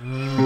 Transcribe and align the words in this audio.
Havuhattu. 0.00 0.39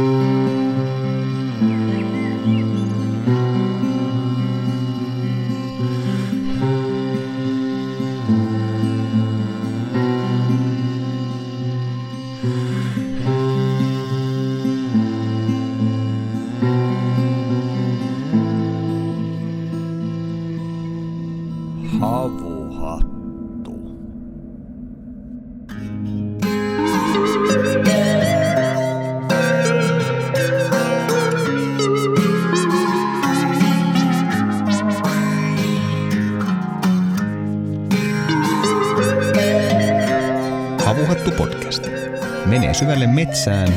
Syvälle 42.85 43.07
metsään 43.07 43.69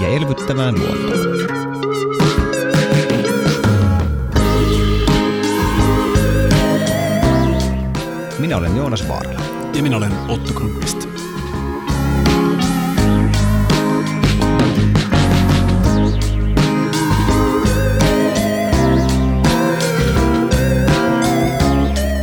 ja 0.00 0.08
elvyttävään 0.08 0.74
luontoon. 0.78 1.20
Minä 8.38 8.56
olen 8.56 8.76
Joonas 8.76 9.08
Vaarala. 9.08 9.40
Ja 9.74 9.82
minä 9.82 9.96
olen 9.96 10.12
Otto 10.28 10.52
Krunkvist. 10.52 11.08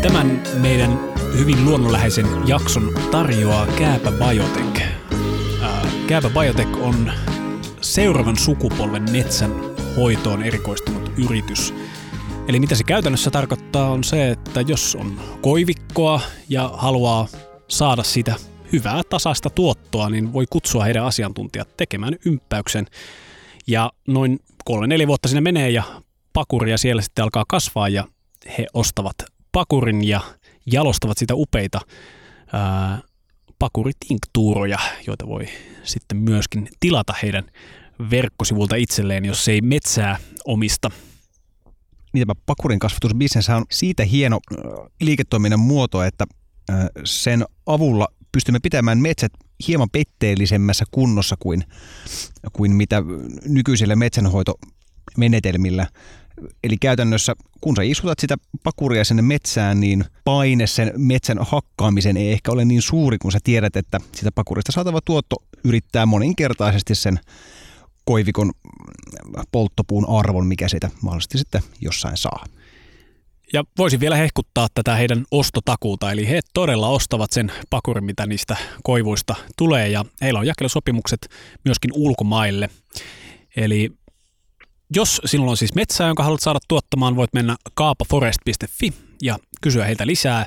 Tämän 0.02 0.42
meidän 0.62 1.00
hyvin 1.38 1.66
luonnonläheisen 1.66 2.28
jakson 2.46 2.94
tarjoaa 3.12 3.68
Kääpä 3.68 4.12
Biotech. 4.12 4.87
Ää, 6.08 6.22
Kääpä 6.22 6.30
Biotech 6.30 6.78
on 6.82 7.12
seuraavan 7.82 8.38
sukupolven 8.38 9.12
metsän 9.12 9.52
hoitoon 9.96 10.44
erikoistunut 10.44 11.12
yritys. 11.18 11.74
Eli 12.48 12.60
mitä 12.60 12.76
se 12.76 12.84
käytännössä 12.84 13.32
tarkoittaa 13.32 13.90
on 13.90 14.04
se, 14.04 14.32
että 14.32 14.62
jos 14.62 14.96
on 14.96 15.20
koivikkoa 15.42 16.22
ja 16.50 16.72
haluaa 16.74 17.28
saada 17.68 18.04
sitä 18.04 18.36
hyvää 18.72 19.02
tasaista 19.10 19.50
tuottoa, 19.50 20.10
niin 20.10 20.34
voi 20.34 20.46
kutsua 20.50 20.84
heidän 20.84 21.06
asiantuntijat 21.06 21.78
tekemään 21.78 22.16
ympäyksen. 22.26 22.86
Ja 23.68 23.92
noin 24.08 24.40
kolme 24.66 24.88
neljä 24.88 25.08
vuotta 25.08 25.28
sinne 25.28 25.42
menee 25.42 25.70
ja 25.70 25.84
pakuria 26.34 26.78
siellä 26.78 27.02
sitten 27.02 27.24
alkaa 27.24 27.46
kasvaa 27.48 27.90
ja 27.90 28.08
he 28.58 28.68
ostavat 28.74 29.16
pakurin 29.52 30.08
ja 30.08 30.22
jalostavat 30.66 31.18
sitä 31.18 31.36
upeita 31.36 31.82
ää, 32.54 33.02
pakuritinktuuroja, 33.60 34.80
joita 35.08 35.28
voi 35.28 35.46
sitten 35.84 36.18
myöskin 36.18 36.70
tilata 36.80 37.14
heidän 37.24 37.44
verkkosivulta 38.12 38.76
itselleen, 38.76 39.26
jos 39.26 39.48
ei 39.48 39.62
metsää 39.62 40.18
omista. 40.46 40.92
niin 42.14 42.28
tämä 42.28 42.42
pakurin 42.46 42.80
kasvatusbisnes 42.80 43.50
on 43.50 43.66
siitä 43.72 44.04
hieno 44.04 44.40
äh, 44.52 44.62
liiketoiminnan 45.02 45.60
muoto, 45.60 46.04
että 46.04 46.26
äh, 46.70 46.78
sen 47.04 47.46
avulla 47.66 48.08
pystymme 48.32 48.60
pitämään 48.60 49.00
metsät 49.00 49.32
hieman 49.68 49.90
petteellisemmässä 49.90 50.86
kunnossa 50.92 51.36
kuin, 51.40 51.64
kuin 52.54 52.76
mitä 52.76 53.04
nykyisillä 53.46 53.96
metsänhoitomenetelmillä. 53.96 55.88
Eli 56.64 56.78
käytännössä, 56.78 57.34
kun 57.62 57.76
sä 57.76 57.82
istutat 57.84 58.20
sitä 58.20 58.36
pakuria 58.64 59.04
sinne 59.04 59.22
metsään, 59.22 59.80
niin 59.80 60.06
paine 60.24 60.68
sen 60.68 60.92
metsän 60.98 61.38
hakkaamisen 61.42 62.18
ei 62.18 62.32
ehkä 62.32 62.52
ole 62.52 62.66
niin 62.66 62.82
suuri, 62.82 63.18
kun 63.18 63.32
sä 63.32 63.40
tiedät, 63.44 63.76
että 63.76 64.00
sitä 64.16 64.32
pakurista 64.32 64.72
saatava 64.72 65.00
tuotto 65.06 65.36
yrittää 65.64 66.06
moninkertaisesti 66.06 66.96
sen 66.96 67.20
koivikon 68.06 68.52
polttopuun 69.52 70.10
arvon, 70.10 70.48
mikä 70.48 70.68
siitä 70.68 70.90
mahdollisesti 71.02 71.38
sitten 71.38 71.62
jossain 71.82 72.18
saa. 72.18 72.46
Ja 73.54 73.64
voisin 73.78 74.00
vielä 74.00 74.16
hehkuttaa 74.16 74.68
tätä 74.74 74.96
heidän 74.96 75.26
ostotakuuta, 75.32 76.12
eli 76.12 76.28
he 76.30 76.40
todella 76.54 76.88
ostavat 76.90 77.32
sen 77.32 77.52
pakurin, 77.70 78.04
mitä 78.04 78.26
niistä 78.26 78.58
koivuista 78.84 79.36
tulee, 79.58 79.90
ja 79.90 80.06
heillä 80.22 80.40
on 80.40 80.48
jakelusopimukset 80.48 81.30
myöskin 81.66 81.92
ulkomaille. 81.94 82.70
Eli 83.56 83.92
jos 84.96 85.22
sinulla 85.26 85.52
on 85.52 85.58
siis 85.58 85.76
metsää, 85.76 86.08
jonka 86.08 86.24
haluat 86.24 86.42
saada 86.42 86.60
tuottamaan, 86.68 87.16
voit 87.16 87.34
mennä 87.34 87.56
kaapaforest.fi 87.74 88.94
ja 89.22 89.38
kysyä 89.62 89.86
heiltä 89.86 90.08
lisää. 90.08 90.46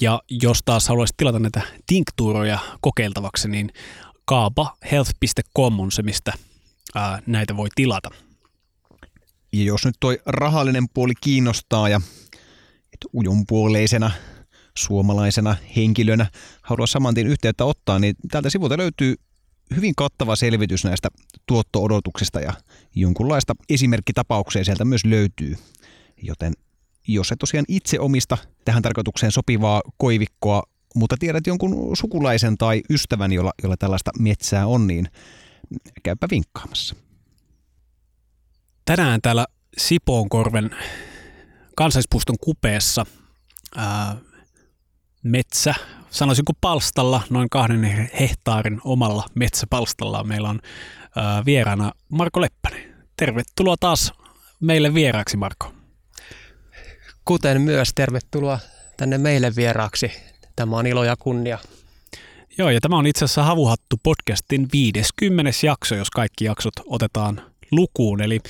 Ja 0.00 0.22
jos 0.30 0.58
taas 0.64 0.88
haluaisit 0.88 1.16
tilata 1.16 1.38
näitä 1.38 1.62
tinktuuroja 1.86 2.58
kokeiltavaksi, 2.80 3.48
niin 3.48 3.72
kaapahealth.com 4.24 5.80
on 5.80 5.92
se, 5.92 6.02
mistä 6.02 6.32
ää, 6.94 7.22
näitä 7.26 7.56
voi 7.56 7.68
tilata. 7.74 8.10
Ja 9.52 9.64
jos 9.64 9.84
nyt 9.84 9.94
toi 10.00 10.18
rahallinen 10.26 10.84
puoli 10.94 11.12
kiinnostaa 11.20 11.88
ja 11.88 12.00
et 12.92 13.10
ujunpuoleisena 13.14 14.10
suomalaisena 14.78 15.56
henkilönä 15.76 16.26
haluaa 16.62 16.86
saman 16.86 17.14
tien 17.14 17.26
yhteyttä 17.26 17.64
ottaa, 17.64 17.98
niin 17.98 18.14
tältä 18.30 18.50
sivulta 18.50 18.78
löytyy 18.78 19.14
hyvin 19.76 19.94
kattava 19.96 20.36
selvitys 20.36 20.84
näistä 20.84 21.08
tuotto-odotuksista 21.46 22.40
ja 22.40 22.52
jonkunlaista 22.94 23.54
esimerkkitapauksia 23.68 24.64
sieltä 24.64 24.84
myös 24.84 25.04
löytyy. 25.04 25.56
Joten 26.22 26.52
jos 27.08 27.32
et 27.32 27.38
tosiaan 27.38 27.64
itse 27.68 28.00
omista 28.00 28.38
tähän 28.64 28.82
tarkoitukseen 28.82 29.32
sopivaa 29.32 29.82
koivikkoa, 29.96 30.62
mutta 30.94 31.16
tiedät 31.18 31.46
jonkun 31.46 31.96
sukulaisen 31.96 32.58
tai 32.58 32.82
ystävän, 32.90 33.32
jolla, 33.32 33.52
jolla 33.62 33.76
tällaista 33.76 34.10
metsää 34.18 34.66
on, 34.66 34.86
niin 34.86 35.08
käypä 36.02 36.26
vinkkaamassa. 36.30 36.94
Tänään 38.84 39.20
täällä 39.22 39.46
Sipoonkorven 39.78 40.70
kansallispuiston 41.76 42.36
kupeessa 42.40 43.06
ää, 43.76 44.16
metsä, 45.22 45.74
sanoisinko 46.10 46.52
palstalla, 46.60 47.22
noin 47.30 47.50
kahden 47.50 48.10
hehtaarin 48.20 48.80
omalla 48.84 49.26
metsäpalstalla 49.34 50.24
meillä 50.24 50.48
on 50.48 50.60
ää, 51.18 51.44
vieraana 51.44 51.92
Marko 52.08 52.40
Leppänen. 52.40 52.94
Tervetuloa 53.16 53.76
taas 53.80 54.12
meille 54.60 54.94
vieraaksi, 54.94 55.36
Marko. 55.36 55.72
Kuten 57.24 57.60
myös 57.60 57.92
tervetuloa 57.94 58.58
tänne 58.96 59.18
meille 59.18 59.52
vieraaksi. 59.56 60.12
Tämä 60.56 60.76
on 60.76 60.86
ilo 60.86 61.04
ja 61.04 61.16
kunnia. 61.18 61.58
Joo, 62.58 62.70
ja 62.70 62.80
tämä 62.80 62.98
on 62.98 63.06
itse 63.06 63.24
asiassa 63.24 63.42
Havuhattu 63.42 63.96
podcastin 64.02 64.68
50. 64.72 65.52
jakso, 65.66 65.94
jos 65.94 66.10
kaikki 66.10 66.44
jaksot 66.44 66.72
otetaan 66.86 67.42
lukuun. 67.70 68.22
Eli 68.22 68.40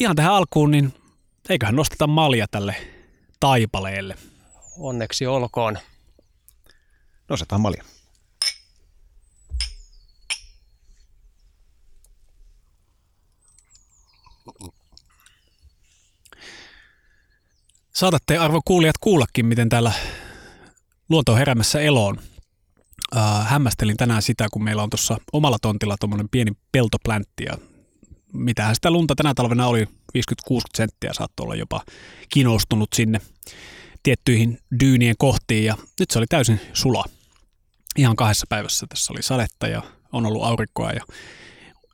ihan 0.00 0.16
tähän 0.16 0.32
alkuun, 0.32 0.70
niin 0.70 0.94
eiköhän 1.48 1.76
nosteta 1.76 2.06
malja 2.06 2.46
tälle 2.50 2.76
taipaleelle. 3.40 4.14
Onneksi 4.78 5.26
olkoon. 5.26 5.78
Nostetaan 7.28 7.60
malja. 7.60 7.84
Saatatte 17.98 18.38
arvo 18.38 18.60
kuulijat 18.64 18.98
kuullakin, 19.00 19.46
miten 19.46 19.68
täällä 19.68 19.92
luonto 21.08 21.32
on 21.32 21.38
heräämässä 21.38 21.80
eloon. 21.80 22.18
Äh, 23.16 23.48
hämmästelin 23.48 23.96
tänään 23.96 24.22
sitä, 24.22 24.48
kun 24.52 24.64
meillä 24.64 24.82
on 24.82 24.90
tuossa 24.90 25.18
omalla 25.32 25.56
tontilla 25.62 25.96
tuommoinen 26.00 26.28
pieni 26.28 26.52
peltopläntti 26.72 27.44
ja 27.44 27.58
mitähän 28.32 28.74
sitä 28.74 28.90
lunta 28.90 29.14
tänä 29.14 29.34
talvena 29.34 29.66
oli, 29.66 29.84
50-60 29.84 29.88
senttiä 30.76 31.12
saattoi 31.12 31.44
olla 31.44 31.54
jopa 31.54 31.82
kinostunut 32.32 32.88
sinne 32.94 33.20
tiettyihin 34.02 34.58
dyynien 34.80 35.14
kohtiin 35.18 35.64
ja 35.64 35.76
nyt 36.00 36.10
se 36.10 36.18
oli 36.18 36.26
täysin 36.28 36.60
sula. 36.72 37.04
Ihan 37.96 38.16
kahdessa 38.16 38.46
päivässä 38.48 38.86
tässä 38.88 39.12
oli 39.12 39.22
sadetta 39.22 39.68
ja 39.68 39.82
on 40.12 40.26
ollut 40.26 40.44
aurinkoa 40.44 40.92
ja 40.92 41.04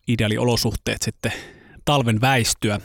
ideaali 0.08 0.38
olosuhteet 0.38 1.02
sitten 1.02 1.32
talven 1.84 2.20
väistyä. 2.20 2.80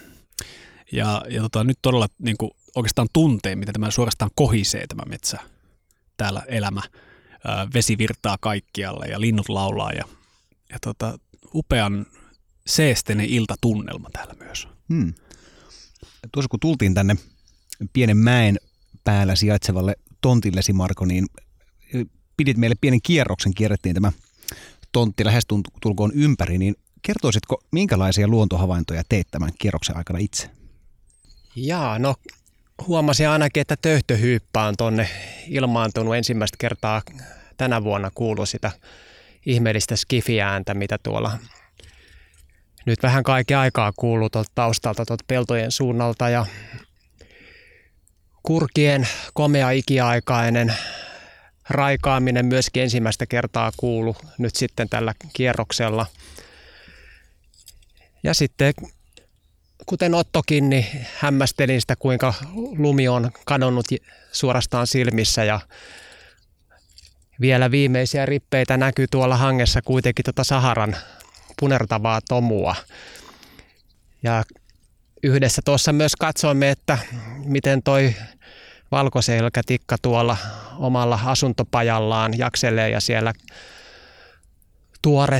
Ja, 0.92 1.26
ja 1.30 1.42
tota, 1.42 1.64
nyt 1.64 1.78
todella 1.82 2.08
niin 2.20 2.38
kuin 2.38 2.52
oikeastaan 2.80 3.08
tuntee, 3.14 3.56
miten 3.56 3.74
tämä 3.74 3.92
suorastaan 3.92 4.32
kohisee 4.36 4.88
tämä 4.88 5.04
metsä, 5.10 5.40
täällä 6.18 6.44
elämä. 6.48 6.82
Vesi 7.74 7.98
virtaa 7.98 8.38
kaikkialle 8.42 9.06
ja 9.06 9.22
linnut 9.22 9.50
laulaa 9.50 9.92
ja, 9.92 10.04
ja 10.70 10.78
tota, 10.82 11.20
upean 11.54 12.06
seesteinen 12.68 13.26
iltatunnelma 13.26 14.10
täällä 14.14 14.34
myös. 14.34 14.68
Hmm. 14.90 15.14
Tuossa 16.32 16.50
kun 16.50 16.60
tultiin 16.60 16.94
tänne 16.94 17.16
pienen 17.94 18.18
mäen 18.18 18.60
päällä 19.04 19.36
sijaitsevalle 19.36 19.96
tontillesi, 20.22 20.74
Marko, 20.74 21.06
niin 21.06 21.26
pidit 22.38 22.58
meille 22.58 22.76
pienen 22.82 23.02
kierroksen, 23.04 23.54
kierrettiin 23.54 23.96
tämä 23.96 24.12
tontti 24.92 25.26
lähes 25.26 25.44
tulkoon 25.82 26.12
ympäri, 26.14 26.58
niin 26.58 26.76
kertoisitko, 27.02 27.62
minkälaisia 27.72 28.28
luontohavaintoja 28.28 29.04
teet 29.10 29.28
tämän 29.32 29.52
kierroksen 29.60 29.98
aikana 29.98 30.20
itse? 30.20 30.50
Jaa, 31.56 32.00
no 32.00 32.16
huomasin 32.88 33.30
ainakin, 33.30 33.62
että 33.62 33.76
töyhtöhyyppä 33.82 34.64
on 34.64 34.78
tuonne 34.78 35.10
ilmaantunut 35.48 36.16
ensimmäistä 36.16 36.56
kertaa 36.60 37.02
tänä 37.58 37.84
vuonna 37.84 38.12
kuulu 38.16 38.46
sitä 38.46 38.72
ihmeellistä 39.46 39.96
skifiääntä, 39.96 40.74
mitä 40.74 40.98
tuolla 41.04 41.38
nyt 42.86 43.04
vähän 43.04 43.24
kaiken 43.24 43.58
aikaa 43.58 43.92
kuuluu 43.96 44.30
tuolta 44.30 44.52
taustalta 44.56 45.06
tuolta 45.06 45.24
peltojen 45.28 45.72
suunnalta 45.72 46.30
ja 46.30 46.46
kurkien 48.44 49.08
komea 49.34 49.72
ikiaikainen 49.72 50.74
raikaaminen 51.70 52.46
myöskin 52.46 52.84
ensimmäistä 52.84 53.26
kertaa 53.26 53.72
kuulu 53.78 54.16
nyt 54.38 54.56
sitten 54.56 54.90
tällä 54.90 55.14
kierroksella. 55.34 56.06
Ja 58.24 58.34
sitten 58.34 58.74
kuten 59.90 60.14
Ottokin, 60.14 60.70
niin 60.70 60.86
hämmästelin 61.18 61.82
sitä, 61.82 61.96
kuinka 61.96 62.34
lumi 62.78 63.08
on 63.08 63.32
kadonnut 63.46 63.86
suorastaan 64.32 64.88
silmissä 64.88 65.44
ja 65.44 65.60
vielä 67.42 67.72
viimeisiä 67.72 68.26
rippeitä 68.26 68.78
näkyy 68.78 69.08
tuolla 69.12 69.38
hangessa 69.38 69.82
kuitenkin 69.82 70.26
tuota 70.26 70.44
Saharan 70.44 70.96
punertavaa 71.60 72.20
tomua. 72.30 72.76
Ja 74.24 74.44
yhdessä 75.24 75.62
tuossa 75.66 75.94
myös 75.94 76.16
katsoimme, 76.16 76.70
että 76.70 76.98
miten 77.46 77.84
toi 77.84 78.16
valkoselkätikka 78.92 79.96
tuolla 80.02 80.38
omalla 80.78 81.20
asuntopajallaan 81.26 82.38
jakselee 82.38 82.90
ja 82.90 83.00
siellä 83.00 83.34
tuore 85.02 85.40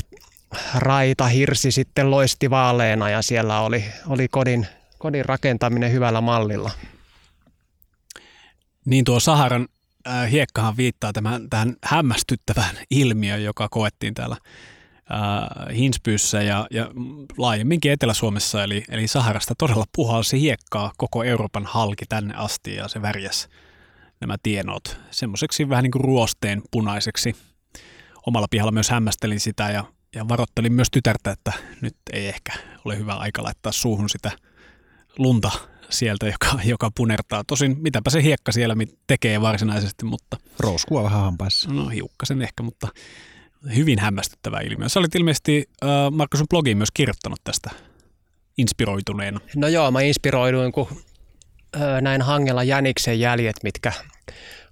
raita 0.74 1.26
hirsi 1.26 1.70
sitten 1.70 2.10
loisti 2.10 2.50
vaaleena 2.50 3.10
ja 3.10 3.22
siellä 3.22 3.60
oli, 3.60 3.84
oli 4.06 4.28
kodin, 4.28 4.66
kodin 4.98 5.24
rakentaminen 5.24 5.92
hyvällä 5.92 6.20
mallilla. 6.20 6.70
Niin 8.84 9.04
tuo 9.04 9.20
Saharan 9.20 9.68
äh, 10.08 10.30
hiekkahan 10.30 10.76
viittaa 10.76 11.12
tämän, 11.12 11.50
tähän 11.50 11.76
hämmästyttävään 11.84 12.76
ilmiöön, 12.90 13.44
joka 13.44 13.68
koettiin 13.68 14.14
täällä 14.14 14.36
äh, 15.10 15.76
Hinspyyssä 15.76 16.42
ja, 16.42 16.66
ja 16.70 16.90
laajemminkin 17.38 17.92
Etelä-Suomessa, 17.92 18.64
eli, 18.64 18.84
eli 18.88 19.06
Saharasta 19.06 19.54
todella 19.58 19.84
puhalsi 19.96 20.40
hiekkaa 20.40 20.92
koko 20.96 21.24
Euroopan 21.24 21.66
halki 21.66 22.04
tänne 22.08 22.34
asti 22.34 22.74
ja 22.74 22.88
se 22.88 23.02
värjäs 23.02 23.48
nämä 24.20 24.36
tienot 24.42 25.00
semmoiseksi 25.10 25.68
vähän 25.68 25.82
niin 25.82 25.90
kuin 25.90 26.04
ruosteen 26.04 26.62
punaiseksi. 26.70 27.36
Omalla 28.26 28.46
pihalla 28.50 28.72
myös 28.72 28.90
hämmästelin 28.90 29.40
sitä 29.40 29.70
ja, 29.70 29.84
ja 30.14 30.28
varoittelin 30.28 30.72
myös 30.72 30.88
tytärtä, 30.90 31.30
että 31.30 31.52
nyt 31.80 31.96
ei 32.12 32.28
ehkä 32.28 32.52
ole 32.84 32.98
hyvä 32.98 33.14
aika 33.14 33.42
laittaa 33.42 33.72
suuhun 33.72 34.08
sitä 34.08 34.30
lunta 35.18 35.50
sieltä, 35.90 36.26
joka, 36.26 36.58
joka 36.64 36.90
punertaa. 36.94 37.44
Tosin 37.46 37.76
mitäpä 37.80 38.10
se 38.10 38.22
hiekka 38.22 38.52
siellä 38.52 38.74
tekee 39.06 39.40
varsinaisesti, 39.40 40.04
mutta... 40.04 40.36
Rouskua 40.58 41.02
vähän 41.02 41.20
hampaissa. 41.20 41.72
No 41.72 41.88
hiukkasen 41.88 42.42
ehkä, 42.42 42.62
mutta 42.62 42.88
hyvin 43.76 43.98
hämmästyttävä 43.98 44.60
ilmiö. 44.60 44.88
Sä 44.88 45.00
olit 45.00 45.14
ilmeisesti 45.14 45.68
äh, 45.84 45.88
Markus 46.10 46.38
sun 46.38 46.46
blogiin 46.50 46.76
myös 46.76 46.90
kirjoittanut 46.94 47.40
tästä 47.44 47.70
inspiroituneena. 48.58 49.40
No 49.56 49.68
joo, 49.68 49.90
mä 49.90 50.00
inspiroiduin, 50.00 50.72
kun 50.72 50.88
äh, 51.76 52.00
näin 52.00 52.22
hangella 52.22 52.62
jäniksen 52.62 53.20
jäljet, 53.20 53.56
mitkä 53.62 53.92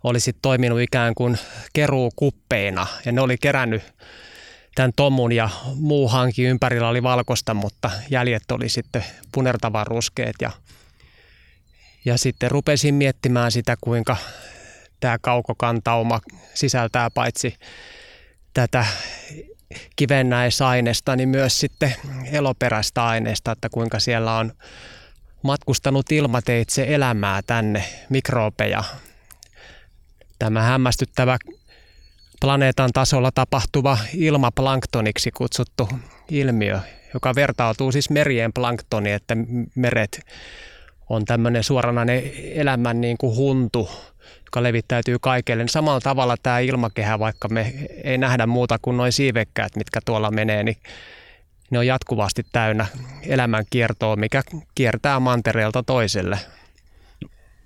olisi 0.05 0.33
toiminut 0.43 0.81
ikään 0.81 1.15
kuin 1.15 1.39
keruukuppeina. 1.73 2.87
Ja 3.05 3.13
ne 3.13 3.21
oli 3.21 3.37
kerännyt 3.39 3.83
tämän 4.79 4.93
tomun 4.97 5.33
ja 5.33 5.49
muu 5.75 6.09
hanki 6.09 6.43
ympärillä 6.43 6.89
oli 6.89 7.03
valkoista, 7.03 7.55
mutta 7.55 7.91
jäljet 8.11 8.51
oli 8.51 8.69
sitten 8.69 9.05
punertavan 9.33 9.87
ruskeet. 9.87 10.35
Ja, 10.41 10.51
ja 12.05 12.19
sitten 12.19 12.51
rupesin 12.51 12.95
miettimään 12.95 13.53
sitä, 13.53 13.77
kuinka 13.81 14.17
tämä 15.01 15.19
kaukokantauma 15.21 16.21
sisältää 16.55 17.11
paitsi 17.11 17.55
tätä 18.55 18.87
kivennäisainesta, 19.97 21.17
niin 21.17 21.29
myös 21.29 21.61
sitten 21.61 21.95
eloperäistä 22.33 23.07
aineesta, 23.07 23.53
että 23.53 23.69
kuinka 23.69 24.01
siellä 24.01 24.37
on 24.37 24.53
matkustanut 25.43 26.13
ilmateitse 26.13 26.85
elämää 26.89 27.41
tänne, 27.47 27.85
mikrobeja. 28.09 28.85
Tämä 30.39 30.63
hämmästyttävä 30.63 31.39
planeetan 32.41 32.91
tasolla 32.93 33.31
tapahtuva 33.35 33.99
ilmaplanktoniksi 34.15 35.31
kutsuttu 35.31 35.89
ilmiö, 36.31 36.81
joka 37.15 37.35
vertautuu 37.35 37.93
siis 37.93 38.11
merien 38.11 38.53
planktoniin, 38.53 39.15
että 39.15 39.37
meret 39.75 40.21
on 41.09 41.25
tämmöinen 41.25 41.65
suoranainen 41.65 42.23
elämän 42.55 43.01
niin 43.01 43.19
kuin 43.19 43.37
huntu, 43.37 43.91
joka 44.45 44.63
levittäytyy 44.63 45.17
kaikille. 45.21 45.63
Niin 45.63 45.69
samalla 45.69 46.01
tavalla 46.01 46.37
tämä 46.43 46.59
ilmakehä, 46.59 47.19
vaikka 47.19 47.49
me 47.49 47.75
ei 48.05 48.19
nähdä 48.19 48.47
muuta 48.47 48.79
kuin 48.83 48.97
noin 48.97 49.13
siivekkäät, 49.13 49.77
mitkä 49.77 50.01
tuolla 50.05 50.31
menee, 50.31 50.63
niin 50.63 50.77
ne 51.71 51.79
on 51.79 51.87
jatkuvasti 51.87 52.47
täynnä 52.53 52.87
elämän 53.23 53.65
kiertoa, 53.71 54.17
mikä 54.17 54.43
kiertää 54.75 55.21
mantereelta 55.21 55.83
toiselle. 55.83 56.39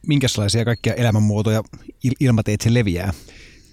Minkälaisia 0.07 0.65
kaikkia 0.65 0.95
elämänmuotoja 0.95 1.63
il- 2.07 2.17
ilmateitse 2.21 2.75
leviää? 2.75 3.13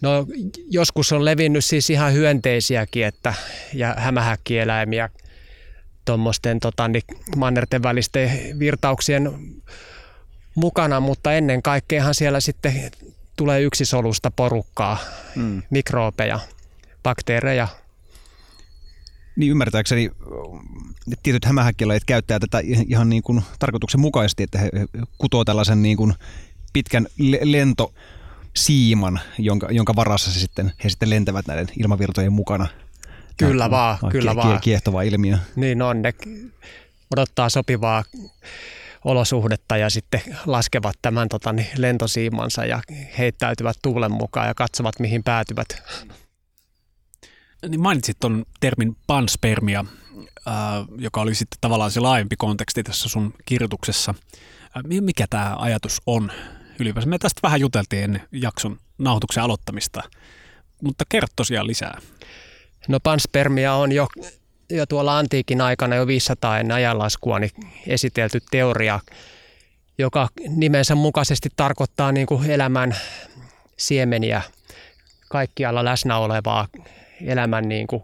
No 0.01 0.25
joskus 0.69 1.11
on 1.11 1.25
levinnyt 1.25 1.65
siis 1.65 1.89
ihan 1.89 2.13
hyönteisiäkin 2.13 3.05
että, 3.05 3.33
ja 3.73 3.95
hämähäkkieläimiä 3.97 5.09
tuommoisten 6.05 6.59
tota, 6.59 6.87
niin 6.87 7.03
mannerten 7.35 7.83
välisten 7.83 8.59
virtauksien 8.59 9.31
mukana, 10.55 10.99
mutta 10.99 11.33
ennen 11.33 11.61
kaikkeahan 11.61 12.15
siellä 12.15 12.39
sitten 12.39 12.91
tulee 13.35 13.61
yksisolusta 13.61 14.31
porukkaa, 14.31 14.97
mm. 15.35 15.61
mikroopeja, 15.69 16.39
bakteereja. 17.03 17.67
Niin 19.35 19.51
ymmärtääkseni 19.51 20.11
tietyt 21.23 21.45
hämähäkkilajit 21.45 22.05
käyttää 22.05 22.39
tätä 22.39 22.61
ihan 22.87 23.09
niin 23.09 23.23
kuin 23.23 23.41
tarkoituksenmukaisesti, 23.59 24.43
että 24.43 24.57
he 24.57 24.69
kutoo 25.17 25.45
tällaisen 25.45 25.81
niin 25.81 25.97
kuin 25.97 26.13
pitkän 26.73 27.07
lentosiiman, 28.59 29.19
jonka, 29.37 29.67
jonka 29.71 29.95
varassa 29.95 30.31
se 30.31 30.39
sitten, 30.39 30.73
he 30.83 30.89
sitten 30.89 31.09
lentävät 31.09 31.47
näiden 31.47 31.67
ilmavirtojen 31.79 32.33
mukana. 32.33 32.67
Kyllä 33.37 33.63
Tämä, 33.63 33.71
vaan, 33.71 33.97
kyllä 34.11 34.35
vaan. 34.35 34.61
Kiehtova 34.61 35.01
ilmiö. 35.01 35.37
Niin 35.55 35.81
on, 35.81 36.01
ne 36.01 36.13
odottaa 37.11 37.49
sopivaa 37.49 38.03
olosuhdetta 39.05 39.77
ja 39.77 39.89
sitten 39.89 40.21
laskevat 40.45 40.95
tämän 41.01 41.29
tota, 41.29 41.53
niin, 41.53 41.67
lentosiimansa 41.77 42.65
ja 42.65 42.81
heittäytyvät 43.17 43.77
tuulen 43.81 44.11
mukaan 44.11 44.47
ja 44.47 44.53
katsovat 44.53 44.99
mihin 44.99 45.23
päätyvät. 45.23 45.67
Niin 47.69 47.81
mainitsit 47.81 48.17
tuon 48.19 48.45
termin 48.59 48.97
panspermia, 49.07 49.85
äh, 50.47 50.53
joka 50.97 51.21
oli 51.21 51.35
sitten 51.35 51.57
tavallaan 51.61 51.91
se 51.91 51.99
laajempi 51.99 52.35
konteksti 52.35 52.83
tässä 52.83 53.09
sun 53.09 53.33
kirjoituksessa. 53.45 54.13
Äh, 54.77 54.83
mikä 55.01 55.25
tämä 55.29 55.55
ajatus 55.59 56.01
on 56.05 56.31
ylipäänsä? 56.79 57.09
Me 57.09 57.17
tästä 57.17 57.39
vähän 57.43 57.59
juteltiin 57.59 58.03
ennen 58.03 58.21
jakson 58.31 58.77
nauhoituksen 58.97 59.43
aloittamista, 59.43 60.03
mutta 60.83 61.03
kerro 61.09 61.27
tosiaan 61.35 61.67
lisää. 61.67 62.01
No 62.87 62.99
panspermia 62.99 63.73
on 63.73 63.91
jo 63.91 64.07
jo 64.69 64.85
tuolla 64.85 65.17
antiikin 65.17 65.61
aikana 65.61 65.95
jo 65.95 66.07
500 66.07 66.59
ennen 66.59 66.75
ajanlaskua 66.75 67.39
niin 67.39 67.51
esitelty 67.87 68.39
teoria, 68.51 68.99
joka 69.97 70.29
nimensä 70.47 70.95
mukaisesti 70.95 71.49
tarkoittaa 71.55 72.11
niin 72.11 72.27
kuin 72.27 72.49
elämän 72.49 72.95
siemeniä, 73.77 74.41
kaikkialla 75.29 75.85
läsnä 75.85 76.17
olevaa 76.17 76.67
elämän 77.25 77.69
niin 77.69 77.87
kuin 77.87 78.03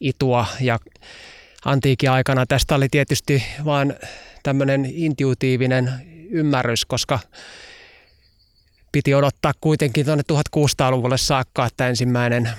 itua. 0.00 0.46
Ja 0.60 0.78
antiikin 1.64 2.10
aikana 2.10 2.46
tästä 2.46 2.74
oli 2.74 2.88
tietysti 2.88 3.44
vain 3.64 3.94
tämmöinen 4.42 4.86
intuitiivinen 4.86 5.90
ymmärrys, 6.30 6.84
koska 6.84 7.18
piti 8.92 9.14
odottaa 9.14 9.52
kuitenkin 9.60 10.06
tuonne 10.06 10.24
1600-luvulle 10.32 11.18
saakka, 11.18 11.66
että 11.66 11.88
ensimmäinen 11.88 12.50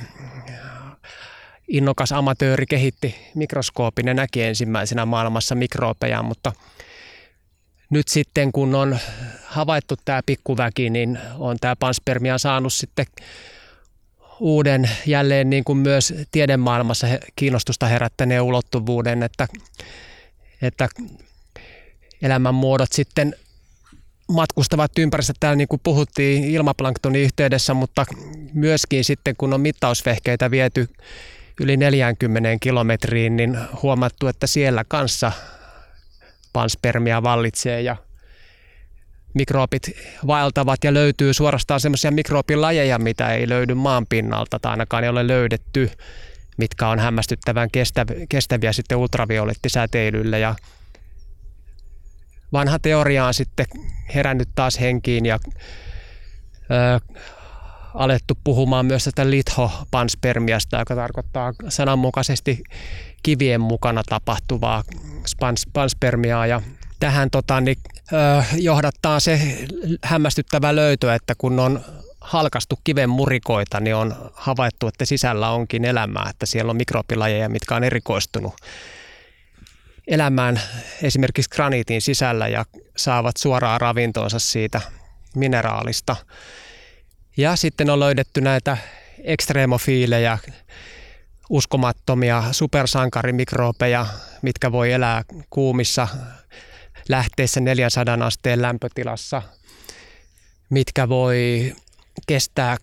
innokas 1.68 2.12
amatööri 2.12 2.66
kehitti 2.66 3.16
mikroskoopin 3.36 4.08
ja 4.08 4.14
näki 4.14 4.42
ensimmäisenä 4.42 5.06
maailmassa 5.06 5.56
mikroopeja, 5.56 6.24
mutta 6.24 6.52
nyt 7.90 8.08
sitten 8.08 8.52
kun 8.52 8.76
on 8.76 8.98
havaittu 9.46 9.96
tämä 10.06 10.22
pikkuväki, 10.26 10.90
niin 10.90 11.20
on 11.38 11.58
tämä 11.62 11.76
panspermia 11.76 12.38
saanut 12.38 12.74
sitten 12.74 13.06
uuden 14.40 14.90
jälleen 15.06 15.50
niin 15.50 15.64
kuin 15.64 15.78
myös 15.78 16.14
tiedemaailmassa 16.32 17.08
kiinnostusta 17.36 17.86
herättäneen 17.86 18.42
ulottuvuuden, 18.42 19.24
että, 19.24 19.48
että 20.62 20.90
elämän 22.22 22.56
muodot 22.56 22.92
sitten 22.92 23.36
matkustavat 24.28 25.00
ympäristössä 25.00 25.40
täällä 25.40 25.56
niin 25.56 25.68
kuin 25.68 25.82
puhuttiin 25.84 26.44
ilmaplanktonin 26.44 27.22
yhteydessä, 27.22 27.74
mutta 27.74 28.06
myöskin 28.54 29.04
sitten 29.04 29.36
kun 29.38 29.54
on 29.54 29.62
mittausvehkeitä 29.62 30.52
viety 30.52 30.90
yli 31.62 31.78
40 31.78 32.50
kilometriin, 32.62 33.36
niin 33.36 33.58
huomattu, 33.84 34.28
että 34.28 34.48
siellä 34.48 34.84
kanssa 34.88 35.32
panspermia 36.54 37.24
vallitsee 37.24 37.82
ja 37.82 37.96
mikroobit 39.34 39.92
vaeltavat 40.28 40.84
ja 40.84 40.94
löytyy 40.94 41.34
suorastaan 41.34 41.80
semmoisia 41.80 42.12
mikroobilajeja, 42.12 43.00
mitä 43.00 43.34
ei 43.34 43.50
löydy 43.50 43.74
maan 43.74 44.06
pinnalta 44.10 44.60
tai 44.60 44.72
ainakaan 44.72 45.04
ei 45.04 45.10
ole 45.10 45.28
löydetty, 45.28 45.92
mitkä 46.58 46.88
on 46.88 47.00
hämmästyttävän 47.00 47.70
kestäviä 48.30 48.74
sitten 48.74 48.98
ultraviolettisäteilylle 48.98 50.40
ja 50.40 50.56
vanha 52.54 52.80
teoria 52.80 53.26
on 53.26 53.34
sitten 53.34 53.66
herännyt 54.16 54.50
taas 54.56 54.80
henkiin 54.80 55.26
ja 55.26 55.40
ö, 56.72 57.18
alettu 57.94 58.38
puhumaan 58.44 58.86
myös 58.86 59.04
tästä 59.04 59.30
lithopanspermiasta, 59.30 60.80
joka 60.80 60.96
tarkoittaa 60.96 61.54
sananmukaisesti 61.70 62.64
kivien 63.24 63.62
mukana 63.62 64.04
tapahtuvaa 64.10 64.84
panspermiaa. 65.74 66.48
Ja 66.48 66.62
tähän 67.00 67.30
tota, 67.32 67.62
niin, 67.62 67.78
ö, 68.14 68.44
johdattaa 68.58 69.20
se 69.20 69.66
hämmästyttävä 70.04 70.76
löytö, 70.76 71.16
että 71.16 71.34
kun 71.38 71.60
on 71.60 71.82
halkastu 72.22 72.80
kiven 72.84 73.10
murikoita, 73.10 73.80
niin 73.80 73.96
on 73.96 74.16
havaittu, 74.34 74.88
että 74.88 75.06
sisällä 75.06 75.50
onkin 75.50 75.86
elämää, 75.86 76.28
että 76.30 76.46
siellä 76.46 76.70
on 76.70 76.78
mikrobilajeja, 76.78 77.50
mitkä 77.50 77.76
on 77.76 77.84
erikoistunut 77.84 78.54
elämään 80.08 80.62
esimerkiksi 81.02 81.50
graniitin 81.50 82.02
sisällä 82.02 82.48
ja 82.48 82.66
saavat 82.98 83.38
suoraan 83.38 83.82
ravintoonsa 83.82 84.40
siitä 84.40 84.82
mineraalista. 85.36 86.16
Ja 87.38 87.56
sitten 87.56 87.90
on 87.90 88.00
löydetty 88.00 88.42
näitä 88.42 88.78
ekstremofiilejä, 89.24 90.38
uskomattomia 91.50 92.44
supersankarimikrobeja, 92.52 94.06
mitkä 94.42 94.72
voi 94.72 94.92
elää 94.92 95.24
kuumissa 95.50 96.08
lähteessä 97.10 97.60
400 97.60 98.18
asteen 98.26 98.62
lämpötilassa, 98.62 99.42
mitkä 100.70 101.10
voi 101.10 101.74
kestää 102.28 102.78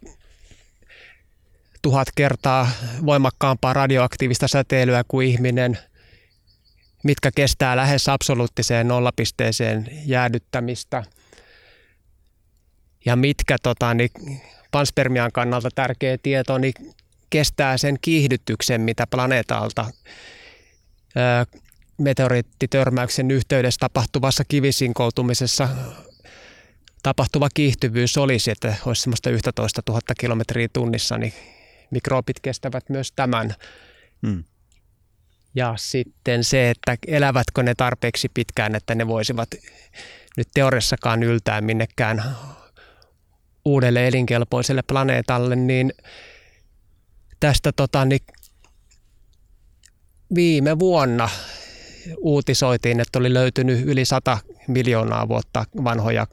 tuhat 1.83 2.09
kertaa 2.15 2.71
voimakkaampaa 3.07 3.73
radioaktiivista 3.73 4.49
säteilyä 4.49 5.05
kuin 5.09 5.29
ihminen, 5.29 5.79
mitkä 7.05 7.31
kestää 7.35 7.77
lähes 7.77 8.09
absoluuttiseen 8.09 8.89
nollapisteeseen 8.89 9.87
jäädyttämistä 10.07 11.03
ja 13.05 13.17
mitkä 13.17 13.57
tota, 13.63 13.95
niin, 13.95 14.11
panspermian 14.71 15.33
kannalta 15.33 15.69
tärkeä 15.75 16.19
tieto 16.23 16.59
niin 16.59 16.75
kestää 17.31 17.79
sen 17.79 17.99
kiihdytyksen, 18.01 18.81
mitä 18.81 19.07
planeetalta 19.07 19.91
meteoriittitörmäyksen 21.99 23.31
yhteydessä 23.31 23.79
tapahtuvassa 23.81 24.45
kivisinkoutumisessa 24.49 25.69
tapahtuva 27.03 27.49
kiihtyvyys 27.55 28.19
olisi, 28.19 28.51
että 28.51 28.75
olisi 28.87 29.03
semmoista 29.03 29.31
11 29.31 29.83
000 29.89 30.01
kilometriä 30.21 30.69
tunnissa, 30.73 31.19
niin 31.19 31.33
mikroobit 31.91 32.41
kestävät 32.41 32.89
myös 32.89 33.13
tämän. 33.13 33.55
Hmm. 34.27 34.45
Ja 35.55 35.75
sitten 35.77 36.45
se, 36.45 36.71
että 36.71 36.97
elävätkö 37.07 37.63
ne 37.63 37.75
tarpeeksi 37.75 38.29
pitkään, 38.35 38.75
että 38.75 38.95
ne 38.95 39.07
voisivat 39.07 39.49
nyt 40.37 40.49
teoriassakaan 40.55 41.23
yltää 41.23 41.61
minnekään 41.61 42.25
uudelle 43.65 44.09
elinkelpoiselle 44.09 44.83
planeetalle, 44.83 45.57
niin 45.57 45.93
tästä 47.41 47.73
tota, 47.73 48.05
niin 48.05 48.21
viime 50.35 50.79
vuonna 50.79 51.29
uutisoitiin, 52.19 53.01
että 53.01 53.19
oli 53.19 53.35
löytynyt 53.35 53.87
yli 53.87 54.05
100 54.05 54.39
miljoonaa 54.69 55.29
vuotta 55.29 55.65
vanhoja 55.85 56.27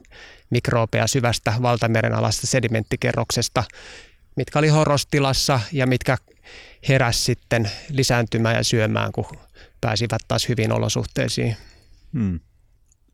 mikroobeja 0.50 1.06
syvästä 1.06 1.54
valtameren 1.62 2.14
alasta 2.14 2.46
sedimenttikerroksesta, 2.46 3.64
mitkä 4.36 4.58
oli 4.58 4.68
horrostilassa 4.68 5.60
ja 5.72 5.86
mitkä 5.86 6.16
heräs 6.88 7.24
sitten 7.24 7.70
lisääntymään 7.90 8.56
ja 8.56 8.64
syömään, 8.64 9.12
kun 9.12 9.24
pääsivät 9.80 10.22
taas 10.28 10.48
hyvin 10.48 10.72
olosuhteisiin. 10.72 11.56
Hmm. 12.12 12.40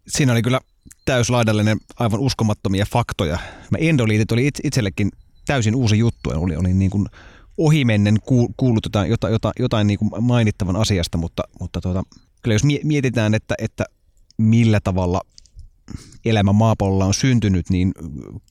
Siinä 0.08 0.32
oli 0.32 0.42
kyllä 0.42 0.60
täyslaidallinen 1.04 1.78
aivan 1.96 2.20
uskomattomia 2.20 2.86
faktoja. 2.92 3.38
Mä 3.70 3.78
endoliitit 3.80 4.32
oli 4.32 4.50
itsellekin 4.64 5.10
täysin 5.46 5.74
uusi 5.74 5.98
juttu. 5.98 6.30
Oli, 6.30 6.56
oli 6.56 6.74
niin 6.74 6.90
kuin 6.90 7.06
ohimennen 7.58 8.16
kuullut 8.56 8.84
jotain, 8.84 9.10
jotain, 9.10 9.52
jotain 9.58 9.86
niin 9.86 9.98
kuin 9.98 10.10
mainittavan 10.20 10.76
asiasta, 10.76 11.18
mutta, 11.18 11.42
mutta 11.60 11.80
tuota, 11.80 12.02
kyllä 12.42 12.54
jos 12.54 12.64
mietitään, 12.84 13.34
että, 13.34 13.54
että 13.58 13.84
millä 14.38 14.80
tavalla 14.80 15.20
elämä 16.24 16.52
maapallolla 16.52 17.04
on 17.04 17.14
syntynyt, 17.14 17.70
niin 17.70 17.92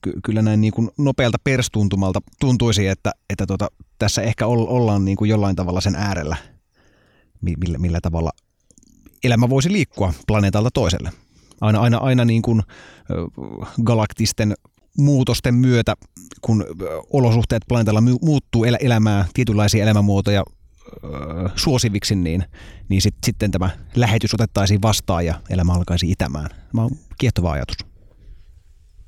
ky- 0.01 0.13
kyllä 0.23 0.41
näin 0.41 0.61
niin 0.61 0.73
kuin 0.73 0.89
nopealta 0.97 1.37
perstuntumalta 1.43 2.19
tuntuisi, 2.39 2.87
että, 2.87 3.11
että 3.29 3.45
tuota, 3.45 3.67
tässä 3.99 4.21
ehkä 4.21 4.47
ollaan 4.47 5.05
niin 5.05 5.17
kuin 5.17 5.29
jollain 5.29 5.55
tavalla 5.55 5.81
sen 5.81 5.95
äärellä, 5.95 6.35
millä, 7.41 7.77
millä 7.77 7.99
tavalla 8.01 8.31
elämä 9.23 9.49
voisi 9.49 9.71
liikkua 9.71 10.13
planeetalta 10.27 10.69
toiselle. 10.73 11.11
Aina, 11.61 11.79
aina, 11.79 11.97
aina 11.97 12.25
niin 12.25 12.41
kuin 12.41 12.61
galaktisten 13.83 14.53
muutosten 14.97 15.55
myötä, 15.55 15.95
kun 16.41 16.65
olosuhteet 17.13 17.63
planeetalla 17.67 18.01
muuttuu 18.01 18.63
el- 18.63 18.77
elämää, 18.79 19.25
tietynlaisia 19.33 19.83
elämänmuotoja 19.83 20.43
suosiviksi, 21.55 22.15
niin, 22.15 22.45
niin 22.89 23.01
sit, 23.01 23.15
sitten 23.25 23.51
tämä 23.51 23.69
lähetys 23.95 24.33
otettaisiin 24.33 24.81
vastaan 24.81 25.25
ja 25.25 25.41
elämä 25.49 25.73
alkaisi 25.73 26.11
itämään. 26.11 26.49
Tämä 26.71 26.83
on 26.83 26.91
kiehtova 27.17 27.51
ajatus. 27.51 27.77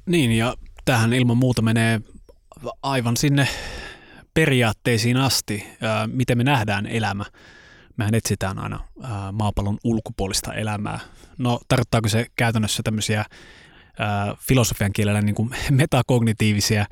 Niin, 0.06 0.32
ja 0.32 0.56
tähän 0.86 1.14
ilman 1.14 1.38
muuta 1.38 1.62
menee 1.62 2.02
aivan 2.84 3.18
sinne 3.18 3.48
periaatteisiin 4.34 5.18
asti, 5.18 5.68
miten 6.12 6.38
me 6.38 6.44
nähdään 6.44 6.88
elämä. 6.88 7.26
Mehän 7.98 8.16
etsitään 8.16 8.60
aina 8.60 8.80
maapallon 9.32 9.78
ulkopuolista 9.84 10.54
elämää. 10.54 11.00
No 11.38 11.60
tarkoittaako 11.68 12.10
se 12.10 12.26
käytännössä 12.36 12.84
tämmöisiä 12.84 13.26
filosofian 14.40 14.94
kielellä 14.94 15.22
niin 15.22 15.36
kuin 15.36 15.50
metakognitiivisia 15.72 16.86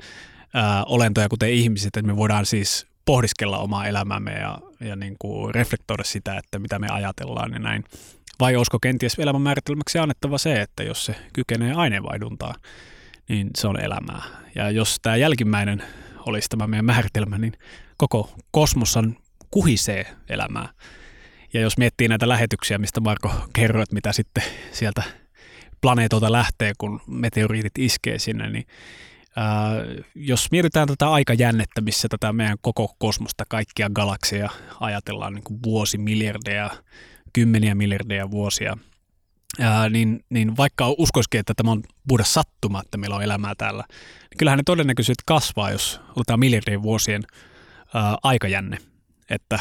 olentoja, 0.86 1.28
kuten 1.28 1.50
ihmiset, 1.50 1.86
että 1.86 2.02
me 2.02 2.16
voidaan 2.16 2.46
siis 2.46 2.86
pohdiskella 3.04 3.58
omaa 3.58 3.86
elämäämme 3.86 4.32
ja, 4.32 4.58
ja 4.80 4.96
niin 4.96 5.16
kuin 5.18 5.54
reflektoida 5.54 6.04
sitä, 6.04 6.38
että 6.38 6.58
mitä 6.58 6.78
me 6.78 6.88
ajatellaan 6.90 7.52
ja 7.52 7.58
näin. 7.58 7.84
Vai 8.40 8.56
olisiko 8.56 8.78
kenties 8.78 9.18
elämän 9.18 9.42
määritelmäksi 9.42 9.98
annettava 9.98 10.38
se, 10.38 10.60
että 10.60 10.82
jos 10.82 11.04
se 11.04 11.14
kykenee 11.32 11.72
aineenvaihduntaa, 11.72 12.54
niin 13.28 13.50
se 13.56 13.68
on 13.68 13.80
elämää. 13.80 14.22
Ja 14.54 14.70
jos 14.70 14.98
tämä 15.02 15.16
jälkimmäinen 15.16 15.82
olisi 16.26 16.48
tämä 16.48 16.66
meidän 16.66 16.84
määritelmä, 16.84 17.38
niin 17.38 17.52
koko 17.96 18.34
kosmossan 18.50 19.16
kuhisee 19.50 20.06
elämää. 20.28 20.68
Ja 21.52 21.60
jos 21.60 21.78
miettii 21.78 22.08
näitä 22.08 22.28
lähetyksiä, 22.28 22.78
mistä 22.78 23.00
Marko 23.00 23.30
kerroit, 23.52 23.92
mitä 23.92 24.12
sitten 24.12 24.44
sieltä 24.72 25.02
planeetolta 25.80 26.32
lähtee, 26.32 26.72
kun 26.78 27.00
meteoriitit 27.06 27.78
iskee 27.78 28.18
sinne, 28.18 28.50
niin 28.50 28.66
ää, 29.36 29.72
jos 30.14 30.50
mietitään 30.50 30.88
tätä 30.88 31.10
aikajännettä, 31.10 31.80
missä 31.80 32.08
tätä 32.08 32.32
meidän 32.32 32.58
koko 32.60 32.94
kosmosta, 32.98 33.44
kaikkia 33.48 33.90
galakseja 33.90 34.50
ajatellaan 34.80 35.34
niin 35.34 35.44
kuin 35.44 35.60
vuosimiljardeja, 35.62 36.70
kymmeniä 37.32 37.74
miljardeja 37.74 38.30
vuosia, 38.30 38.76
ää, 39.60 39.88
niin, 39.88 40.24
niin 40.30 40.56
vaikka 40.56 40.94
uskoisikin, 40.98 41.40
että 41.40 41.54
tämä 41.56 41.70
on 41.70 41.82
puhdas 42.08 42.34
sattuma, 42.34 42.82
että 42.84 42.98
meillä 42.98 43.16
on 43.16 43.22
elämää 43.22 43.54
täällä, 43.58 43.84
niin 43.90 44.38
kyllähän 44.38 44.58
ne 44.58 44.62
todennäköisesti 44.66 45.22
kasvaa, 45.26 45.70
jos 45.70 46.00
otetaan 46.16 46.40
miljardien 46.40 46.82
vuosien 46.82 47.22
ää, 47.94 48.16
aikajänne, 48.22 48.78
että 49.30 49.58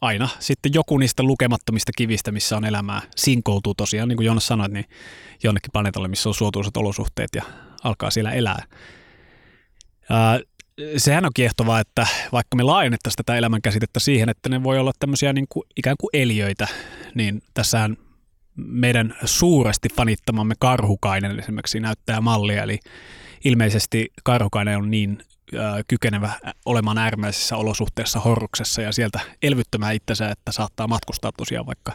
aina 0.00 0.28
sitten 0.38 0.74
joku 0.74 0.98
niistä 0.98 1.22
lukemattomista 1.22 1.92
kivistä, 1.96 2.32
missä 2.32 2.56
on 2.56 2.64
elämää, 2.64 3.02
sinkoutuu 3.16 3.74
tosiaan, 3.74 4.08
niin 4.08 4.16
kuin 4.16 4.26
Jonas 4.26 4.46
sanoi, 4.46 4.68
niin 4.68 4.84
jonnekin 5.42 5.72
planeetalle, 5.72 6.08
missä 6.08 6.28
on 6.28 6.34
suotuisat 6.34 6.76
olosuhteet 6.76 7.30
ja 7.34 7.42
alkaa 7.84 8.10
siellä 8.10 8.32
elää. 8.32 8.64
Ää, 10.10 10.40
sehän 10.96 11.24
on 11.24 11.30
kiehtovaa, 11.34 11.80
että 11.80 12.06
vaikka 12.32 12.56
me 12.56 12.62
laajennettaisiin 12.62 13.16
tätä 13.16 13.36
elämän 13.36 13.62
käsitettä 13.62 14.00
siihen, 14.00 14.28
että 14.28 14.48
ne 14.48 14.62
voi 14.62 14.78
olla 14.78 14.92
tämmöisiä 14.98 15.32
niin 15.32 15.46
kuin, 15.48 15.64
ikään 15.76 15.96
kuin 16.00 16.10
eliöitä, 16.12 16.68
niin 17.14 17.42
tässähän 17.54 17.96
meidän 18.56 19.16
suuresti 19.24 19.88
fanittamamme 19.96 20.54
karhukainen 20.58 21.38
esimerkiksi 21.38 21.80
näyttää 21.80 22.20
mallia, 22.20 22.62
eli 22.62 22.78
ilmeisesti 23.44 24.08
karhukainen 24.24 24.78
on 24.78 24.90
niin 24.90 25.18
kykenevä 25.88 26.32
olemaan 26.64 26.98
äärimmäisissä 26.98 27.56
olosuhteissa 27.56 28.20
horruksessa 28.20 28.82
ja 28.82 28.92
sieltä 28.92 29.20
elvyttämään 29.42 29.94
itsensä, 29.94 30.30
että 30.30 30.52
saattaa 30.52 30.88
matkustaa 30.88 31.30
tosiaan 31.36 31.66
vaikka 31.66 31.92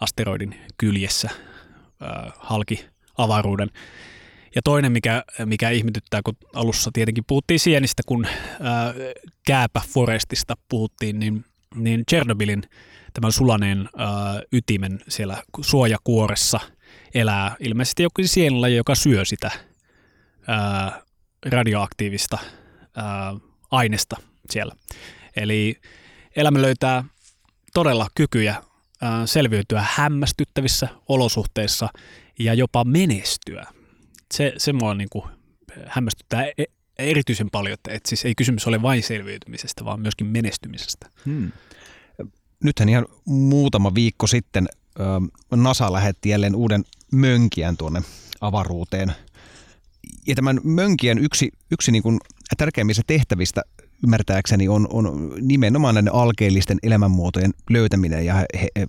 asteroidin 0.00 0.54
kyljessä 0.78 1.30
halki 2.38 2.84
avaruuden. 3.18 3.68
Ja 4.54 4.62
toinen, 4.64 4.92
mikä, 4.92 5.24
mikä 5.44 5.70
ihmetyttää, 5.70 6.20
kun 6.24 6.36
alussa 6.54 6.90
tietenkin 6.92 7.24
puhuttiin 7.26 7.60
sienistä, 7.60 8.02
kun 8.06 8.26
ää, 8.60 8.94
kääpä 9.46 9.80
forestista 9.88 10.54
puhuttiin, 10.68 11.18
niin 11.18 11.44
niin 11.74 12.04
Chernobylin 12.10 12.62
tämän 13.12 13.32
sulaneen 13.32 13.78
äh, 13.80 14.06
ytimen 14.52 15.00
siellä 15.08 15.42
suojakuoressa 15.60 16.60
elää 17.14 17.56
ilmeisesti 17.60 18.02
joku 18.02 18.22
sienlaji, 18.24 18.76
joka 18.76 18.94
syö 18.94 19.24
sitä 19.24 19.50
äh, 20.48 21.02
radioaktiivista 21.46 22.38
äh, 22.98 23.40
aineesta 23.70 24.16
siellä. 24.50 24.74
Eli 25.36 25.80
elämä 26.36 26.62
löytää 26.62 27.04
todella 27.74 28.08
kykyjä 28.14 28.50
äh, 28.56 28.62
selviytyä 29.24 29.86
hämmästyttävissä 29.90 30.88
olosuhteissa 31.08 31.88
ja 32.38 32.54
jopa 32.54 32.84
menestyä. 32.84 33.66
Se, 34.34 34.52
se 34.56 34.72
mua 34.72 34.94
niin 34.94 35.08
kuin 35.10 35.24
hämmästyttää 35.86 36.44
e, 36.58 36.64
erityisen 36.98 37.50
paljon, 37.50 37.74
että, 37.74 37.92
että 37.92 38.08
siis 38.08 38.24
ei 38.24 38.34
kysymys 38.34 38.66
ole 38.66 38.82
vain 38.82 39.02
selviytymisestä, 39.02 39.84
vaan 39.84 40.00
myöskin 40.00 40.26
menestymisestä. 40.26 41.10
Hmm. 41.24 41.52
Nythän 42.64 42.88
ihan 42.88 43.06
muutama 43.24 43.94
viikko 43.94 44.26
sitten 44.26 44.68
NASA 45.50 45.92
lähetti 45.92 46.28
jälleen 46.28 46.54
uuden 46.54 46.84
mönkijän 47.12 47.76
tuonne 47.76 48.02
avaruuteen. 48.40 49.12
Ja 50.26 50.34
tämän 50.34 50.60
mönkijän 50.64 51.18
yksi, 51.18 51.50
yksi 51.70 51.92
niin 51.92 52.02
kuin 52.02 52.18
tärkeimmistä 52.56 53.02
tehtävistä 53.06 53.62
ymmärtääkseni 54.04 54.68
on, 54.68 54.88
on 54.90 55.32
nimenomaan 55.40 55.94
näiden 55.94 56.14
alkeellisten 56.14 56.78
elämänmuotojen 56.82 57.50
löytäminen 57.70 58.26
ja 58.26 58.34
he, 58.34 58.68
he 58.76 58.86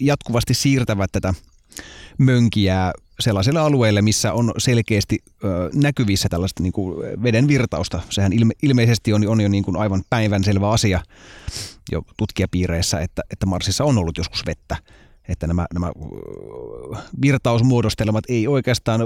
jatkuvasti 0.00 0.54
siirtävät 0.54 1.12
tätä 1.12 1.34
mönkijää 2.18 2.92
sellaisille 3.20 3.60
alueille, 3.60 4.02
missä 4.02 4.32
on 4.32 4.52
selkeästi 4.58 5.18
ö, 5.44 5.70
näkyvissä 5.74 6.28
tällaista 6.28 6.62
niin 6.62 6.72
kuin 6.72 7.22
veden 7.22 7.48
virtausta. 7.48 8.00
Sehän 8.10 8.32
ilme, 8.32 8.54
ilmeisesti 8.62 9.12
on, 9.12 9.28
on 9.28 9.40
jo 9.40 9.48
niin 9.48 9.64
kuin 9.64 9.76
aivan 9.76 10.02
päivänselvä 10.10 10.70
asia 10.70 11.00
jo 11.92 12.02
tutkijapiireissä, 12.16 13.00
että, 13.00 13.22
että 13.30 13.46
Marsissa 13.46 13.84
on 13.84 13.98
ollut 13.98 14.18
joskus 14.18 14.46
vettä. 14.46 14.76
Että 15.28 15.46
nämä, 15.46 15.66
nämä 15.74 15.92
virtausmuodostelmat 17.22 18.24
ei 18.28 18.48
oikeastaan 18.48 19.00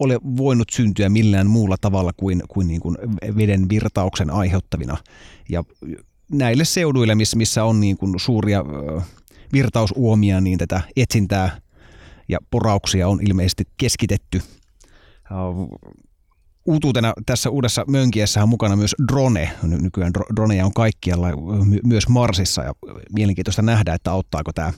ole 0.00 0.20
voinut 0.36 0.70
syntyä 0.70 1.08
millään 1.08 1.46
muulla 1.46 1.76
tavalla 1.80 2.12
kuin, 2.16 2.42
kuin, 2.48 2.68
niin 2.68 2.80
kuin 2.80 2.96
veden 3.36 3.68
virtauksen 3.68 4.30
aiheuttavina. 4.30 4.96
Ja 5.48 5.64
näille 6.32 6.64
seuduille, 6.64 7.14
missä, 7.14 7.64
on 7.64 7.80
niin 7.80 7.96
kuin 7.96 8.20
suuria 8.20 8.64
virtausuomia, 9.52 10.40
niin 10.40 10.58
tätä 10.58 10.80
etsintää 10.96 11.60
ja 12.28 12.38
porauksia 12.50 13.08
on 13.08 13.20
ilmeisesti 13.22 13.64
keskitetty. 13.76 14.42
Uutuutena 16.66 17.12
tässä 17.26 17.50
uudessa 17.50 17.84
mönkiessä 17.88 18.42
on 18.42 18.48
mukana 18.48 18.76
myös 18.76 18.94
drone. 19.12 19.50
Nykyään 19.62 20.12
droneja 20.36 20.66
on 20.66 20.72
kaikkialla, 20.72 21.28
myös 21.86 22.08
Marsissa. 22.08 22.62
Ja 22.62 22.72
mielenkiintoista 23.12 23.62
nähdä, 23.62 23.94
että 23.94 24.12
auttaako 24.12 24.52
tämä 24.52 24.72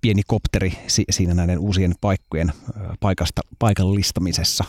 pieni 0.00 0.22
kopteri 0.26 0.78
siinä 1.10 1.34
näiden 1.34 1.58
uusien 1.58 1.94
paikkojen 2.00 2.52
paikasta, 3.00 3.40
paikallistamisessa. 3.58 4.64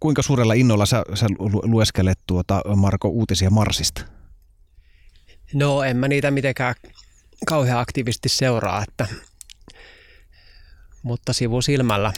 Kuinka 0.00 0.22
suurella 0.22 0.54
innolla 0.54 0.86
sä, 0.86 1.04
sä 1.14 1.26
lueskelet 1.62 2.18
tuota, 2.26 2.62
Marko, 2.76 3.08
uutisia 3.08 3.50
Marsista? 3.50 4.00
No 5.54 5.82
en 5.82 5.96
mä 5.96 6.08
niitä 6.08 6.30
mitenkään 6.30 6.74
kauhean 7.46 7.78
aktiivisesti 7.78 8.28
seuraa, 8.28 8.84
että, 8.88 9.06
mutta 11.02 11.32
sivusilmällä. 11.32 12.12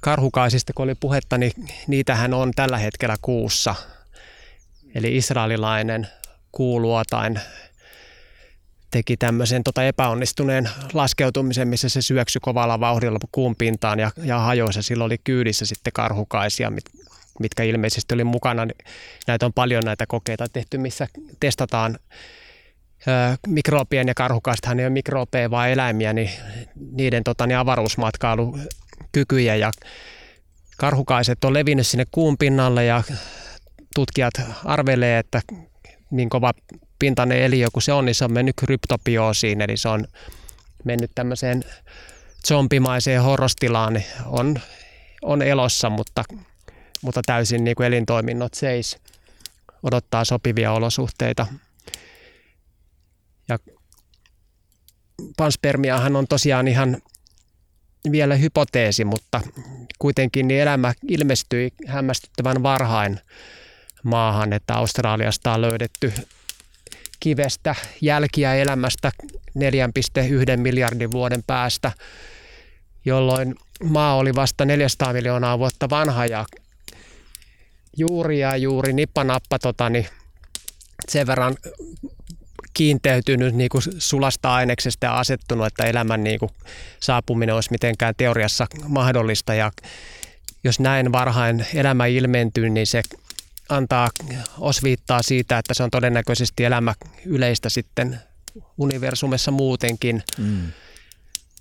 Karhukaisista, 0.00 0.72
kun 0.72 0.84
oli 0.84 0.94
puhetta, 0.94 1.38
niin 1.38 1.52
niitähän 1.86 2.34
on 2.34 2.50
tällä 2.56 2.78
hetkellä 2.78 3.16
kuussa. 3.22 3.74
Eli 4.94 5.16
israelilainen 5.16 6.08
kuuluotain 6.52 7.40
teki 8.90 9.16
tämmöisen 9.16 9.64
tota 9.64 9.84
epäonnistuneen 9.84 10.68
laskeutumisen, 10.92 11.68
missä 11.68 11.88
se 11.88 12.02
syöksy 12.02 12.38
kovalla 12.42 12.80
vauhdilla 12.80 13.18
kuun 13.32 13.56
pintaan 13.56 13.98
ja, 13.98 14.10
ja 14.22 14.38
hajoisi. 14.38 14.82
Silloin 14.82 15.06
oli 15.06 15.18
kyydissä 15.24 15.66
sitten 15.66 15.92
karhukaisia, 15.92 16.70
mit, 16.70 16.84
mitkä 17.40 17.62
ilmeisesti 17.62 18.14
oli 18.14 18.24
mukana. 18.24 18.66
Näitä 19.26 19.46
on 19.46 19.52
paljon 19.52 19.84
näitä 19.84 20.04
kokeita 20.08 20.46
tehty, 20.52 20.78
missä 20.78 21.06
testataan 21.40 21.98
ö, 23.08 23.36
mikroopien 23.46 24.08
ja 24.08 24.14
karhukaistahan 24.14 24.80
ei 24.80 24.86
ole 24.86 24.92
mikroopeja 24.92 25.50
vaan 25.50 25.70
eläimiä, 25.70 26.12
niin 26.12 26.30
niiden 26.92 27.24
tota, 27.24 27.46
niin 27.46 27.58
avaruusmatkailukykyjä 27.58 29.56
ja 29.56 29.70
karhukaiset 30.76 31.44
on 31.44 31.54
levinnyt 31.54 31.86
sinne 31.86 32.04
kuun 32.10 32.38
pinnalle 32.38 32.84
ja 32.84 33.02
tutkijat 33.94 34.34
arvelee, 34.64 35.18
että 35.18 35.42
niin 36.10 36.28
kova 36.28 36.52
pintainen 36.98 37.38
eliö 37.38 37.68
kuin 37.72 37.82
se 37.82 37.92
on, 37.92 38.04
niin 38.04 38.14
se 38.14 38.24
on 38.24 38.32
mennyt 38.32 38.56
kryptopioosiin, 38.56 39.60
eli 39.60 39.76
se 39.76 39.88
on 39.88 40.06
mennyt 40.84 41.10
tämmöiseen 41.14 41.64
zombimaiseen 42.46 43.22
horrostilaan, 43.22 43.92
niin 43.92 44.04
on, 44.26 44.60
on 45.22 45.42
elossa, 45.42 45.90
mutta, 45.90 46.24
mutta 47.02 47.20
täysin 47.26 47.64
niin 47.64 47.74
kuin 47.74 47.86
elintoiminnot 47.86 48.54
seis, 48.54 48.98
odottaa 49.82 50.24
sopivia 50.24 50.72
olosuhteita. 50.72 51.46
Ja 53.48 53.58
panspermiahan 55.36 56.16
on 56.16 56.26
tosiaan 56.28 56.68
ihan 56.68 56.96
vielä 58.10 58.34
hypoteesi, 58.34 59.04
mutta 59.04 59.40
kuitenkin 59.98 60.48
niin 60.48 60.60
elämä 60.60 60.94
ilmestyi 61.08 61.72
hämmästyttävän 61.86 62.62
varhain 62.62 63.20
maahan, 64.02 64.52
että 64.52 64.74
Australiasta 64.74 65.52
on 65.52 65.62
löydetty 65.62 66.12
kivestä 67.20 67.74
jälkiä 68.00 68.54
elämästä 68.54 69.12
4,1 69.22 70.56
miljardin 70.56 71.12
vuoden 71.12 71.42
päästä, 71.46 71.92
jolloin 73.04 73.54
maa 73.84 74.16
oli 74.16 74.34
vasta 74.34 74.64
400 74.64 75.12
miljoonaa 75.12 75.58
vuotta 75.58 75.90
vanha 75.90 76.26
ja 76.26 76.44
juuri 77.96 78.38
ja 78.38 78.56
juuri 78.56 78.92
nippanappa 78.92 79.58
tota, 79.58 79.90
niin 79.90 80.06
sen 81.08 81.26
verran 81.26 81.56
kiinteytynyt 82.74 83.54
niin 83.54 83.68
kuin 83.68 83.82
sulasta 83.98 84.54
aineksesta 84.54 85.06
ja 85.06 85.18
asettunut, 85.18 85.66
että 85.66 85.84
elämän 85.84 86.24
niin 86.24 86.38
kuin 86.38 86.50
saapuminen 87.00 87.54
olisi 87.54 87.70
mitenkään 87.70 88.14
teoriassa 88.16 88.66
mahdollista. 88.88 89.54
Ja 89.54 89.72
jos 90.64 90.80
näin 90.80 91.12
varhain 91.12 91.66
elämä 91.74 92.06
ilmentyy, 92.06 92.70
niin 92.70 92.86
se 92.86 93.02
antaa 93.68 94.10
osviittaa 94.58 95.22
siitä, 95.22 95.58
että 95.58 95.74
se 95.74 95.82
on 95.82 95.90
todennäköisesti 95.90 96.64
elämä 96.64 96.94
yleistä 97.24 97.68
sitten 97.68 98.20
universumessa 98.78 99.50
muutenkin. 99.50 100.22
Mm. 100.38 100.72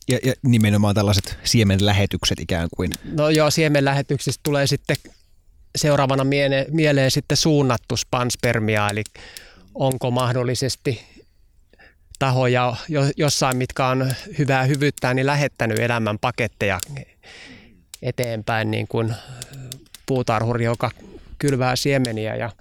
Ja, 0.07 0.19
ja 0.23 0.33
nimenomaan 0.43 0.95
tällaiset 0.95 1.37
siemenlähetykset 1.43 2.39
ikään 2.39 2.69
kuin. 2.75 2.91
No 3.03 3.29
joo, 3.29 3.51
siemenlähetyksistä 3.51 4.39
tulee 4.43 4.67
sitten 4.67 4.95
seuraavana 5.75 6.23
miele- 6.23 6.65
mieleen 6.71 7.11
sitten 7.11 7.37
suunnattu 7.37 7.97
spanspermia, 7.97 8.89
eli 8.89 9.03
onko 9.75 10.11
mahdollisesti 10.11 11.01
tahoja 12.19 12.75
jossain, 13.17 13.57
mitkä 13.57 13.87
on 13.87 14.13
hyvää 14.37 14.63
hyvyyttää, 14.63 15.13
niin 15.13 15.25
lähettänyt 15.25 15.79
elämän 15.79 16.19
paketteja 16.19 16.79
eteenpäin, 18.01 18.71
niin 18.71 18.87
kuin 18.87 19.15
puutarhuri, 20.05 20.65
joka 20.65 20.91
kylvää 21.39 21.75
siemeniä 21.75 22.35
ja 22.35 22.51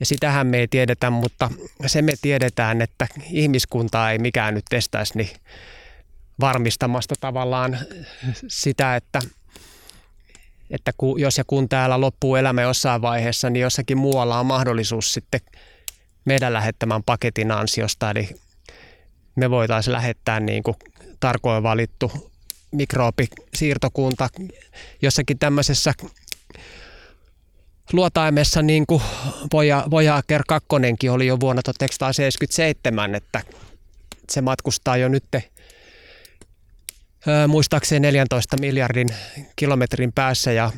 ja 0.00 0.06
sitähän 0.06 0.46
me 0.46 0.58
ei 0.58 0.68
tiedetä, 0.68 1.10
mutta 1.10 1.50
se 1.86 2.02
me 2.02 2.12
tiedetään, 2.22 2.82
että 2.82 3.06
ihmiskuntaa 3.30 4.10
ei 4.12 4.18
mikään 4.18 4.54
nyt 4.54 4.64
estäisi 4.72 5.18
niin 5.18 5.30
varmistamasta 6.40 7.14
tavallaan 7.20 7.78
sitä, 8.48 8.96
että, 8.96 9.20
että 10.70 10.92
kun, 10.96 11.20
jos 11.20 11.38
ja 11.38 11.44
kun 11.46 11.68
täällä 11.68 12.00
loppuu 12.00 12.36
elämä 12.36 12.62
jossain 12.62 13.02
vaiheessa, 13.02 13.50
niin 13.50 13.60
jossakin 13.60 13.98
muualla 13.98 14.40
on 14.40 14.46
mahdollisuus 14.46 15.12
sitten 15.12 15.40
meidän 16.24 16.52
lähettämän 16.52 17.02
paketin 17.02 17.50
ansiosta. 17.50 18.10
Eli 18.10 18.28
me 19.36 19.50
voitaisiin 19.50 19.92
lähettää 19.92 20.40
niin 20.40 20.62
kuin 20.62 20.76
tarkoin 21.20 21.62
valittu 21.62 22.30
mikrobisiirtokunta 22.72 24.28
jossakin 25.02 25.38
tämmöisessä 25.38 25.94
luotaimessa 27.92 28.62
niin 28.62 28.86
kuin 28.86 29.02
Voyager 29.90 30.42
2 30.48 30.68
oli 31.10 31.26
jo 31.26 31.40
vuonna 31.40 31.62
1977, 31.62 33.14
että 33.14 33.42
se 34.30 34.40
matkustaa 34.40 34.96
jo 34.96 35.08
nyt 35.08 35.24
muistaakseni 37.48 38.00
14 38.00 38.56
miljardin 38.60 39.08
kilometrin 39.56 40.12
päässä 40.12 40.52
ja, 40.52 40.70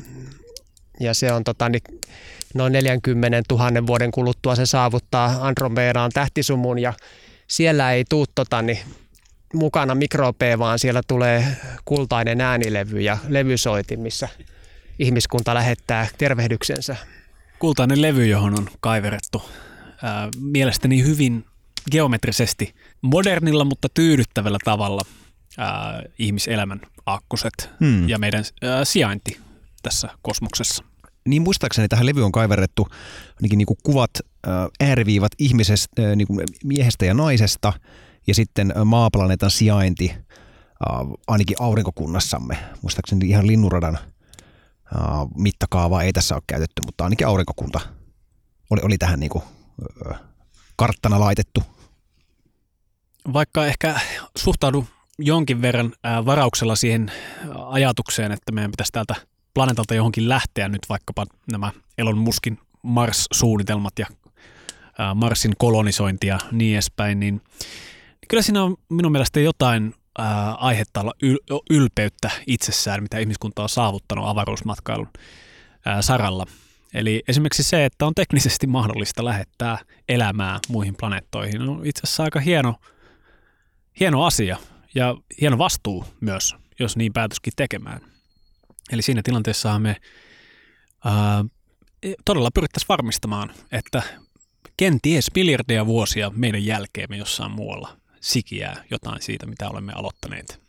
ja 0.99 1.13
se 1.13 1.31
on 1.31 1.43
tota, 1.43 1.69
niin, 1.69 1.81
noin 2.53 2.73
40 2.73 3.41
000 3.51 3.87
vuoden 3.87 4.11
kuluttua 4.11 4.55
se 4.55 4.65
saavuttaa 4.65 5.37
Andromedaan 5.41 6.11
tähtisumun 6.13 6.79
ja 6.79 6.93
siellä 7.47 7.91
ei 7.91 8.05
tuu 8.09 8.25
tota, 8.35 8.61
niin, 8.61 8.79
mukana 9.53 9.95
mikrobeja, 9.95 10.59
vaan 10.59 10.79
siellä 10.79 11.01
tulee 11.07 11.45
kultainen 11.85 12.41
äänilevy 12.41 13.01
ja 13.01 13.17
levysoitin, 13.27 13.99
missä 13.99 14.29
ihmiskunta 14.99 15.53
lähettää 15.53 16.07
tervehdyksensä. 16.17 16.95
Kultainen 17.59 18.01
levy, 18.01 18.25
johon 18.25 18.59
on 18.59 18.69
kaiverettu 18.79 19.43
ää, 20.03 20.29
mielestäni 20.39 21.03
hyvin 21.03 21.45
geometrisesti 21.91 22.75
modernilla, 23.01 23.65
mutta 23.65 23.87
tyydyttävällä 23.93 24.57
tavalla 24.65 25.01
ää, 25.57 26.03
ihmiselämän 26.19 26.81
aakkoset 27.05 27.69
hmm. 27.79 28.09
ja 28.09 28.17
meidän 28.17 28.43
ää, 28.61 28.85
sijainti 28.85 29.39
tässä 29.83 30.09
kosmoksessa. 30.21 30.83
Niin 31.27 31.41
muistaakseni 31.41 31.87
tähän 31.87 32.05
levy 32.05 32.25
on 32.25 32.31
kaiverrettu 32.31 32.87
ainakin 33.35 33.57
niin 33.57 33.65
kuin 33.65 33.77
kuvat, 33.83 34.11
ää, 34.47 34.67
ääriviivat 34.79 35.31
ihmisestä, 35.37 36.07
ää, 36.07 36.15
niin 36.15 36.27
kuin 36.27 36.39
miehestä 36.63 37.05
ja 37.05 37.13
naisesta 37.13 37.73
ja 38.27 38.35
sitten 38.35 38.73
maaplaneetan 38.85 39.51
sijainti 39.51 40.09
ää, 40.09 40.99
ainakin 41.27 41.57
aurinkokunnassamme. 41.59 42.57
Muistaakseni 42.81 43.29
ihan 43.29 43.47
linnuradan 43.47 43.95
ää, 43.95 44.20
mittakaavaa 45.37 46.03
ei 46.03 46.13
tässä 46.13 46.35
ole 46.35 46.43
käytetty, 46.47 46.81
mutta 46.85 47.03
ainakin 47.03 47.27
aurinkokunta 47.27 47.79
oli, 48.69 48.81
oli 48.83 48.97
tähän 48.97 49.19
niin 49.19 49.29
kuin, 49.29 49.43
karttana 50.75 51.19
laitettu. 51.19 51.63
Vaikka 53.33 53.65
ehkä 53.65 53.99
suhtaudu 54.37 54.87
jonkin 55.19 55.61
verran 55.61 55.93
varauksella 56.25 56.75
siihen 56.75 57.11
ajatukseen, 57.65 58.31
että 58.31 58.51
meidän 58.51 58.71
pitäisi 58.71 58.91
täältä 58.91 59.15
planeetalta 59.53 59.95
johonkin 59.95 60.29
lähteä 60.29 60.69
nyt 60.69 60.81
vaikkapa 60.89 61.25
nämä 61.51 61.71
Elon 61.97 62.17
Muskin 62.17 62.59
Mars-suunnitelmat 62.83 63.99
ja 63.99 64.05
Marsin 65.15 65.53
kolonisointi 65.57 66.27
ja 66.27 66.39
niin 66.51 66.73
edespäin, 66.73 67.19
niin 67.19 67.41
kyllä 68.27 68.43
siinä 68.43 68.63
on 68.63 68.77
minun 68.89 69.11
mielestä 69.11 69.39
jotain 69.39 69.95
aihetta 70.57 71.01
olla 71.01 71.13
ylpeyttä 71.69 72.31
itsessään, 72.47 73.03
mitä 73.03 73.19
ihmiskunta 73.19 73.63
on 73.63 73.69
saavuttanut 73.69 74.27
avaruusmatkailun 74.27 75.09
saralla. 76.01 76.45
Eli 76.93 77.23
esimerkiksi 77.27 77.63
se, 77.63 77.85
että 77.85 78.05
on 78.05 78.15
teknisesti 78.15 78.67
mahdollista 78.67 79.25
lähettää 79.25 79.77
elämää 80.09 80.59
muihin 80.69 80.95
planeettoihin, 80.99 81.61
on 81.61 81.85
itse 81.85 82.01
asiassa 82.03 82.23
aika 82.23 82.39
hieno, 82.39 82.75
hieno 83.99 84.25
asia 84.25 84.57
ja 84.95 85.15
hieno 85.41 85.57
vastuu 85.57 86.05
myös, 86.21 86.55
jos 86.79 86.97
niin 86.97 87.13
päätöskin 87.13 87.53
tekemään. 87.55 88.01
Eli 88.91 89.01
siinä 89.01 89.21
tilanteessa 89.23 89.79
me 89.79 89.95
ää, 91.05 91.45
todella 92.25 92.49
pyrittäisiin 92.53 92.89
varmistamaan, 92.89 93.53
että 93.71 94.03
kenties 94.77 95.31
miljardeja 95.35 95.85
vuosia 95.85 96.31
meidän 96.35 96.65
jälkeemme 96.65 97.17
jossain 97.17 97.51
muualla 97.51 98.00
sikiää 98.21 98.83
jotain 98.91 99.21
siitä, 99.21 99.45
mitä 99.45 99.69
olemme 99.69 99.93
aloittaneet. 99.93 100.61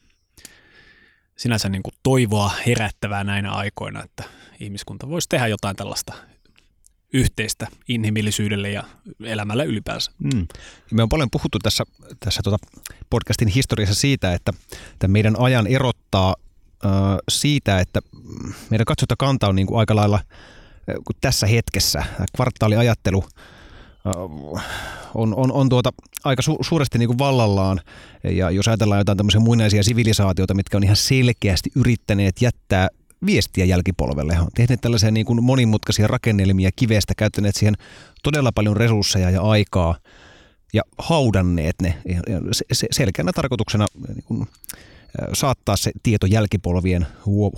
Sinänsä 1.37 1.69
niin 1.69 1.83
kuin 1.83 1.95
toivoa 2.03 2.53
herättävää 2.67 3.25
näinä 3.25 3.53
aikoina, 3.53 4.05
että 4.05 4.25
ihmiskunta 4.61 5.09
voisi 5.09 5.29
tehdä 5.29 5.47
jotain 5.47 5.77
tällaista 5.77 6.15
yhteistä 7.13 7.67
inhimillisyydelle 7.89 8.71
ja 8.71 8.85
elämällä 9.25 9.65
ylipäänsä. 9.65 10.13
Mm. 10.19 10.47
Me 10.91 11.03
on 11.03 11.09
paljon 11.09 11.31
puhuttu 11.31 11.59
tässä, 11.59 11.85
tässä 12.21 12.41
tuota 12.45 12.67
podcastin 13.11 13.49
historiassa 13.49 13.95
siitä, 13.95 14.35
että, 14.35 14.53
että 14.93 15.09
meidän 15.09 15.35
ajan 15.39 15.67
erottaa 15.67 16.37
äh, 16.87 16.91
siitä, 17.29 17.81
että 17.81 18.01
meidän 18.71 18.85
katsontakanta 18.85 19.49
on 19.49 19.57
niin 19.57 19.67
kuin 19.67 19.79
aika 19.79 19.97
lailla 19.97 20.17
äh, 20.17 20.97
tässä 21.21 21.47
hetkessä. 21.47 22.05
Kvartaaliajattelu 22.37 23.25
äh, 23.25 23.45
on, 25.15 25.35
on, 25.35 25.53
on 25.53 25.69
tuota 25.69 25.93
aika 26.25 26.43
su, 26.43 26.59
suuresti 26.61 26.99
niin 26.99 27.09
kuin 27.09 27.19
vallallaan. 27.19 27.81
Ja 28.25 28.51
jos 28.51 28.69
ajatellaan 28.69 29.01
jotain 29.01 29.19
tämmöisiä 29.19 29.41
muinaisia 29.41 29.83
sivilisaatioita, 29.83 30.55
mitkä 30.55 30.77
on 30.77 30.85
ihan 30.85 30.97
selkeästi 30.97 31.71
yrittäneet 31.77 32.43
jättää 32.43 32.89
viestiä 33.27 33.65
jälkipolvelle. 33.65 34.39
On 34.41 34.49
tehneet 34.55 34.81
tällaisia 34.81 35.11
niin 35.11 35.27
kuin 35.27 35.45
monimutkaisia 35.45 36.07
rakennelmia 36.07 36.71
kivestä, 36.77 37.15
käyttäneet 37.17 37.57
siihen 37.57 37.75
todella 38.23 38.53
paljon 38.55 38.77
resursseja 38.77 39.31
ja 39.31 39.43
aikaa 39.43 39.97
ja 40.73 40.83
haudanneet 40.99 41.77
ne 41.83 41.95
selkeänä 42.91 43.33
tarkoituksena 43.33 43.87
niin 44.09 44.25
kuin, 44.25 44.47
saattaa 45.33 45.77
se 45.77 45.91
tieto 46.03 46.27
jälkipolvien 46.27 47.07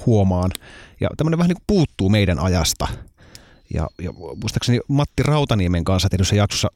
huomaan. 0.06 0.50
Ja 1.00 1.08
tämmöinen 1.16 1.38
vähän 1.38 1.48
niin 1.48 1.56
kuin 1.56 1.64
puuttuu 1.66 2.08
meidän 2.08 2.38
ajasta. 2.38 2.88
Ja, 3.74 3.86
ja 4.02 4.12
muistaakseni 4.12 4.80
Matti 4.88 5.22
Rautaniemen 5.22 5.84
kanssa 5.84 6.08
tehdyssä 6.08 6.36
jaksossa 6.36 6.68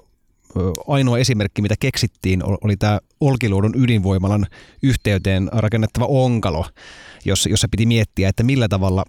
ainoa 0.87 1.19
esimerkki, 1.19 1.63
mitä 1.63 1.75
keksittiin, 1.81 2.43
oli 2.45 2.77
tämä 2.77 2.99
Olkiluodon 3.21 3.73
ydinvoimalan 3.77 4.47
yhteyteen 4.83 5.51
rakennettava 5.53 6.07
onkalo, 6.07 6.67
jossa, 7.25 7.49
jossa 7.49 7.69
piti 7.71 7.87
miettiä, 7.87 8.29
että 8.29 8.43
millä 8.43 8.69
tavalla 8.69 9.05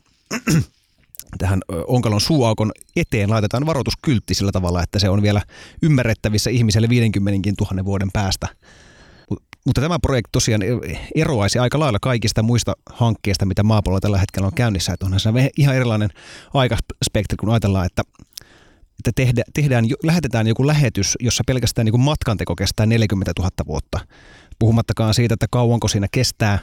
tähän 1.38 1.60
onkalon 1.88 2.22
suuaukon 2.22 2.72
eteen 2.96 3.30
laitetaan 3.30 3.66
varoituskyltti 3.66 4.34
sillä 4.34 4.52
tavalla, 4.52 4.84
että 4.84 5.00
se 5.00 5.10
on 5.10 5.22
vielä 5.22 5.42
ymmärrettävissä 5.82 6.50
ihmiselle 6.50 6.90
50 6.90 7.64
000 7.72 7.86
vuoden 7.86 8.10
päästä. 8.14 8.48
Mutta 9.66 9.82
tämä 9.82 10.00
projekti 10.00 10.30
tosiaan 10.32 10.62
eroaisi 11.16 11.60
aika 11.60 11.80
lailla 11.80 12.00
kaikista 12.02 12.44
muista 12.44 12.74
hankkeista, 12.90 13.46
mitä 13.46 13.64
maapallolla 13.64 14.00
tällä 14.00 14.18
hetkellä 14.18 14.46
on 14.46 14.54
käynnissä. 14.56 14.94
Että 14.94 15.06
onhan 15.06 15.20
se 15.20 15.30
ihan 15.58 15.76
erilainen 15.76 16.10
aikaspektri, 16.54 17.38
kun 17.38 17.50
ajatellaan, 17.50 17.86
että 17.86 18.04
että 19.00 19.12
tehdä, 19.16 19.44
tehdään, 19.54 19.86
lähetetään 20.04 20.48
joku 20.48 20.68
lähetys, 20.68 21.18
jossa 21.20 21.44
pelkästään 21.48 21.86
niin 21.86 22.00
matkanteko 22.00 22.56
kestää 22.56 22.86
40 22.86 23.32
000 23.40 23.50
vuotta. 23.68 24.00
Puhumattakaan 24.60 25.14
siitä, 25.14 25.34
että 25.34 25.46
kauanko 25.52 25.88
siinä 25.88 26.08
kestää, 26.12 26.60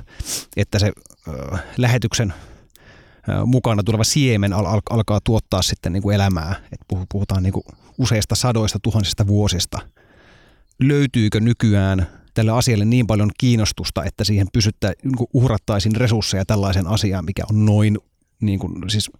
että 0.56 0.78
se 0.78 0.92
ö, 1.28 1.58
lähetyksen 1.76 2.34
mukana 3.46 3.82
tuleva 3.82 4.04
siemen 4.04 4.52
al- 4.52 4.66
al- 4.66 4.80
alkaa 4.90 5.20
tuottaa 5.24 5.62
sitten 5.62 5.92
niin 5.92 6.02
kuin 6.02 6.14
elämää. 6.14 6.54
Et 6.72 6.80
puhutaan 7.12 7.42
niin 7.42 7.52
kuin 7.52 7.64
useista 7.98 8.34
sadoista 8.34 8.78
tuhansista 8.82 9.26
vuosista. 9.26 9.78
Löytyykö 10.80 11.40
nykyään 11.40 12.06
tälle 12.36 12.52
asialle 12.52 12.84
niin 12.84 13.06
paljon 13.06 13.30
kiinnostusta, 13.38 14.04
että 14.04 14.24
siihen 14.24 14.46
pysyttä, 14.52 14.92
niin 15.02 15.28
uhrattaisiin 15.32 15.96
resursseja 15.96 16.44
tällaisen 16.44 16.86
asiaan, 16.86 17.24
mikä 17.24 17.42
on 17.50 17.66
noin 17.66 17.98
niin 18.40 18.58
kuin, 18.58 18.90
siis 18.90 19.10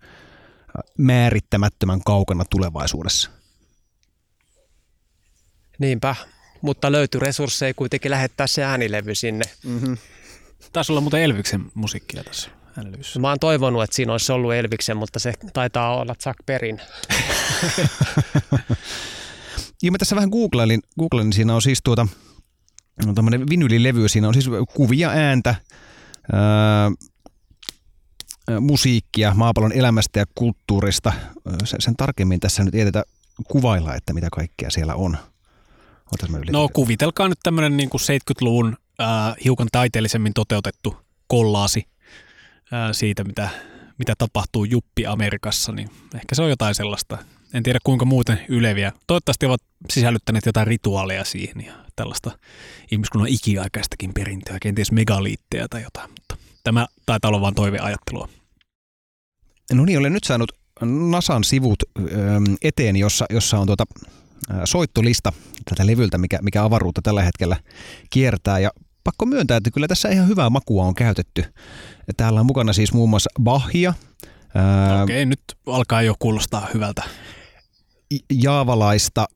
määrittämättömän 0.99 2.01
kaukana 2.05 2.45
tulevaisuudessa. 2.51 3.31
Niinpä, 5.79 6.17
mutta 6.61 6.93
löytyi 6.93 7.21
resursseja 7.21 7.75
kuitenkin 7.75 8.11
lähettää 8.11 8.47
se 8.47 8.65
äänilevy 8.65 9.15
sinne. 9.15 9.45
Mm-hmm. 9.65 9.97
Taisi 10.73 10.93
olla 10.93 11.01
muuten 11.01 11.23
Elviksen 11.23 11.65
musiikkia 11.75 12.25
tässä 12.25 12.51
äänilevyssä. 12.77 13.21
Mä 13.21 13.29
oon 13.29 13.39
toivonut, 13.39 13.83
että 13.83 13.97
siinä 13.97 14.13
olisi 14.13 14.33
ollut 14.33 14.55
Elviksen, 14.55 14.97
mutta 14.97 15.19
se 15.19 15.33
taitaa 15.53 15.97
olla 15.97 16.15
Chuck 16.15 16.39
Perin. 16.47 16.81
ja 19.83 19.91
mä 19.91 19.99
tässä 19.99 20.17
vähän 20.17 20.31
googlailin, 20.31 20.83
googlailin 20.99 21.33
siinä 21.33 21.55
on 21.55 21.63
siis 21.63 21.81
tuota, 21.85 22.07
no 23.07 23.13
tämmöinen 23.13 23.49
vinylilevy, 23.51 24.09
siinä 24.09 24.29
on 24.29 24.35
siis 24.35 24.47
kuvia 24.75 25.11
ääntä, 25.11 25.55
ää, 26.33 26.91
musiikkia 28.61 29.35
maapallon 29.35 29.73
elämästä 29.73 30.19
ja 30.19 30.25
kulttuurista. 30.35 31.13
Sen, 31.65 31.81
sen 31.81 31.97
tarkemmin 31.97 32.41
tässä 32.41 32.65
nyt 32.65 32.75
ei 32.75 32.85
kuvailla, 33.49 33.95
että 33.95 34.13
mitä 34.13 34.29
kaikkea 34.33 34.71
siellä 34.71 34.95
on. 34.95 35.17
No 36.53 36.69
kuvitelkaa 36.73 37.29
nyt 37.29 37.39
tämmöinen 37.43 37.77
niin 37.77 37.91
70-luvun 37.91 38.77
äh, 39.01 39.35
hiukan 39.45 39.69
taiteellisemmin 39.73 40.35
toteutettu 40.35 40.97
kollaasi 41.27 41.89
äh, 42.73 42.89
siitä, 42.93 43.25
mitä, 43.25 43.49
mitä 43.99 44.15
tapahtuu 44.19 44.65
Juppi 44.65 45.07
Amerikassa, 45.07 45.73
niin 45.73 45.91
ehkä 46.15 46.35
se 46.35 46.43
on 46.43 46.51
jotain 46.51 46.75
sellaista. 46.75 47.19
En 47.55 47.63
tiedä 47.63 47.79
kuinka 47.85 48.05
muuten 48.05 48.41
yleviä. 48.49 48.93
Toivottavasti 49.07 49.47
ovat 49.47 49.61
sisällyttäneet 49.93 50.47
jotain 50.47 50.67
rituaaleja 50.67 51.25
siihen 51.25 51.65
ja 51.67 51.73
tällaista 51.97 52.39
ihmiskunnan 52.91 53.29
ikiaikaistakin 53.29 54.15
perintöä, 54.15 54.59
kenties 54.63 54.93
megaliitteja 54.93 55.69
tai 55.69 55.83
jotain, 55.83 56.11
mutta 56.11 56.37
Tämä 56.67 56.87
taitaa 57.07 57.29
olla 57.29 57.41
vain 57.41 57.55
toiveajattelua. 57.55 58.29
No 59.73 59.85
niin, 59.85 59.99
olen 59.99 60.13
nyt 60.13 60.25
saanut 60.25 60.53
Nasan 61.11 61.45
sivut 61.45 61.83
eteen, 62.63 62.97
jossa, 62.97 63.27
jossa 63.31 63.59
on 63.59 63.67
tuota 63.67 63.85
soittolista 64.65 65.33
tältä 65.65 65.87
levyltä, 65.87 66.19
mikä, 66.19 66.39
mikä 66.43 66.65
avaruutta 66.65 67.03
tällä 67.03 67.23
hetkellä 67.23 67.57
kiertää. 68.11 68.59
Ja 68.59 68.71
pakko 69.05 69.27
myöntää, 69.27 69.57
että 69.57 69.71
kyllä 69.71 69.89
tässä 69.89 70.09
ihan 70.09 70.29
hyvää 70.29 70.51
makua 70.51 70.85
on 70.85 70.95
käytetty. 70.95 71.45
Täällä 72.17 72.41
on 72.41 72.47
mukana 72.47 72.73
siis 72.73 72.93
muun 72.93 73.11
muassa 73.11 73.31
Bahia. 73.43 73.95
Okei, 75.03 75.27
nyt 75.27 75.41
alkaa 75.67 76.03
jo 76.03 76.15
kuulostaa 76.19 76.69
hyvältä. 76.75 77.03
Jaavalaista, 78.33 79.27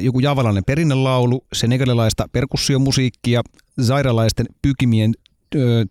joku 0.00 0.20
jaavalainen 0.20 0.64
perinnelaulu, 0.64 1.44
senegalilaista 1.52 2.28
perkussiomusiikkia, 2.32 3.42
zairalaisten 3.82 4.46
pykimien 4.62 5.14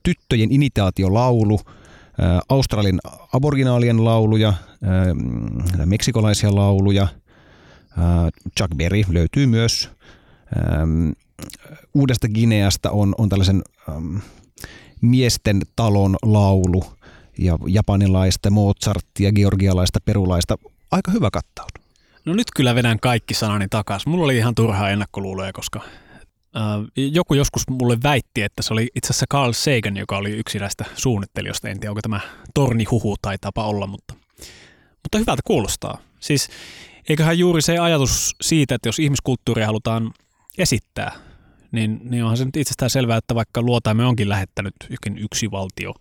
tyttöjen 0.03 0.51
initaatiolaulu, 0.51 1.59
Australin 2.49 2.99
aborginaalien 3.33 4.05
lauluja, 4.05 4.53
meksikolaisia 5.85 6.55
lauluja, 6.55 7.07
Chuck 8.57 8.75
Berry 8.75 9.01
löytyy 9.09 9.47
myös. 9.47 9.89
Uudesta 11.93 12.27
Gineasta 12.27 12.91
on, 12.91 13.15
on 13.17 13.29
tällaisen 13.29 13.61
miesten 15.01 15.61
talon 15.75 16.15
laulu 16.21 16.83
ja 17.37 17.57
japanilaista, 17.67 18.49
Mozartia, 18.49 19.31
georgialaista, 19.31 19.99
perulaista. 20.05 20.57
Aika 20.91 21.11
hyvä 21.11 21.29
kattaus. 21.31 21.78
No 22.29 22.35
nyt 22.35 22.47
kyllä 22.55 22.75
vedän 22.75 22.99
kaikki 22.99 23.33
sanani 23.33 23.67
takaisin. 23.69 24.09
Mulla 24.09 24.25
oli 24.25 24.37
ihan 24.37 24.55
turhaa 24.55 24.89
ennakkoluuloja, 24.89 25.53
koska 25.53 25.81
äh, 26.55 26.63
joku 26.95 27.33
joskus 27.33 27.63
mulle 27.69 27.97
väitti, 28.03 28.41
että 28.41 28.61
se 28.61 28.73
oli 28.73 28.87
itse 28.95 29.09
asiassa 29.09 29.25
Carl 29.31 29.51
Sagan, 29.53 29.97
joka 29.97 30.17
oli 30.17 30.31
yksi 30.31 30.59
näistä 30.59 30.85
suunnittelijoista. 30.95 31.69
En 31.69 31.79
tiedä, 31.79 31.91
onko 31.91 32.01
tämä 32.01 32.19
tornihuhu 32.53 33.15
tai 33.21 33.37
tapa 33.41 33.63
olla, 33.63 33.87
mutta, 33.87 34.13
mutta 35.03 35.17
hyvältä 35.17 35.41
kuulostaa. 35.45 35.97
Siis 36.19 36.49
eiköhän 37.09 37.39
juuri 37.39 37.61
se 37.61 37.77
ajatus 37.77 38.35
siitä, 38.41 38.75
että 38.75 38.89
jos 38.89 38.99
ihmiskulttuuria 38.99 39.65
halutaan 39.65 40.11
esittää, 40.57 41.11
niin, 41.71 41.99
niin 42.03 42.23
onhan 42.23 42.37
se 42.37 42.45
nyt 42.45 42.57
itsestään 42.57 42.89
selvää, 42.89 43.17
että 43.17 43.35
vaikka 43.35 43.61
luotaimme 43.61 44.05
onkin 44.05 44.29
lähettänyt 44.29 44.73
jokin 44.89 45.17
yksi 45.17 45.51
valtio, 45.51 45.93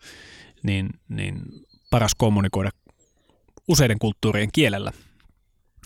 niin, 0.63 0.91
niin 1.09 1.43
paras 1.91 2.15
kommunikoida 2.15 2.71
useiden 3.69 3.99
kulttuurien 3.99 4.49
kielellä 4.53 4.93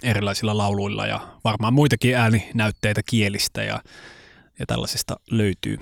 erilaisilla 0.03 0.57
lauluilla 0.57 1.07
ja 1.07 1.21
varmaan 1.45 1.75
muitakin 1.75 2.17
ääninäytteitä 2.17 3.01
kielistä 3.07 3.63
ja, 3.63 3.83
ja 4.59 4.67
tällaisista 4.67 5.17
löytyy. 5.31 5.79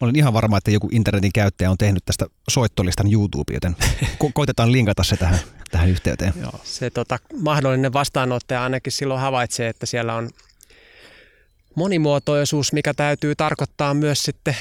Olen 0.00 0.16
ihan 0.16 0.32
varma, 0.32 0.58
että 0.58 0.70
joku 0.70 0.88
internetin 0.92 1.32
käyttäjä 1.32 1.70
on 1.70 1.78
tehnyt 1.78 2.04
tästä 2.04 2.26
soittolistan 2.50 3.12
YouTube, 3.12 3.54
joten 3.54 3.76
ko- 4.02 4.30
koitetaan 4.34 4.72
linkata 4.72 5.04
se 5.04 5.16
tähän, 5.16 5.38
tähän 5.70 5.88
yhteyteen. 5.88 6.32
Joo. 6.40 6.60
Se 6.64 6.90
tota, 6.90 7.18
mahdollinen 7.40 7.92
vastaanottaja 7.92 8.62
ainakin 8.62 8.92
silloin 8.92 9.20
havaitsee, 9.20 9.68
että 9.68 9.86
siellä 9.86 10.14
on 10.14 10.30
monimuotoisuus, 11.74 12.72
mikä 12.72 12.94
täytyy 12.94 13.34
tarkoittaa 13.34 13.94
myös 13.94 14.22
sitten 14.22 14.56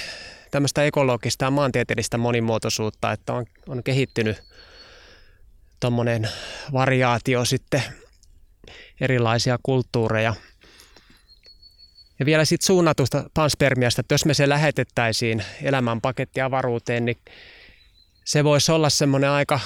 tämmöistä 0.51 0.83
ekologista 0.83 1.45
ja 1.45 1.51
maantieteellistä 1.51 2.17
monimuotoisuutta, 2.17 3.11
että 3.11 3.33
on, 3.33 3.45
on 3.67 3.83
kehittynyt 3.83 4.43
tuommoinen 5.79 6.29
variaatio 6.73 7.45
sitten 7.45 7.83
erilaisia 9.01 9.59
kulttuureja. 9.63 10.33
Ja 12.19 12.25
vielä 12.25 12.45
sitten 12.45 12.65
suunnatusta 12.65 13.29
panspermiasta, 13.33 14.01
että 14.01 14.13
jos 14.13 14.25
me 14.25 14.33
se 14.33 14.49
lähetettäisiin 14.49 15.43
elämän 15.63 16.01
pakettiavaruuteen, 16.01 17.05
niin 17.05 17.17
se 18.25 18.43
voisi 18.43 18.71
olla 18.71 18.89
semmoinen 18.89 19.29
aika 19.29 19.59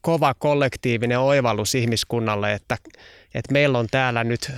kova 0.00 0.34
kollektiivinen 0.34 1.18
oivallus 1.18 1.74
ihmiskunnalle, 1.74 2.52
että, 2.52 2.76
että 3.34 3.52
meillä 3.52 3.78
on 3.78 3.86
täällä 3.90 4.24
nyt 4.24 4.52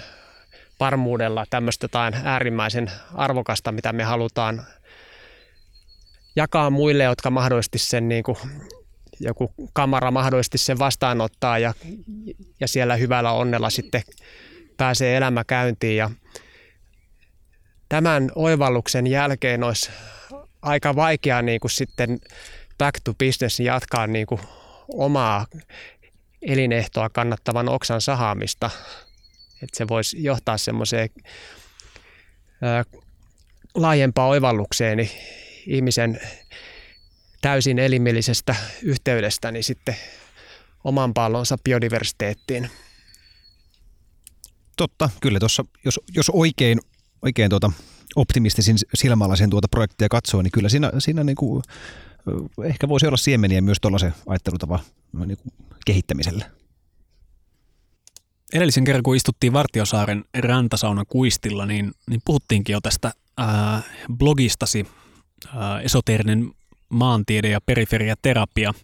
varmuudella 0.80 1.44
tämmöistä 1.50 1.84
jotain 1.84 2.14
äärimmäisen 2.24 2.90
arvokasta, 3.14 3.72
mitä 3.72 3.92
me 3.92 4.04
halutaan 4.04 4.66
jakaa 6.36 6.70
muille, 6.70 7.04
jotka 7.04 7.30
mahdollisesti 7.30 7.78
sen 7.78 8.08
niin 8.08 8.22
kuin, 8.22 8.36
joku 9.20 9.54
kamera 9.72 10.10
mahdollisesti 10.10 10.58
sen 10.58 10.78
vastaanottaa 10.78 11.58
ja, 11.58 11.74
ja 12.60 12.68
siellä 12.68 12.96
hyvällä 12.96 13.32
onnella 13.32 13.70
sitten 13.70 14.02
pääsee 14.76 15.16
elämä 15.16 15.44
käyntiin. 15.44 15.96
Ja 15.96 16.10
tämän 17.88 18.30
oivalluksen 18.34 19.06
jälkeen 19.06 19.64
olisi 19.64 19.90
aika 20.62 20.96
vaikea 20.96 21.42
niin 21.42 21.60
kuin 21.60 21.70
sitten 21.70 22.18
back 22.78 23.00
to 23.04 23.14
business 23.14 23.60
jatkaa 23.60 24.06
niin 24.06 24.26
kuin 24.26 24.40
omaa 24.88 25.46
elinehtoa 26.42 27.08
kannattavan 27.08 27.68
oksan 27.68 28.00
sahaamista. 28.00 28.70
Että 29.62 29.76
se 29.76 29.88
voisi 29.88 30.22
johtaa 30.22 30.58
semmoiseen 30.58 31.08
laajempaan 33.74 34.28
oivallukseen 34.28 35.10
ihmisen 35.66 36.20
täysin 37.44 37.78
elimillisestä 37.78 38.56
yhteydestä 38.82 39.52
niin 39.52 39.64
sitten 39.64 39.96
oman 40.84 41.14
pallonsa 41.14 41.56
biodiversiteettiin. 41.64 42.70
Totta, 44.76 45.10
kyllä 45.20 45.38
tuossa, 45.38 45.64
jos, 45.84 46.00
jos 46.14 46.30
oikein, 46.30 46.80
oikein 47.22 47.50
tuota 47.50 47.72
optimistisin 48.16 48.76
silmällä 48.94 49.36
sen 49.36 49.50
tuota 49.50 49.68
projektia 49.68 50.08
katsoo, 50.08 50.42
niin 50.42 50.50
kyllä 50.50 50.68
siinä, 50.68 50.92
siinä 50.98 51.24
niin 51.24 51.36
kuin, 51.36 51.62
ehkä 52.64 52.88
voisi 52.88 53.06
olla 53.06 53.16
siemeniä 53.16 53.60
myös 53.60 53.78
tuollaisen 53.80 54.14
ajattelutavan 54.26 54.80
niin 55.26 55.38
kuin 55.38 55.52
kehittämiselle. 55.86 56.44
Edellisen 58.52 58.84
kerran, 58.84 59.02
kun 59.02 59.16
istuttiin 59.16 59.52
Vartiosaaren 59.52 60.24
rantasaunan 60.38 61.06
kuistilla, 61.08 61.66
niin, 61.66 61.92
niin 62.10 62.20
puhuttiinkin 62.24 62.72
jo 62.72 62.80
tästä 62.80 63.12
ää, 63.38 63.82
blogistasi 64.18 64.86
ää, 65.54 65.80
esoteerinen 65.80 66.50
maantiede 66.88 67.48
ja 67.48 67.60
periferiaterapia. 67.60 68.74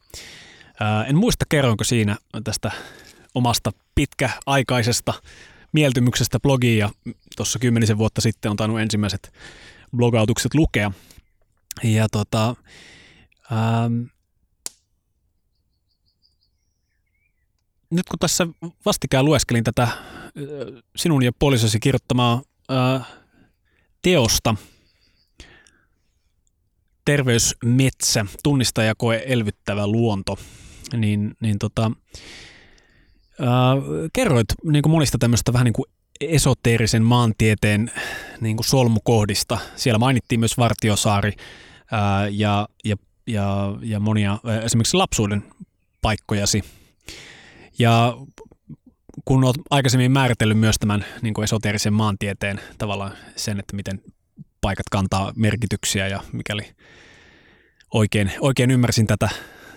En 1.06 1.16
muista 1.16 1.44
kerroinko 1.48 1.84
siinä 1.84 2.16
tästä 2.44 2.70
omasta 3.34 3.70
pitkäaikaisesta 3.94 5.14
mieltymyksestä 5.72 6.40
blogiin 6.40 6.78
ja 6.78 6.90
tuossa 7.36 7.58
kymmenisen 7.58 7.98
vuotta 7.98 8.20
sitten 8.20 8.50
on 8.50 8.56
tainnut 8.56 8.80
ensimmäiset 8.80 9.32
blogautukset 9.96 10.54
lukea. 10.54 10.92
Ja 11.82 12.08
tota, 12.08 12.54
ähm, 13.52 14.02
nyt 17.90 18.06
kun 18.10 18.18
tässä 18.18 18.46
vastikään 18.86 19.24
lueskelin 19.24 19.64
tätä 19.64 19.88
sinun 20.96 21.22
ja 21.22 21.32
puolisosi 21.38 21.80
kirjoittamaa 21.80 22.42
äh, 22.72 23.06
teosta, 24.02 24.54
Terveysmetsä, 27.04 28.26
tunnistajakoe 28.42 29.22
elvyttävä 29.26 29.86
luonto, 29.86 30.38
niin, 30.96 31.34
niin 31.40 31.58
tota, 31.58 31.90
äh, 33.40 33.48
kerroit 34.12 34.48
niin 34.64 34.82
kuin 34.82 34.90
monista 34.90 35.18
tämmöistä 35.18 35.52
vähän 35.52 35.64
niin 35.64 35.72
kuin 35.72 35.86
esoteerisen 36.20 37.02
maantieteen 37.02 37.90
niin 38.40 38.56
kuin 38.56 38.64
solmukohdista. 38.64 39.58
Siellä 39.76 39.98
mainittiin 39.98 40.40
myös 40.40 40.58
Vartiosaari 40.58 41.32
ää, 41.90 42.28
ja, 42.28 42.68
ja, 42.84 42.96
ja, 43.26 43.76
ja 43.82 44.00
monia 44.00 44.38
esimerkiksi 44.64 44.96
lapsuuden 44.96 45.44
paikkojasi. 46.02 46.62
Ja 47.78 48.16
kun 49.24 49.44
olet 49.44 49.56
aikaisemmin 49.70 50.12
määritellyt 50.12 50.58
myös 50.58 50.76
tämän 50.80 51.04
niin 51.22 51.34
kuin 51.34 51.44
esoteerisen 51.44 51.92
maantieteen 51.92 52.60
tavallaan 52.78 53.12
sen, 53.36 53.58
että 53.58 53.76
miten 53.76 54.02
paikat 54.60 54.86
kantaa 54.90 55.32
merkityksiä 55.36 56.08
ja 56.08 56.20
mikäli 56.32 56.62
oikein, 57.94 58.32
oikein 58.40 58.70
ymmärsin 58.70 59.06
tätä, 59.06 59.28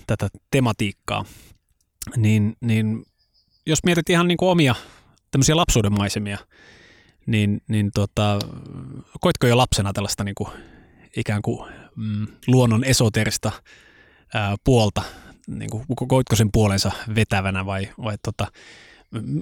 tätä 0.08 0.28
tematiikkaa, 0.52 1.26
niin, 2.16 2.56
niin 2.62 3.06
jos 3.66 3.80
mietit 3.84 4.10
ihan 4.10 4.28
niin 4.28 4.38
kuin 4.38 4.50
omia 4.50 4.76
tämmöisiä 5.32 5.56
lapsuuden 5.56 5.94
maisemia, 5.94 6.38
niin, 7.26 7.62
niin 7.68 7.92
tota, 7.94 8.40
koitko 9.22 9.48
jo 9.48 9.58
lapsena 9.58 9.94
tällaista 9.94 10.24
niin 10.24 10.36
kuin, 10.36 10.50
ikään 11.18 11.42
kuin 11.42 11.72
mm, 11.96 12.28
luonnon 12.48 12.84
esoterista 12.84 13.52
ää, 14.34 14.56
puolta, 14.64 15.02
niin 15.48 15.70
kuin, 15.70 15.86
koitko 16.08 16.36
sen 16.36 16.50
puolensa 16.52 16.92
vetävänä 17.16 17.66
vai, 17.66 17.90
vai 18.04 18.18
tota, 18.24 18.48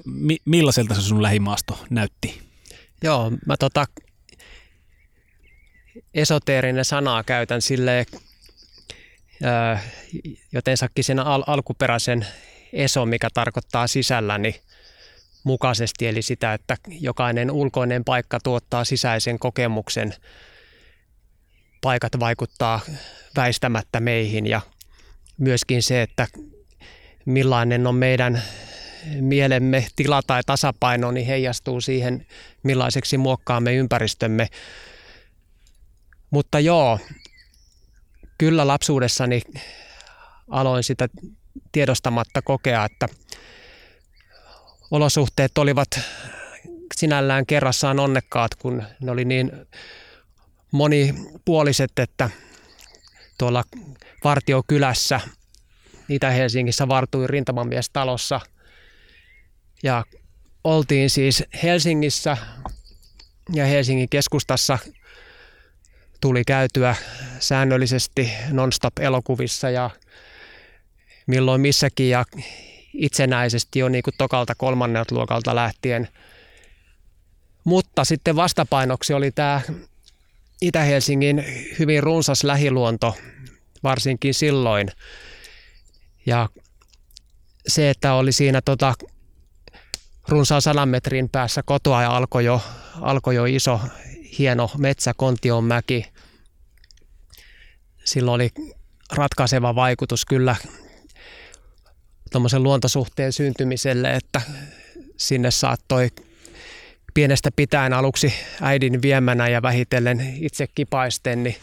mi, 0.05 0.37
millaiselta 0.45 0.95
se 0.95 1.01
sun 1.01 1.23
lähimaasto 1.23 1.85
näytti? 1.89 2.41
Joo, 3.03 3.31
mä 3.45 3.57
tota, 3.57 3.85
esoteerinen 6.13 6.85
sanaa 6.85 7.23
käytän 7.23 7.61
sille 7.61 8.05
jotensakin 10.51 11.03
sen 11.03 11.19
al- 11.19 11.43
alkuperäisen 11.47 12.25
eso, 12.73 13.05
mikä 13.05 13.27
tarkoittaa 13.33 13.87
sisällä, 13.87 14.37
niin 14.37 14.55
mukaisesti, 15.43 16.07
eli 16.07 16.21
sitä, 16.21 16.53
että 16.53 16.77
jokainen 16.87 17.51
ulkoinen 17.51 18.03
paikka 18.03 18.39
tuottaa 18.43 18.83
sisäisen 18.83 19.39
kokemuksen. 19.39 20.13
Paikat 21.81 22.19
vaikuttaa 22.19 22.79
väistämättä 23.35 23.99
meihin 23.99 24.47
ja 24.47 24.61
myöskin 25.37 25.83
se, 25.83 26.01
että 26.01 26.27
millainen 27.25 27.87
on 27.87 27.95
meidän 27.95 28.41
mielemme 29.19 29.87
tila 29.95 30.21
tai 30.27 30.41
tasapaino, 30.45 31.11
niin 31.11 31.25
heijastuu 31.25 31.81
siihen, 31.81 32.25
millaiseksi 32.63 33.17
muokkaamme 33.17 33.75
ympäristömme. 33.75 34.47
Mutta 36.31 36.59
joo, 36.59 36.99
kyllä 38.37 38.67
lapsuudessani 38.67 39.41
aloin 40.49 40.83
sitä 40.83 41.09
tiedostamatta 41.71 42.41
kokea, 42.41 42.85
että 42.85 43.07
olosuhteet 44.91 45.57
olivat 45.57 45.99
sinällään 46.95 47.45
kerrassaan 47.45 47.99
onnekkaat, 47.99 48.55
kun 48.55 48.83
ne 49.01 49.11
oli 49.11 49.25
niin 49.25 49.51
monipuoliset, 50.71 51.99
että 51.99 52.29
tuolla 53.37 53.63
Vartiokylässä 54.23 55.19
Itä-Helsingissä 56.09 56.87
vartui 56.87 57.27
rintamamiestalossa. 57.27 58.41
Ja 59.83 60.05
oltiin 60.63 61.09
siis 61.09 61.43
Helsingissä 61.63 62.37
ja 63.53 63.65
Helsingin 63.65 64.09
keskustassa 64.09 64.79
tuli 66.21 66.43
käytyä 66.47 66.95
säännöllisesti 67.39 68.31
non-stop 68.51 68.99
elokuvissa 68.99 69.69
ja 69.69 69.89
milloin 71.27 71.61
missäkin 71.61 72.09
ja 72.09 72.25
itsenäisesti 72.93 73.79
jo 73.79 73.89
niin 73.89 74.03
kuin 74.03 74.13
tokalta 74.17 74.55
kolmannelta 74.55 75.15
luokalta 75.15 75.55
lähtien 75.55 76.07
Mutta 77.63 78.05
sitten 78.05 78.35
vastapainoksi 78.35 79.13
oli 79.13 79.31
tämä 79.31 79.61
Itä-Helsingin 80.61 81.43
hyvin 81.79 82.03
runsas 82.03 82.43
lähiluonto, 82.43 83.17
varsinkin 83.83 84.33
silloin. 84.33 84.87
Ja 86.25 86.49
se, 87.67 87.89
että 87.89 88.13
oli 88.13 88.31
siinä 88.31 88.61
tota, 88.65 88.93
runsaan 90.27 90.61
sadan 90.61 90.89
metrin 90.89 91.29
päässä 91.29 91.63
kotoa 91.65 92.01
ja 92.01 92.17
alkoi 92.17 92.45
jo, 92.45 92.61
alkoi 93.01 93.35
jo 93.35 93.45
iso, 93.45 93.79
hieno 94.37 94.71
metsä, 94.77 95.13
Kontion 95.17 95.63
mäki. 95.63 96.05
Silloin 98.03 98.35
oli 98.35 98.49
ratkaiseva 99.11 99.75
vaikutus 99.75 100.25
kyllä 100.25 100.55
tuommoisen 102.31 102.63
luontosuhteen 102.63 103.33
syntymiselle, 103.33 104.15
että 104.15 104.41
sinne 105.17 105.51
saattoi 105.51 106.09
pienestä 107.13 107.49
pitäen 107.55 107.93
aluksi 107.93 108.33
äidin 108.61 109.01
viemänä 109.01 109.47
ja 109.47 109.61
vähitellen 109.61 110.33
itse 110.35 110.67
kipaisten 110.67 111.43
niin 111.43 111.55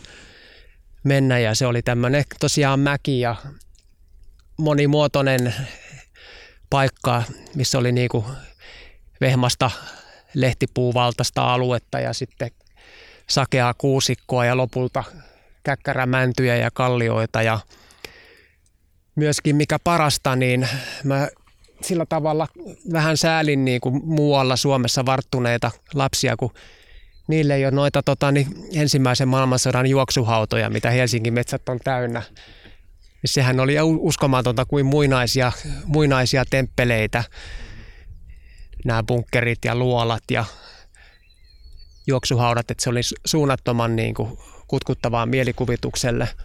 mennä. 1.04 1.38
Ja 1.38 1.54
se 1.54 1.66
oli 1.66 1.83
tämmöinen 1.83 2.24
tosiaan 2.40 2.81
mäki 2.81 3.20
ja 3.20 3.37
monimuotoinen 4.57 5.54
paikka, 6.70 7.22
missä 7.54 7.78
oli 7.78 7.92
niinku 7.92 8.24
vehmasta 9.20 9.70
lehtipuuvaltaista 10.40 11.55
aluetta 11.55 12.01
ja 12.01 12.12
sitten 12.12 12.51
sakeaa 13.29 13.74
kuusikkoa 13.74 14.44
ja 14.44 14.57
lopulta 14.57 15.05
käkkärämäntyjä 15.62 16.57
ja 16.57 16.70
kallioita 16.70 17.42
ja 17.42 17.61
myöskin 19.14 19.57
mikä 19.57 19.79
parasta, 19.85 20.37
niin 20.37 20.68
mä 21.05 21.29
sillä 21.83 22.07
tavalla 22.07 22.48
vähän 22.92 23.16
säälin 23.16 23.64
niin 23.64 23.81
kuin 23.81 24.01
muualla 24.05 24.57
Suomessa 24.57 25.07
varttuneita 25.07 25.70
lapsia, 25.94 26.37
kun 26.37 26.51
niille 27.29 27.55
ei 27.55 27.64
ole 27.64 27.74
noita 27.74 28.03
tota, 28.03 28.33
niin 28.33 28.46
ensimmäisen 28.74 29.29
maailmansodan 29.29 29.87
juoksuhautoja, 29.87 30.70
mitä 30.70 30.90
Helsingin 30.90 31.35
metsät 31.35 31.68
on 31.68 31.79
täynnä. 31.85 32.22
Sehän 33.24 33.61
oli 33.61 33.77
uskomatonta 33.98 34.64
kuin 34.64 34.87
muinaisia, 34.87 35.53
muinaisia 35.87 36.44
temppeleitä, 36.51 37.24
nämä 38.85 39.03
bunkkerit 39.03 39.64
ja 39.64 39.75
luolat 39.75 40.23
ja 40.31 40.45
juoksuhaudat, 42.07 42.71
että 42.71 42.85
se 42.85 42.91
oli 42.91 43.01
suunnattoman 43.25 43.97
niin 43.97 44.14
kuin, 44.14 44.38
kutkuttavaa 44.67 45.27
mielikuvitukselle– 45.27 46.29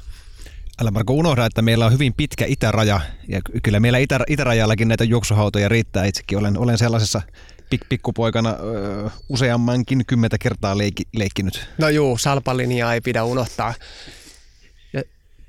Älä 0.82 0.92
Marko 0.92 1.14
unohda, 1.14 1.46
että 1.46 1.62
meillä 1.62 1.86
on 1.86 1.94
hyvin 1.94 2.14
pitkä 2.14 2.46
itäraja 2.46 3.02
ja 3.28 3.42
kyllä 3.64 3.80
meillä 3.80 3.98
itä, 3.98 4.20
itärajallakin 4.28 4.88
näitä 4.88 5.04
juoksuhautoja 5.04 5.70
riittää. 5.70 6.06
Itsekin 6.06 6.38
olen, 6.38 6.58
olen 6.58 6.78
sellaisessa 6.78 7.22
pik, 7.70 7.82
pikkupoikana 7.90 8.50
ö, 8.50 9.10
useammankin 9.30 10.04
kymmentä 10.08 10.38
kertaa 10.38 10.78
leikki, 10.78 11.04
leikkinyt. 11.16 11.66
No 11.78 11.90
juu, 11.90 12.18
salpalinjaa 12.18 12.94
ei 12.94 13.02
pidä 13.02 13.24
unohtaa. 13.24 13.74
Ja, 14.94 15.02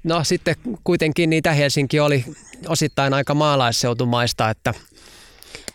no 0.04 0.24
sitten 0.24 0.56
kuitenkin 0.84 1.32
Itä-Helsinki 1.32 2.00
oli 2.00 2.24
osittain 2.68 3.14
aika 3.14 3.34
maalaisseutumaista, 3.34 4.50
että 4.50 4.74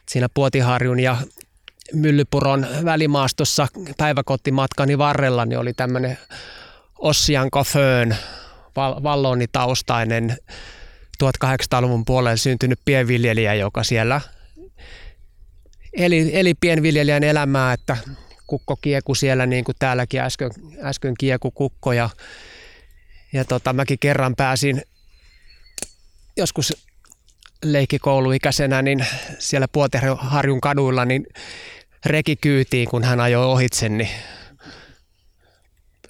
siinä 0.09 0.27
Puotiharjun 0.33 0.99
ja 0.99 1.17
Myllypuron 1.93 2.67
välimaastossa 2.85 3.67
päiväkotimatkani 3.97 4.97
varrella 4.97 5.45
niin 5.45 5.59
oli 5.59 5.73
tämmöinen 5.73 6.17
Ossian 6.99 7.49
Föön 7.65 8.15
vallonitaustainen 8.75 10.37
1800-luvun 11.23 12.05
puolella 12.05 12.37
syntynyt 12.37 12.79
pienviljelijä, 12.85 13.53
joka 13.53 13.83
siellä 13.83 14.21
eli, 15.93 16.29
eli 16.33 16.53
pienviljelijän 16.53 17.23
elämää, 17.23 17.73
että 17.73 17.97
kukko 18.47 18.75
kieku 18.75 19.15
siellä 19.15 19.45
niin 19.45 19.63
kuin 19.63 19.75
täälläkin 19.79 20.21
äsken, 20.21 20.51
äsken 20.83 21.13
kieku 21.19 21.51
kukko 21.51 21.93
ja, 21.93 22.09
ja 23.33 23.45
tota, 23.45 23.73
mäkin 23.73 23.99
kerran 23.99 24.35
pääsin 24.35 24.81
joskus 26.37 26.88
leikkikouluikäisenä 27.63 28.81
niin 28.81 29.05
siellä 29.39 29.67
Puoteharjun 29.67 30.61
kaduilla 30.61 31.05
niin 31.05 31.27
reki 32.05 32.35
kyytiin, 32.35 32.89
kun 32.89 33.03
hän 33.03 33.19
ajoi 33.19 33.45
ohitse, 33.45 33.89
niin 33.89 34.09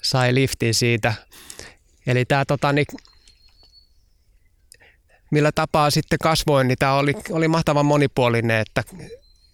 sai 0.01 0.35
liftin 0.35 0.73
siitä– 0.73 1.13
Eli 2.09 2.25
tämä 2.25 2.45
tota, 2.45 2.73
niin, 2.73 2.85
millä 5.31 5.51
tapaa 5.51 5.89
sitten 5.89 6.19
kasvoin, 6.19 6.67
niin 6.67 6.77
tämä 6.77 6.93
oli, 6.93 7.13
oli 7.31 7.47
mahtavan 7.47 7.85
monipuolinen, 7.85 8.61
että 8.61 8.83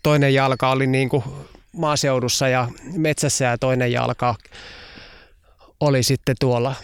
toinen 0.03 0.33
jalka 0.33 0.71
oli 0.71 0.87
niin 0.87 1.09
kuin 1.09 1.23
maaseudussa 1.71 2.47
ja 2.47 2.67
metsässä 2.97 3.45
ja 3.45 3.57
toinen 3.57 3.91
jalka 3.91 4.35
oli 5.79 6.03
sitten 6.03 6.35
tuolla 6.39 6.75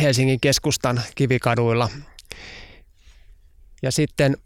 Helsingin 0.00 0.40
keskustan 0.40 1.02
kivikaduilla. 1.14 1.88
Ja 3.86 3.92
sitten 3.92 4.36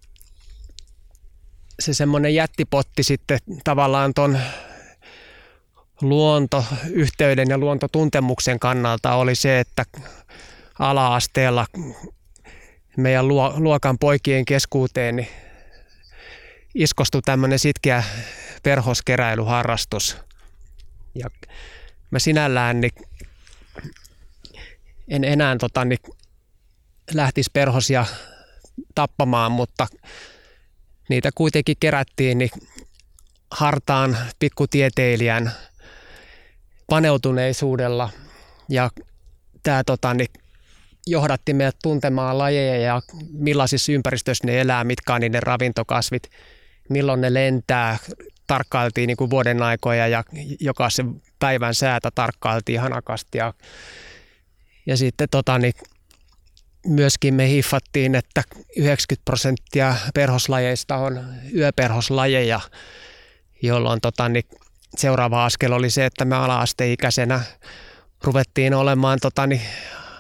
se 1.81 1.95
semmoinen 1.95 2.35
jättipotti 2.35 3.03
sitten 3.03 3.39
tavallaan 3.65 4.15
ton 4.15 4.39
luontoyhteyden 6.01 7.49
ja 7.49 7.59
luontotuntemuksen 7.59 8.59
kannalta 8.59 9.15
oli 9.15 9.35
se, 9.35 9.61
että 9.61 9.85
ala-asteella 10.79 11.67
meidän 12.97 13.29
luokan 13.57 13.99
poikien 13.99 14.45
keskuuteen 14.45 15.17
niin 15.17 15.29
iskostui 16.75 17.23
tämmöinen 17.23 17.59
sitkeä 17.59 18.05
perhoskeräilyharrastus. 18.63 20.17
Ja 21.15 21.31
mä 22.11 22.19
sinällään 22.19 22.81
niin 22.81 22.93
en 25.09 25.25
enää 25.25 25.57
tota, 25.57 25.85
niin 25.85 25.99
lähtisi 27.15 27.51
perhosia 27.53 28.07
tappamaan, 28.95 29.53
mutta 29.53 29.87
niitä 31.09 31.31
kuitenkin 31.35 31.77
kerättiin 31.81 32.39
niin 32.39 32.51
hartaan 33.51 34.17
pikkutieteilijän 34.39 35.53
paneutuneisuudella 36.87 38.11
ja 38.69 38.91
tämä 39.63 39.85
tota, 39.85 40.15
niin 40.15 40.29
johdatti 41.07 41.55
meidät 41.55 41.77
tuntemaan 41.83 42.39
lajeja 42.39 42.77
ja 42.77 43.03
millaisissa 43.33 43.93
ympäristöissä 43.93 44.47
ne 44.47 44.61
elää, 44.61 44.85
mitkä 44.85 45.15
on 45.15 45.21
niiden 45.21 45.43
ravintokasvit, 45.43 46.23
milloin 46.89 47.21
ne 47.21 47.35
lentää. 47.35 47.99
Tarkkailtiin 48.47 49.07
niin 49.07 49.17
kuin 49.17 49.31
vuoden 49.31 49.63
aikoja 49.63 50.09
ja 50.09 50.25
jokaisen 50.61 51.23
päivän 51.39 51.75
säätä 51.75 52.11
tarkkailtiin 52.15 52.81
hanakasti. 52.81 53.39
Ja, 53.39 53.55
ja 54.87 54.97
sitten 54.97 55.29
tota, 55.31 55.59
niin 55.59 55.73
myöskin 56.87 57.35
me 57.35 57.49
hiffattiin, 57.49 58.15
että 58.15 58.43
90 58.77 59.25
prosenttia 59.25 59.95
perhoslajeista 60.15 60.97
on 60.97 61.25
yöperhoslajeja, 61.55 62.61
jolloin 63.63 64.01
tota, 64.01 64.29
niin 64.29 64.45
seuraava 64.97 65.45
askel 65.45 65.73
oli 65.73 65.91
se, 65.91 66.07
että 66.07 66.25
me 66.25 66.37
ala-asteikäisenä 66.37 67.41
ruvettiin 68.23 68.75
olemaan 68.75 69.19
tota, 69.23 69.47
niin 69.47 69.63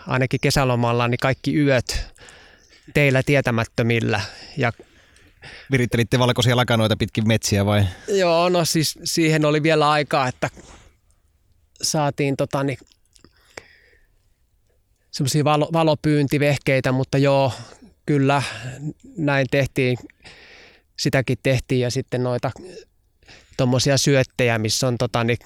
ainakin 0.06 0.40
kesälomalla 0.40 1.08
niin 1.08 1.18
kaikki 1.18 1.56
yöt 1.56 2.06
teillä 2.94 3.22
tietämättömillä. 3.22 4.20
Ja 4.56 4.72
Virittelitte 5.70 6.18
valkoisia 6.18 6.56
lakanoita 6.56 6.96
pitkin 6.96 7.28
metsiä 7.28 7.66
vai? 7.66 7.84
Joo, 8.08 8.48
no 8.48 8.64
siis 8.64 8.98
siihen 9.04 9.44
oli 9.44 9.62
vielä 9.62 9.90
aikaa, 9.90 10.28
että 10.28 10.50
saatiin 11.82 12.36
tota, 12.36 12.62
niin, 12.64 12.78
semmoisia 15.10 15.44
valo, 15.44 15.68
valopyyntivehkeitä, 15.72 16.92
mutta 16.92 17.18
joo, 17.18 17.52
kyllä 18.06 18.42
näin 19.16 19.46
tehtiin. 19.50 19.98
Sitäkin 20.98 21.38
tehtiin 21.42 21.80
ja 21.80 21.90
sitten 21.90 22.22
noita 22.22 22.50
tuommoisia 23.56 23.98
syöttejä, 23.98 24.58
missä 24.58 24.88
on 24.88 24.98
tota, 24.98 25.24
niin, 25.24 25.38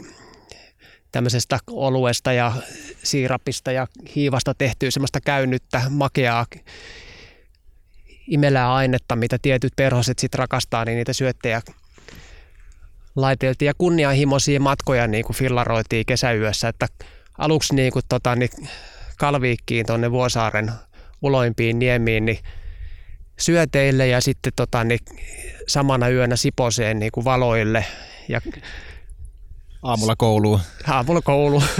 tämmöisestä 1.12 1.59
oluesta 1.70 2.32
ja 2.32 2.53
siirapista 3.03 3.72
ja 3.72 3.86
hiivasta 4.16 4.55
tehtyä 4.55 4.91
semmoista 4.91 5.20
käynnyttä, 5.20 5.82
makeaa 5.91 6.47
imelää 8.28 8.74
ainetta, 8.74 9.16
mitä 9.16 9.38
tietyt 9.43 9.72
perhoset 9.76 10.18
sitten 10.18 10.38
rakastaa, 10.38 10.84
niin 10.84 10.97
niitä 10.97 11.12
syöttejä 11.12 11.62
laiteltiin 13.16 13.66
ja 13.66 13.72
kunnianhimoisia 13.78 14.61
matkoja 14.61 15.07
niin 15.07 15.24
kuin 15.24 15.36
fillaroitiin 15.36 16.07
kesäyössä, 16.07 16.68
että 16.68 16.86
aluksi 17.38 17.74
niin 17.74 17.93
kuin 17.93 18.05
tota, 18.09 18.36
niin 18.36 18.51
Kalviikkiin 19.18 19.86
tuonne 19.86 20.10
Vuosaaren 20.10 20.72
uloimpiin 21.22 21.78
niemiin, 21.78 22.24
niin 22.24 22.38
syöteille 23.38 24.06
ja 24.06 24.20
sitten 24.20 24.52
tota, 24.56 24.84
niin 24.84 25.00
samana 25.68 26.08
yönä 26.08 26.36
Siposeen 26.36 26.98
niin 26.98 27.12
kuin 27.12 27.24
valoille 27.24 27.84
ja 28.28 28.40
Aamulla 29.82 30.16
kouluun. 30.16 30.60
Aamulla 30.88 31.22
kouluun. 31.22 31.62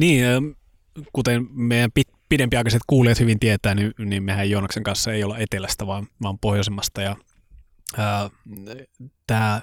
niin, 0.00 0.24
kuten 1.12 1.46
meidän 1.50 1.90
pidempiaikaiset 2.28 2.82
kuulijat 2.86 3.20
hyvin 3.20 3.40
tietää, 3.40 3.74
niin, 3.74 3.92
niin 3.98 4.22
mehän 4.22 4.50
Joonaksen 4.50 4.82
kanssa 4.82 5.12
ei 5.12 5.24
olla 5.24 5.38
etelästä, 5.38 5.86
vaan, 5.86 6.06
vaan 6.22 6.38
pohjoisemmasta. 6.38 7.02
Ja 7.02 7.16
tämä 9.26 9.62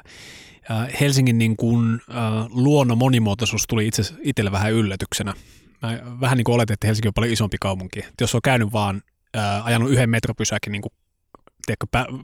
Helsingin 1.02 1.38
niin 1.38 1.58
kuin, 1.58 2.02
luonnon 2.50 2.98
monimuotoisuus 2.98 3.68
tuli 3.68 3.88
itse 3.88 4.04
itselle 4.22 4.52
vähän 4.52 4.74
yllätyksenä. 4.74 5.34
Mä 5.82 6.00
vähän 6.22 6.38
niin 6.38 6.46
kuin 6.46 6.56
oletin, 6.56 6.74
että 6.74 6.88
Helsinki 6.88 7.08
on 7.08 7.14
paljon 7.14 7.34
isompi 7.34 7.58
kaupunki. 7.62 8.00
Et 8.00 8.14
jos 8.22 8.36
on 8.36 8.42
käynyt 8.44 8.74
vaan 8.74 9.02
ää, 9.34 9.64
ajanut 9.64 9.92
yhden 9.92 10.10
metropysäkin 10.10 10.72
niin 10.72 10.82
kuin, 10.82 10.92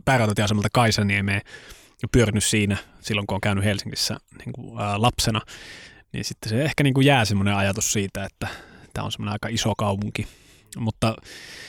päärautatieasemalta 0.06 0.70
Kaisaniemeen 0.74 1.42
ja 2.02 2.08
pyörinyt 2.12 2.44
siinä 2.44 2.78
silloin, 3.02 3.28
kun 3.28 3.36
on 3.36 3.42
käynyt 3.42 3.64
Helsingissä 3.64 4.18
niin 4.38 4.54
kuin, 4.54 4.76
lapsena, 4.98 5.42
niin 6.14 6.26
sitten 6.26 6.50
se 6.50 6.64
ehkä 6.64 6.84
niin 6.84 6.94
kuin 6.94 7.06
jää 7.06 7.26
semmoinen 7.26 7.56
ajatus 7.56 7.94
siitä, 7.94 8.26
että 8.26 8.48
tämä 8.94 9.06
on 9.06 9.12
semmoinen 9.12 9.34
aika 9.34 9.48
iso 9.48 9.74
kaupunki. 9.78 10.28
Mutta 10.78 11.16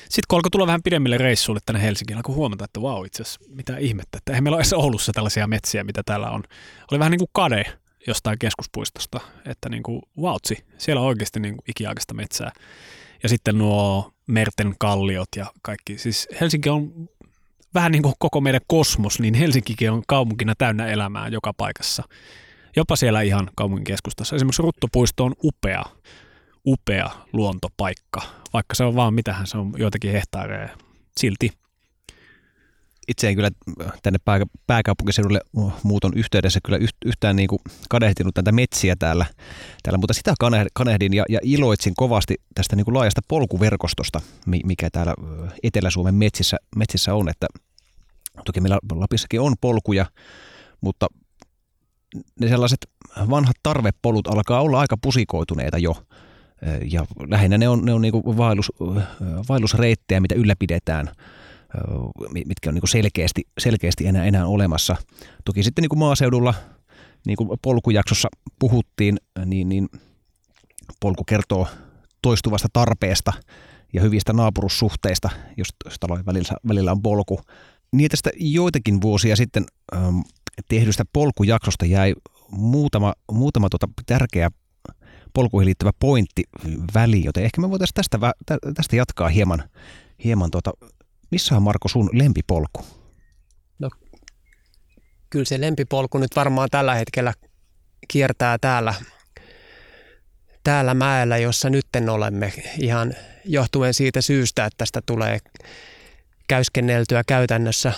sitten 0.03 0.25
kun 0.29 0.37
alkoi 0.37 0.51
tulla 0.51 0.67
vähän 0.67 0.83
pidemmille 0.83 1.19
reissuille 1.19 1.61
tänne 1.67 1.83
Helsinkiin, 1.83 2.17
alkoi 2.17 2.35
huomata, 2.35 2.65
että 2.65 2.83
vau, 2.83 3.05
itse 3.05 3.23
asiassa 3.23 3.41
mitä 3.49 3.77
ihmettä, 3.77 4.19
että 4.19 4.33
eihän 4.33 4.45
meillä 4.45 4.57
ole 4.57 4.61
edes 4.61 4.73
Oulussa 4.73 5.13
tällaisia 5.13 5.47
metsiä, 5.47 5.85
mitä 5.85 6.03
täällä 6.07 6.31
on. 6.31 6.43
Oli 6.91 6.99
vähän 6.99 7.11
niin 7.11 7.19
kuin 7.19 7.31
kade 7.33 7.65
jostain 8.07 8.39
keskuspuistosta, 8.39 9.21
että 9.47 9.69
niin 9.69 9.83
kuin 9.83 10.03
vautsi, 10.23 10.65
siellä 10.79 11.01
on 11.01 11.07
oikeasti 11.09 11.41
niin 11.41 11.55
kuin 11.57 11.65
ikiaikaista 11.71 12.15
metsää. 12.15 12.53
Ja 13.23 13.29
sitten 13.29 13.59
nuo 13.59 14.13
merten 14.27 14.75
kalliot 14.79 15.29
ja 15.37 15.47
kaikki. 15.63 15.99
Siis 15.99 16.29
Helsinki 16.41 16.69
on 16.69 17.09
vähän 17.75 17.93
niin 17.93 18.03
kuin 18.03 18.15
koko 18.19 18.41
meidän 18.41 18.61
kosmos, 18.67 19.21
niin 19.21 19.35
Helsinkikin 19.35 19.91
on 19.91 20.03
kaupunkina 20.09 20.55
täynnä 20.59 20.87
elämää 20.87 21.29
joka 21.29 21.53
paikassa. 21.53 22.03
Jopa 22.77 22.97
siellä 22.97 23.23
ihan 23.23 23.51
kaupungin 23.57 23.85
keskustassa. 23.85 24.37
Esimerkiksi 24.37 24.63
Ruttopuisto 24.63 25.25
on 25.25 25.35
upea, 25.45 25.85
upea 26.67 27.11
luontopaikka, 27.33 28.23
vaikka 28.55 28.75
se 28.75 28.85
on 28.85 28.95
vaan 28.95 29.15
mitähän 29.15 29.47
se 29.47 29.59
on 29.59 29.73
joitakin 29.77 30.13
hehtaareja. 30.13 30.69
Silti 31.21 31.51
itse 33.09 33.29
en 33.29 33.35
kyllä 33.35 33.51
tänne 34.03 34.19
pää, 34.25 34.41
pääkaupunkiseudulle 34.67 35.41
muuton 35.83 36.13
yhteydessä 36.17 36.61
kyllä 36.65 36.79
yhtään 37.05 37.37
niin 37.37 37.49
kuin 37.49 37.61
kadehtinut 37.91 38.35
tätä 38.35 38.53
metsiä 38.53 38.97
täällä, 38.99 39.27
täällä 39.83 39.99
mutta 39.99 40.15
sitä 40.15 40.35
kanehdin 40.75 41.15
ja, 41.15 41.25
ja 41.29 41.41
iloitsin 41.43 41.93
kovasti 41.97 42.35
tästä 42.55 42.77
niin 42.77 42.85
kuin 42.85 42.95
laajasta 42.95 43.21
polkuverkostosta, 43.29 44.21
mikä 44.47 44.89
täällä 44.93 45.15
Etelä-Suomen 45.63 46.15
metsissä, 46.15 46.57
metsissä 46.77 47.15
on, 47.15 47.29
että 47.29 47.47
toki 48.45 48.61
meillä 48.61 48.79
Lapissakin 48.93 49.41
on 49.41 49.55
polkuja, 49.61 50.07
mutta 50.81 51.07
ne 52.41 52.49
sellaiset 52.49 52.87
vanhat 53.31 53.57
tarvepolut 53.63 54.27
alkaa 54.27 54.61
olla 54.61 54.81
aika 54.81 54.97
pusikoituneita 55.03 55.79
jo. 55.79 55.97
Ja 56.91 57.07
lähinnä 57.29 57.59
ne 57.59 57.69
on, 57.69 57.85
ne 57.85 57.93
on 57.93 58.03
niin 58.03 58.15
vaellus, 58.15 58.73
vaellusreittejä, 59.49 60.21
mitä 60.21 60.35
ylläpidetään– 60.35 61.11
mitkä 62.47 62.71
on 62.71 62.75
niin 62.75 62.89
selkeästi, 62.89 63.43
selkeästi 63.59 64.07
enää, 64.07 64.25
enää 64.25 64.47
olemassa. 64.47 64.97
Toki 65.45 65.63
sitten 65.63 65.83
niin 65.83 65.89
kuin 65.89 65.99
maaseudulla, 65.99 66.55
niin 67.27 67.37
kuin 67.37 67.59
polkujaksossa 67.63 68.29
puhuttiin, 68.59 69.19
niin, 69.45 69.69
niin 69.69 69.89
polku 71.01 71.25
kertoo 71.25 71.69
toistuvasta 72.23 72.69
tarpeesta 72.73 73.33
ja 73.93 74.01
hyvistä 74.01 74.33
naapurussuhteista, 74.33 75.31
jos 75.57 75.69
talojen 76.01 76.27
välillä, 76.27 76.57
välillä 76.69 76.93
on 76.93 77.03
polku. 77.03 77.41
Niin 77.93 78.11
tästä 78.11 78.31
joitakin 78.37 79.01
vuosia 79.01 79.37
sitten 79.37 79.65
ähm, 79.97 80.19
tehdystä 80.69 81.05
polkujaksosta 81.13 81.87
jäi 81.87 82.15
muutama, 82.51 83.13
muutama 83.33 83.69
tuota 83.69 83.89
tärkeä 84.07 84.51
polkuihin 85.35 85.67
liittyvä 85.67 85.91
pointti 86.01 86.43
väliin, 86.95 87.25
joten 87.25 87.45
ehkä 87.45 87.61
me 87.61 87.71
voitaisiin 87.71 87.95
tästä, 87.95 88.19
tästä 88.75 88.97
jatkaa 88.97 89.29
hieman, 89.29 89.71
hieman 90.25 90.51
tuota 90.51 90.73
missä 91.31 91.57
on 91.57 91.63
Marko 91.63 91.89
sun 91.89 92.11
lempipolku? 92.13 92.85
No, 93.79 93.91
kyllä 95.31 95.45
se 95.45 95.61
lempipolku 95.61 96.19
nyt 96.19 96.37
varmaan 96.37 96.69
tällä 96.71 96.95
hetkellä 96.95 97.35
kiertää 98.09 98.59
täällä, 98.59 98.95
täällä 100.65 100.95
mäellä, 100.95 101.39
jossa 101.39 101.71
nytten 101.71 102.09
olemme 102.09 102.53
ihan 102.81 103.15
johtuen 103.45 103.95
siitä 103.95 104.21
syystä, 104.21 104.65
että 104.65 104.77
tästä 104.79 105.01
tulee 105.07 105.39
käyskenneltyä 106.49 107.23
käytännössä, 107.27 107.93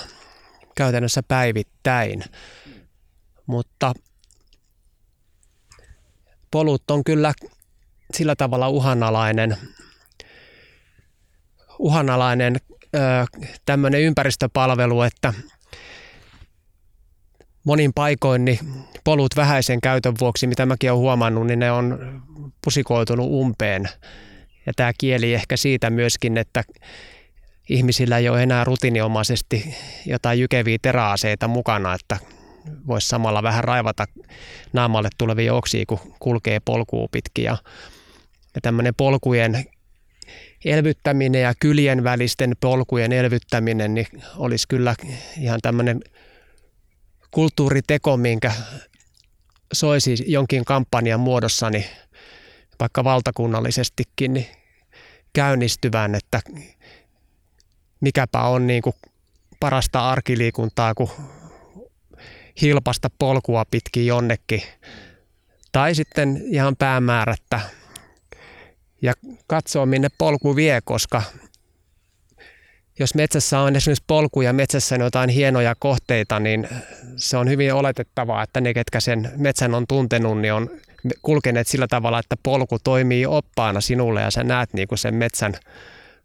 käytännössä 0.75 1.23
päivittäin. 1.29 2.25
Mutta 3.47 3.93
polut 6.51 6.91
on 6.91 7.05
kyllä 7.05 7.33
sillä 8.15 8.37
tavalla 8.37 8.69
uhanalainen, 8.69 9.57
uhanalainen 11.79 12.57
tämmöinen 13.67 14.01
ympäristöpalvelu, 14.01 15.03
että 15.03 15.35
monin 17.65 17.93
paikoin 17.95 18.45
niin 18.45 18.59
polut 19.05 19.37
vähäisen 19.37 19.81
käytön 19.81 20.15
vuoksi, 20.21 20.47
mitä 20.47 20.67
mäkin 20.67 20.91
olen 20.91 21.01
huomannut, 21.01 21.47
niin 21.47 21.59
ne 21.59 21.73
on 21.73 21.99
pusikoitunut 22.65 23.31
umpeen. 23.31 23.89
Ja 24.67 24.73
tämä 24.77 24.93
kieli 24.99 25.35
ehkä 25.35 25.57
siitä 25.57 25.91
myöskin, 25.91 26.39
että 26.39 26.65
ihmisillä 27.69 28.19
ei 28.19 28.29
ole 28.29 28.43
enää 28.43 28.65
rutiiniomaisesti 28.65 29.75
jotain 30.07 30.41
jykeviä 30.41 30.79
teräaseita 30.83 31.49
mukana, 31.49 31.95
että 31.95 32.19
voisi 32.87 33.09
samalla 33.09 33.43
vähän 33.43 33.65
raivata 33.65 34.07
naamalle 34.73 35.09
tulevia 35.19 35.55
oksia, 35.55 35.85
kun 35.89 35.99
kulkee 36.19 36.61
polkua 36.65 37.09
pitkin. 37.13 37.45
Ja, 37.45 37.57
ja 38.55 38.61
tämmöinen 38.61 38.95
polkujen 38.95 39.65
elvyttäminen 40.65 41.43
ja 41.43 41.55
kylien 41.61 42.05
välisten 42.05 42.53
polkujen 42.61 43.13
elvyttäminen 43.13 43.95
niin 43.95 44.07
olisi 44.37 44.69
kyllä 44.69 44.95
ihan 45.41 45.61
tämmöinen 45.63 46.01
kulttuuriteko, 47.31 48.17
minkä 48.17 48.53
soisi 49.73 50.25
jonkin 50.27 50.65
kampanjan 50.65 51.21
muodossa 51.21 51.71
niin 51.71 51.85
vaikka 52.81 53.05
valtakunnallisestikin 53.05 54.35
niin 54.35 54.47
käynnistyvän, 55.33 56.15
että 56.15 56.41
mikäpä 58.01 58.43
on 58.43 58.67
niin 58.67 58.83
kuin 58.83 58.97
parasta 59.61 60.11
arkiliikuntaa 60.11 60.95
kuin 60.95 61.11
hilpasta 62.63 63.11
polkua 63.19 63.65
pitkin 63.71 64.07
jonnekin. 64.07 64.63
Tai 65.73 65.95
sitten 65.95 66.43
ihan 66.45 66.77
päämäärättä 66.77 67.61
ja 69.03 69.13
katsoa, 69.47 69.87
minne 69.87 70.09
polku 70.19 70.57
vie, 70.57 70.81
koska 70.85 71.23
jos 72.99 73.15
metsässä 73.15 73.61
on 73.61 73.77
esimerkiksi 73.77 74.05
polku 74.07 74.41
ja 74.41 74.53
metsässä 74.53 74.95
on 74.95 75.01
jotain 75.01 75.31
hienoja 75.31 75.75
kohteita, 75.79 76.41
niin 76.41 76.69
se 77.17 77.37
on 77.37 77.49
hyvin 77.49 77.75
oletettavaa, 77.75 78.43
että 78.43 78.61
ne, 78.61 78.75
ketkä 78.75 79.01
sen 79.01 79.33
metsän 79.37 79.75
on 79.75 79.87
tuntenut, 79.87 80.41
niin 80.41 80.53
on 80.53 80.71
kulkeneet 81.23 81.67
sillä 81.67 81.87
tavalla, 81.87 82.19
että 82.19 82.37
polku 82.43 82.79
toimii 82.85 83.27
oppaana 83.27 83.81
sinulle 83.81 84.21
ja 84.21 84.31
sä 84.31 84.45
näet 84.45 84.73
niin 84.73 84.89
kuin 84.89 84.99
sen 84.99 85.15
metsän 85.15 85.55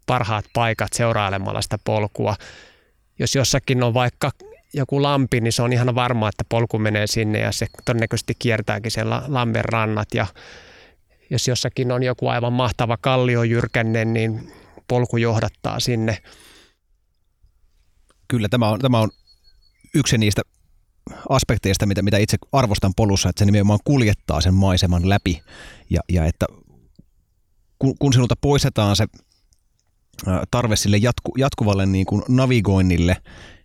parhaat 0.06 0.44
paikat 0.52 0.92
seurailemalla 0.92 1.62
sitä 1.62 1.78
polkua. 1.84 2.36
Jos 3.18 3.34
jossakin 3.34 3.82
on 3.82 3.94
vaikka 3.94 4.30
joku 4.74 5.02
lampi, 5.02 5.40
niin 5.40 5.52
se 5.52 5.62
on 5.62 5.72
ihan 5.72 5.94
varma, 5.94 6.28
että 6.28 6.44
polku 6.48 6.78
menee 6.78 7.06
sinne 7.06 7.38
ja 7.38 7.52
se 7.52 7.66
todennäköisesti 7.84 8.34
kiertääkin 8.38 8.90
sen 8.90 9.10
lammen 9.10 9.64
rannat 9.64 10.08
ja 10.14 10.26
jos 11.30 11.48
jossakin 11.48 11.92
on 11.92 12.02
joku 12.02 12.28
aivan 12.28 12.52
mahtava 12.52 12.96
kalliojyrkänne, 12.96 14.04
niin 14.04 14.52
polku 14.88 15.16
johdattaa 15.16 15.80
sinne. 15.80 16.18
Kyllä, 18.28 18.48
tämä 18.48 18.68
on, 18.68 18.78
tämä 18.78 19.00
on 19.00 19.10
yksi 19.94 20.18
niistä 20.18 20.42
aspekteista, 21.28 21.86
mitä, 21.86 22.02
mitä 22.02 22.18
itse 22.18 22.36
arvostan 22.52 22.92
polussa, 22.96 23.28
että 23.28 23.38
se 23.38 23.44
nimenomaan 23.44 23.78
kuljettaa 23.84 24.40
sen 24.40 24.54
maiseman 24.54 25.08
läpi 25.08 25.42
ja, 25.90 26.00
ja 26.12 26.24
että 26.24 26.46
kun, 27.78 27.94
kun 27.98 28.12
sinulta 28.12 28.34
poistetaan 28.40 28.96
se 28.96 29.06
tarve 30.50 30.76
sille 30.76 30.96
jatku, 30.96 31.32
jatkuvalle 31.38 31.86
niin 31.86 32.06
kuin 32.06 32.22
navigoinnille, 32.28 33.16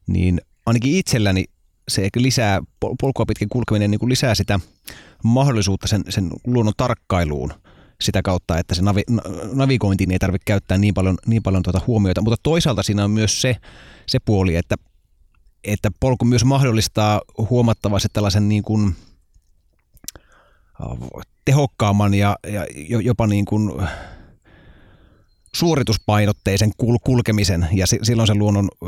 niin 0.08 0.42
ainakin 0.68 0.96
itselläni 0.96 1.46
se 1.88 2.10
lisää, 2.16 2.62
polkua 3.02 3.26
pitkin 3.26 3.50
kulkeminen 3.50 3.92
niin 3.92 4.00
kuin 4.00 4.10
lisää 4.10 4.36
sitä 4.36 4.60
mahdollisuutta 5.24 5.88
sen, 5.88 6.04
sen 6.10 6.30
luonnon 6.48 6.74
tarkkailuun 6.78 7.54
sitä 8.02 8.22
kautta, 8.22 8.58
että 8.58 8.76
se 8.76 8.82
navi, 8.82 9.02
navigointiin 9.54 10.12
ei 10.12 10.20
tarvitse 10.20 10.44
käyttää 10.46 10.78
niin 10.78 10.94
paljon, 10.94 11.18
niin 11.26 11.44
paljon 11.44 11.64
tuota 11.64 11.82
huomiota. 11.88 12.22
Mutta 12.22 12.38
toisaalta 12.44 12.84
siinä 12.84 13.04
on 13.04 13.12
myös 13.12 13.42
se, 13.42 13.56
se 14.08 14.20
puoli, 14.26 14.56
että, 14.56 14.76
että 15.64 15.92
polku 16.00 16.26
myös 16.26 16.46
mahdollistaa 16.46 17.22
huomattavasti 17.50 18.08
tällaisen 18.14 18.50
niin 18.50 18.64
kuin, 18.64 18.96
tehokkaamman 21.46 22.14
ja, 22.14 22.38
ja 22.48 22.66
jopa 23.02 23.28
niin 23.28 23.46
kuin, 23.46 23.72
suorituspainotteisen 25.56 26.72
kul- 26.84 27.00
kulkemisen 27.04 27.68
ja 27.72 27.88
si- 27.88 28.00
silloin 28.04 28.28
se 28.28 28.36
luonnon 28.36 28.70
ö, 28.84 28.88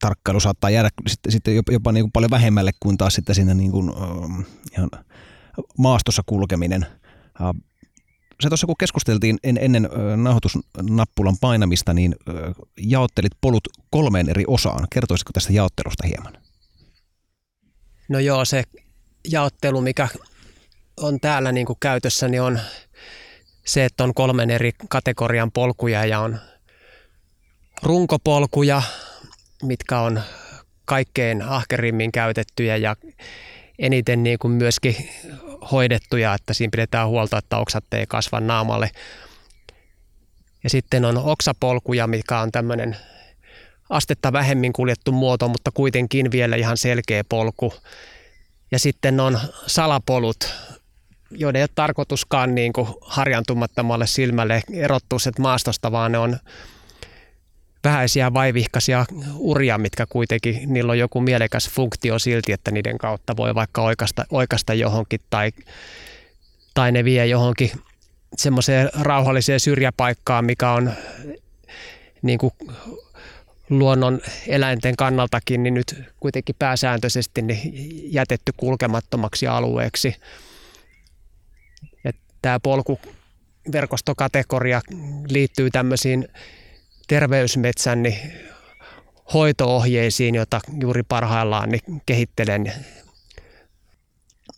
tarkkailu 0.00 0.40
saattaa 0.40 0.70
jäädä 0.70 0.88
sitten, 1.08 1.32
sitten 1.32 1.56
jopa, 1.56 1.72
jopa 1.72 1.92
niin 1.92 2.04
kuin 2.04 2.12
paljon 2.12 2.30
vähemmälle 2.30 2.70
kuin 2.80 2.98
taas 2.98 3.14
sitten 3.14 3.34
siinä 3.34 3.54
niin 3.54 3.70
kuin, 3.70 3.88
ö, 3.88 4.44
ihan 4.72 4.90
maastossa 5.78 6.22
kulkeminen. 6.26 6.86
Se 8.40 8.48
tuossa 8.48 8.66
kun 8.66 8.76
keskusteltiin 8.78 9.38
en, 9.44 9.58
ennen 9.60 9.88
nauhoitusnappulan 10.16 11.36
painamista, 11.40 11.94
niin 11.94 12.16
jaottelit 12.80 13.32
polut 13.40 13.68
kolmeen 13.90 14.28
eri 14.28 14.44
osaan. 14.46 14.86
Kertoisitko 14.92 15.30
tästä 15.32 15.52
jaottelusta 15.52 16.06
hieman? 16.06 16.32
No 18.08 18.18
joo, 18.18 18.44
se 18.44 18.62
jaottelu, 19.30 19.80
mikä 19.80 20.08
on 20.96 21.20
täällä 21.20 21.52
niin 21.52 21.66
kuin 21.66 21.76
käytössä, 21.80 22.28
niin 22.28 22.42
on 22.42 22.60
se, 23.64 23.84
että 23.84 24.04
on 24.04 24.14
kolmen 24.14 24.50
eri 24.50 24.72
kategorian 24.88 25.52
polkuja 25.52 26.04
ja 26.04 26.20
on 26.20 26.38
runkopolkuja, 27.82 28.82
mitkä 29.62 30.00
on 30.00 30.22
kaikkein 30.84 31.42
ahkerimmin 31.42 32.12
käytettyjä 32.12 32.76
ja 32.76 32.96
eniten 33.78 34.22
niin 34.22 34.38
kuin 34.38 34.52
myöskin 34.52 35.10
hoidettuja, 35.72 36.34
että 36.34 36.54
siinä 36.54 36.70
pidetään 36.70 37.08
huolta, 37.08 37.38
että 37.38 37.58
oksat 37.58 37.94
ei 37.94 38.06
kasva 38.06 38.40
naamalle. 38.40 38.90
Ja 40.64 40.70
sitten 40.70 41.04
on 41.04 41.16
oksapolkuja, 41.16 42.06
mikä 42.06 42.40
on 42.40 42.52
tämmöinen 42.52 42.96
astetta 43.90 44.32
vähemmin 44.32 44.72
kuljettu 44.72 45.12
muoto, 45.12 45.48
mutta 45.48 45.70
kuitenkin 45.74 46.30
vielä 46.30 46.56
ihan 46.56 46.76
selkeä 46.76 47.24
polku. 47.28 47.74
Ja 48.70 48.78
sitten 48.78 49.20
on 49.20 49.38
salapolut, 49.66 50.54
joiden 51.36 51.58
ei 51.58 51.62
ole 51.62 51.68
tarkoituskaan 51.74 52.54
niin 52.54 52.72
kuin 52.72 52.88
harjantumattomalle 53.00 54.06
silmälle 54.06 54.62
erottua 54.72 55.18
maastosta, 55.38 55.92
vaan 55.92 56.12
ne 56.12 56.18
on 56.18 56.38
vähäisiä 57.84 58.34
vaivihkaisia 58.34 59.04
uria, 59.36 59.78
mitkä 59.78 60.06
kuitenkin, 60.06 60.60
niillä 60.66 60.90
on 60.92 60.98
joku 60.98 61.20
mielekäs 61.20 61.70
funktio 61.70 62.18
silti, 62.18 62.52
että 62.52 62.70
niiden 62.70 62.98
kautta 62.98 63.36
voi 63.36 63.54
vaikka 63.54 63.82
oikasta, 63.82 64.24
oikasta 64.30 64.74
johonkin 64.74 65.20
tai, 65.30 65.50
tai 66.74 66.92
ne 66.92 67.04
vie 67.04 67.26
johonkin 67.26 67.70
semmoiseen 68.36 68.90
rauhalliseen 69.00 69.60
syrjäpaikkaan, 69.60 70.44
mikä 70.44 70.70
on 70.70 70.92
niin 72.22 72.38
kuin 72.38 72.52
luonnon 73.70 74.20
eläinten 74.46 74.96
kannaltakin 74.96 75.62
niin 75.62 75.74
nyt 75.74 76.02
kuitenkin 76.20 76.56
pääsääntöisesti 76.58 77.42
niin 77.42 77.72
jätetty 78.12 78.52
kulkemattomaksi 78.56 79.46
alueeksi. 79.46 80.16
Tämä 82.42 82.60
polkuverkostokategoria 82.60 84.80
liittyy 85.28 85.70
tämmöisiin 85.70 86.28
terveysmetsän 87.08 88.02
niin 88.02 88.18
hoitoohjeisiin, 89.34 90.34
joita 90.34 90.60
juuri 90.80 91.02
parhaillaan 91.02 91.68
niin 91.68 92.02
kehittelen. 92.06 92.72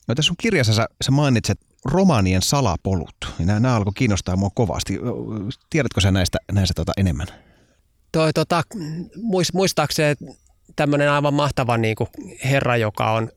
No 0.08 0.14
tässä 0.14 0.28
sun 0.28 0.36
kirjassa 0.36 0.72
sä, 0.72 0.88
sä 1.04 1.10
mainitset 1.10 1.58
romaanien 1.84 2.42
salapolut. 2.42 3.16
Nämä, 3.38 3.60
nämä 3.60 3.76
alkoi 3.76 3.92
kiinnostaa 3.96 4.36
mua 4.36 4.50
kovasti. 4.54 4.98
Tiedätkö 5.70 6.00
sä 6.00 6.10
näistä, 6.10 6.38
näistä 6.52 6.74
tota 6.74 6.92
enemmän? 6.96 7.26
Toi, 8.12 8.32
tota, 8.32 8.62
muistaakseni 9.52 10.16
tämmöinen 10.76 11.10
aivan 11.10 11.34
mahtava 11.34 11.76
niin 11.76 11.96
kuin 11.96 12.08
herra, 12.44 12.76
joka 12.76 13.12
on 13.12 13.30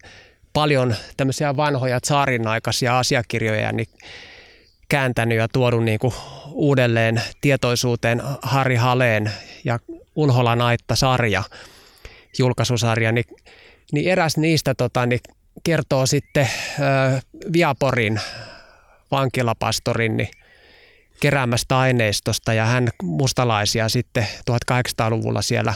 paljon 0.54 0.96
tämmöisiä 1.18 1.58
vanhoja 1.58 2.00
saarin 2.04 2.48
aikaisia 2.48 3.00
asiakirjoja, 3.00 3.72
niin 3.72 3.88
kääntänyt 4.90 5.38
ja 5.38 5.48
tuonut 5.48 5.84
niin 5.84 6.00
kuin 6.00 6.14
uudelleen 6.52 7.22
tietoisuuteen 7.42 8.22
Harri 8.42 8.76
Haleen 8.76 9.32
ja 9.64 9.80
Unholan 10.16 10.62
Aitta-sarja, 10.62 11.44
julkaisusarja, 12.40 13.12
niin, 13.12 13.26
niin 13.92 14.12
eräs 14.12 14.38
niistä 14.38 14.76
tota, 14.76 15.06
niin 15.06 15.20
kertoo 15.64 16.06
sitten 16.06 16.50
ö, 16.80 17.22
Viaporin 17.54 18.20
vankilapastorin 19.12 20.18
niin 20.18 20.30
keräämästä 21.20 21.78
aineistosta. 21.78 22.54
Ja 22.54 22.66
hän 22.66 22.90
mustalaisia 23.04 23.90
sitten 23.90 24.28
1800-luvulla 24.52 25.42
siellä 25.42 25.74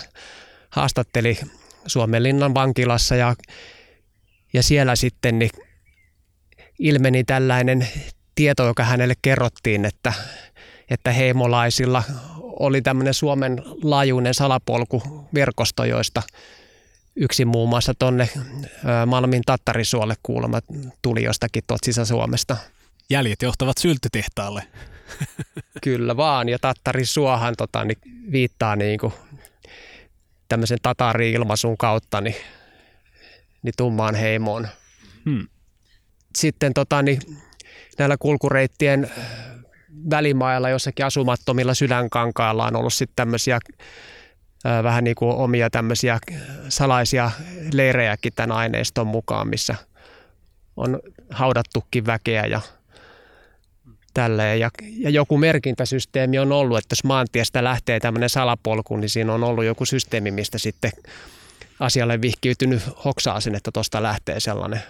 haastatteli 0.69 1.39
Suomenlinnan 1.87 2.53
vankilassa 2.53 3.15
ja, 3.15 3.35
ja 4.53 4.63
siellä 4.63 4.95
sitten 4.95 5.39
niin 5.39 5.51
ilmeni 6.79 7.23
tällainen 7.23 7.87
tieto, 8.35 8.65
joka 8.65 8.83
hänelle 8.83 9.13
kerrottiin, 9.21 9.85
että, 9.85 10.13
että 10.89 11.11
heimolaisilla 11.11 12.03
oli 12.39 12.81
tämmöinen 12.81 13.13
Suomen 13.13 13.63
laajuinen 13.83 14.33
salapolkuverkosto, 14.33 15.83
joista 15.83 16.23
yksi 17.15 17.45
muun 17.45 17.69
muassa 17.69 17.93
tuonne 17.99 18.29
Malmin 19.05 19.41
Tattarisuolle 19.45 20.15
kuulemma 20.23 20.59
tuli 21.01 21.23
jostakin 21.23 21.63
tuolta 21.67 21.85
Sisä-Suomesta. 21.85 22.57
Jäljet 23.09 23.41
johtavat 23.41 23.77
syltytehtaalle. 23.77 24.63
Kyllä 25.83 26.17
vaan, 26.17 26.49
ja 26.49 26.59
Tattarisuohan 26.59 27.55
tota, 27.57 27.85
niin 27.85 27.97
viittaa 28.31 28.75
niin 28.75 28.99
kuin 28.99 29.13
tämmöisen 30.47 30.77
tatari-ilmaisun 30.81 31.77
kautta 31.77 32.21
niin, 32.21 32.35
niin 33.61 33.73
tummaan 33.77 34.15
heimoon. 34.15 34.67
Hmm. 35.25 35.47
Sitten 36.35 36.73
tota, 36.73 37.01
niin, 37.01 37.21
näillä 37.99 38.17
kulkureittien 38.19 39.11
välimailla 40.09 40.69
jossakin 40.69 41.05
asumattomilla 41.05 41.73
sydänkankailla 41.73 42.65
on 42.65 42.75
ollut 42.75 42.93
sitten 42.93 43.15
tämmöisiä 43.15 43.59
vähän 44.83 45.03
niin 45.03 45.15
kuin 45.15 45.35
omia 45.35 45.69
tämmöisiä 45.69 46.19
salaisia 46.69 47.31
leirejäkin 47.73 48.33
tämän 48.35 48.57
aineiston 48.57 49.07
mukaan, 49.07 49.47
missä 49.47 49.75
on 50.77 50.99
haudattukin 51.29 52.05
väkeä 52.05 52.45
ja 52.45 52.61
tälleen. 54.13 54.59
Ja, 54.59 54.69
ja 54.97 55.09
joku 55.09 55.37
merkintäsysteemi 55.37 56.39
on 56.39 56.51
ollut, 56.51 56.77
että 56.77 56.93
jos 56.93 57.03
maantiestä 57.03 57.63
lähtee 57.63 57.99
tämmöinen 57.99 58.29
salapolku, 58.29 58.97
niin 58.97 59.09
siinä 59.09 59.33
on 59.33 59.43
ollut 59.43 59.65
joku 59.65 59.85
systeemi, 59.85 60.31
mistä 60.31 60.57
sitten 60.57 60.91
asialle 61.79 62.21
vihkiytynyt 62.21 62.81
hoksaa 63.05 63.39
sen, 63.39 63.55
että 63.55 63.71
tuosta 63.71 64.03
lähtee 64.03 64.39
sellainen 64.39 64.81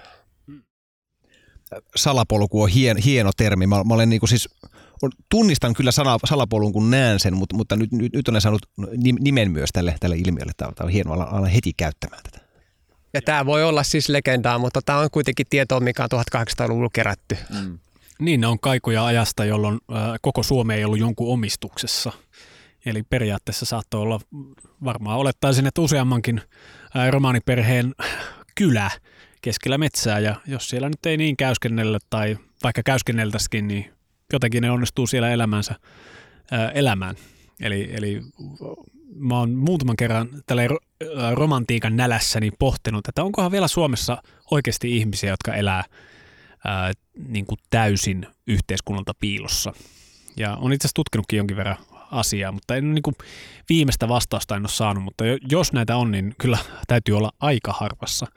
salapolku 1.95 2.61
on 2.61 2.69
hien, 2.69 2.97
hieno 2.97 3.31
termi. 3.37 3.67
Mä, 3.67 3.83
mä 3.83 3.93
olen 3.93 4.09
niin 4.09 4.19
kuin 4.19 4.29
siis, 4.29 4.49
tunnistan 5.29 5.73
kyllä 5.73 5.91
sana, 5.91 6.17
salapolun, 6.25 6.73
kun 6.73 6.91
näen 6.91 7.19
sen, 7.19 7.37
mutta, 7.37 7.55
mutta 7.55 7.75
nyt, 7.75 7.91
nyt, 7.91 8.13
nyt 8.13 8.27
olen 8.27 8.41
saanut 8.41 8.61
nimen 9.19 9.51
myös 9.51 9.69
tälle, 9.73 9.95
tälle 9.99 10.15
ilmiölle. 10.15 10.51
Tämä 10.57 10.71
on 10.83 10.89
hienoa, 10.89 11.23
alan 11.23 11.49
heti 11.49 11.73
käyttämään 11.77 12.21
tätä. 12.23 12.45
Ja 13.13 13.21
tämä 13.21 13.45
voi 13.45 13.63
olla 13.63 13.83
siis 13.83 14.09
legendaa, 14.09 14.57
mutta 14.57 14.81
tämä 14.85 14.99
on 14.99 15.09
kuitenkin 15.11 15.45
tietoa, 15.49 15.79
mikä 15.79 16.03
on 16.03 16.19
1800-luvulla 16.35 16.89
kerätty. 16.93 17.37
Mm. 17.49 17.79
Niin, 18.19 18.41
ne 18.41 18.47
on 18.47 18.59
kaikuja 18.59 19.05
ajasta, 19.05 19.45
jolloin 19.45 19.79
koko 20.21 20.43
Suomi 20.43 20.73
ei 20.73 20.85
ollut 20.85 20.99
jonkun 20.99 21.33
omistuksessa. 21.33 22.11
Eli 22.85 23.03
periaatteessa 23.03 23.65
saattoi 23.65 24.01
olla, 24.01 24.19
varmaan 24.83 25.17
olettaisin, 25.17 25.67
että 25.67 25.81
useammankin 25.81 26.41
romaaniperheen 27.11 27.95
kylä 28.55 28.91
keskellä 29.41 29.77
metsää 29.77 30.19
ja 30.19 30.35
jos 30.47 30.69
siellä 30.69 30.89
nyt 30.89 31.05
ei 31.05 31.17
niin 31.17 31.37
käyskennellä 31.37 31.99
tai 32.09 32.37
vaikka 32.63 32.81
käyskenneltäisikin, 32.85 33.67
niin 33.67 33.93
jotenkin 34.33 34.61
ne 34.61 34.71
onnistuu 34.71 35.07
siellä 35.07 35.29
elämänsä 35.29 35.75
ää, 36.51 36.69
elämään. 36.69 37.15
Eli, 37.61 37.89
eli 37.93 38.21
mä 39.15 39.39
oon 39.39 39.51
muutaman 39.51 39.95
kerran 39.95 40.29
tällä 40.45 40.61
romantiikan 41.33 41.95
nälässäni 41.97 42.51
pohtinut, 42.59 43.07
että 43.07 43.23
onkohan 43.23 43.51
vielä 43.51 43.67
Suomessa 43.67 44.23
oikeasti 44.51 44.97
ihmisiä, 44.97 45.29
jotka 45.29 45.53
elää 45.53 45.83
ää, 46.65 46.91
niin 47.27 47.45
kuin 47.45 47.59
täysin 47.69 48.27
yhteiskunnalta 48.47 49.13
piilossa. 49.19 49.73
Ja 50.37 50.55
on 50.55 50.73
itse 50.73 50.85
asiassa 50.85 50.95
tutkinutkin 50.95 51.37
jonkin 51.37 51.57
verran 51.57 51.77
asiaa, 52.11 52.51
mutta 52.51 52.75
en 52.75 52.93
niin 52.93 53.03
kuin 53.03 53.15
viimeistä 53.69 54.07
vastausta 54.07 54.55
en 54.55 54.61
ole 54.61 54.69
saanut, 54.69 55.03
mutta 55.03 55.23
jos 55.51 55.73
näitä 55.73 55.95
on, 55.95 56.11
niin 56.11 56.35
kyllä 56.37 56.57
täytyy 56.87 57.17
olla 57.17 57.31
aika 57.39 57.73
harvassa. 57.73 58.27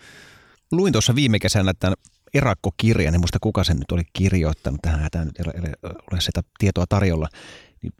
Luin 0.72 0.92
tuossa 0.92 1.14
viime 1.14 1.38
kesänä 1.38 1.72
tämän 1.78 1.96
erakkokirjan, 2.34 3.14
en 3.14 3.20
muista 3.20 3.38
kuka 3.40 3.64
sen 3.64 3.76
nyt 3.76 3.92
oli 3.92 4.02
kirjoittanut 4.12 4.82
tähän, 4.82 5.08
tämä 5.10 5.24
nyt 5.24 5.38
ei 5.38 5.44
ole 6.12 6.20
sitä 6.20 6.40
tietoa 6.58 6.84
tarjolla. 6.88 7.28
Niin, 7.82 7.92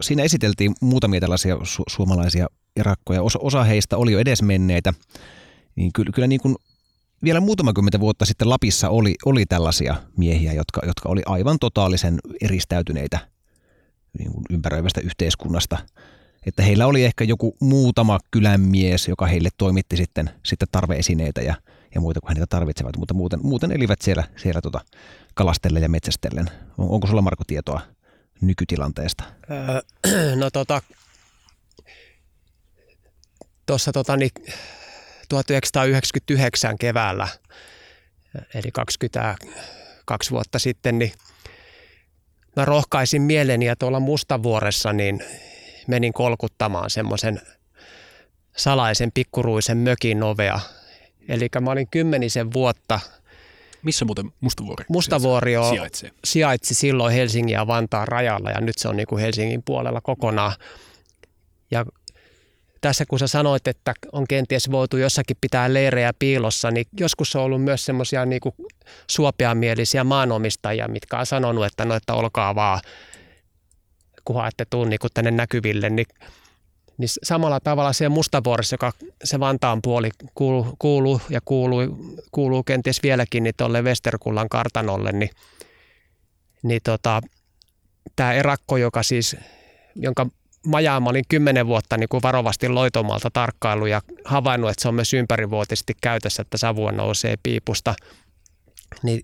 siinä 0.00 0.22
esiteltiin 0.22 0.74
muutamia 0.80 1.20
tällaisia 1.20 1.54
su- 1.54 1.84
suomalaisia 1.88 2.46
erakkoja. 2.76 3.22
Osa, 3.22 3.38
osa 3.42 3.64
heistä 3.64 3.96
oli 3.96 4.12
jo 4.12 4.18
edesmenneitä. 4.18 4.94
Niin 5.76 5.92
kyllä, 5.92 6.12
kyllä 6.12 6.28
niin 6.28 6.40
kuin 6.40 6.56
vielä 7.24 7.40
muutama 7.40 7.72
kymmentä 7.72 8.00
vuotta 8.00 8.24
sitten 8.24 8.50
Lapissa 8.50 8.88
oli, 8.88 9.14
oli 9.24 9.46
tällaisia 9.46 9.96
miehiä, 10.16 10.52
jotka, 10.52 10.80
jotka 10.86 11.08
oli 11.08 11.22
aivan 11.26 11.56
totaalisen 11.60 12.18
eristäytyneitä 12.40 13.18
niin 14.18 14.32
kuin 14.32 14.44
ympäröivästä 14.50 15.00
yhteiskunnasta. 15.00 15.78
Että 16.46 16.62
heillä 16.62 16.86
oli 16.86 17.04
ehkä 17.04 17.24
joku 17.24 17.56
muutama 17.60 18.18
kylänmies, 18.30 19.08
joka 19.08 19.26
heille 19.26 19.48
toimitti 19.58 19.96
sitten, 19.96 20.30
sitten 20.44 20.68
tarveesineitä 20.72 21.42
ja– 21.42 21.54
ja 21.94 22.00
muita 22.00 22.20
kuin 22.20 22.28
he 22.28 22.34
niitä 22.34 22.46
tarvitsevat, 22.46 22.96
mutta 22.96 23.14
muuten, 23.14 23.40
muuten 23.42 23.72
elivät 23.72 24.02
siellä, 24.02 24.24
siellä 24.36 24.60
tota 24.60 24.80
kalastellen 25.34 25.82
ja 25.82 25.88
metsästellen. 25.88 26.46
On, 26.78 26.88
onko 26.88 27.06
sulla 27.06 27.22
Marko 27.22 27.44
tietoa 27.46 27.80
nykytilanteesta? 28.40 29.24
Öö, 29.50 30.36
no 30.40 30.50
tota, 30.50 30.82
tuossa 33.66 33.92
tota, 33.92 34.16
niin 34.16 34.30
1999 35.28 36.78
keväällä, 36.78 37.28
eli 38.54 38.70
22 38.72 40.30
vuotta 40.30 40.58
sitten, 40.58 40.98
niin 40.98 41.12
mä 42.56 42.64
rohkaisin 42.64 43.22
mieleni 43.22 43.66
ja 43.66 43.76
tuolla 43.76 44.00
Mustavuoressa 44.00 44.92
niin 44.92 45.24
menin 45.86 46.12
kolkuttamaan 46.12 46.90
semmoisen 46.90 47.40
salaisen 48.56 49.10
pikkuruisen 49.14 49.76
mökin 49.76 50.22
ovea– 50.22 50.60
Eli 51.28 51.48
mä 51.60 51.70
olin 51.70 51.88
kymmenisen 51.90 52.52
vuotta. 52.52 53.00
Missä 53.82 54.04
muuten 54.04 54.32
Mustavuori, 54.40 54.84
Mustavuori 54.88 55.56
on, 55.56 55.68
sijaitsee? 55.68 56.10
sijaitsi 56.24 56.74
silloin 56.74 57.14
Helsingin 57.14 57.52
ja 57.52 57.66
Vantaan 57.66 58.08
rajalla 58.08 58.50
ja 58.50 58.60
nyt 58.60 58.78
se 58.78 58.88
on 58.88 58.96
niin 58.96 59.06
kuin 59.06 59.20
Helsingin 59.20 59.62
puolella 59.62 60.00
kokonaan. 60.00 60.52
Ja 61.70 61.84
tässä 62.80 63.04
kun 63.06 63.18
sä 63.18 63.26
sanoit, 63.26 63.68
että 63.68 63.94
on 64.12 64.26
kenties 64.28 64.70
voitu 64.70 64.96
jossakin 64.96 65.36
pitää 65.40 65.74
leirejä 65.74 66.12
piilossa, 66.18 66.70
niin 66.70 66.86
joskus 67.00 67.36
on 67.36 67.42
ollut 67.42 67.64
myös 67.64 67.84
semmoisia 67.84 68.26
niin 68.26 68.40
suopiamielisiä 69.10 70.04
maanomistajia, 70.04 70.88
mitkä 70.88 71.18
on 71.18 71.26
sanonut, 71.26 71.66
että 71.66 71.84
no, 71.84 71.94
että 71.94 72.14
olkaa 72.14 72.54
vaan, 72.54 72.80
kunhan 74.24 74.48
ette 74.48 74.64
tuu 74.70 74.84
niin 74.84 75.00
tänne 75.14 75.30
näkyville, 75.30 75.90
niin 75.90 76.06
niin 77.02 77.10
samalla 77.22 77.60
tavalla 77.60 77.92
se 77.92 78.08
Mustavuoressa, 78.08 78.74
joka 78.74 78.92
se 79.24 79.40
Vantaan 79.40 79.82
puoli 79.82 80.10
kuuluu, 80.34 80.76
kuuluu 80.78 81.20
ja 81.30 81.40
kuuluu, 81.44 82.16
kuuluu 82.32 82.62
kenties 82.62 83.02
vieläkin 83.02 83.42
niin 83.42 83.54
tuolle 83.56 83.82
Westerkullan 83.82 84.48
kartanolle, 84.48 85.12
niin, 85.12 85.30
niin 86.62 86.80
tota, 86.84 87.20
tämä 88.16 88.32
erakko, 88.32 88.76
joka 88.76 89.02
siis, 89.02 89.36
jonka 89.96 90.26
majaa 90.66 91.00
mä 91.00 91.10
olin 91.10 91.24
kymmenen 91.28 91.66
vuotta 91.66 91.96
niin 91.96 92.08
kuin 92.08 92.22
varovasti 92.22 92.68
loitomalta 92.68 93.30
tarkkailu 93.32 93.86
ja 93.86 94.02
havainnut, 94.24 94.70
että 94.70 94.82
se 94.82 94.88
on 94.88 94.94
myös 94.94 95.14
ympärivuotisesti 95.14 95.92
käytössä, 96.00 96.42
että 96.42 96.58
savua 96.58 96.92
nousee 96.92 97.34
piipusta. 97.42 97.94
Niin 99.02 99.20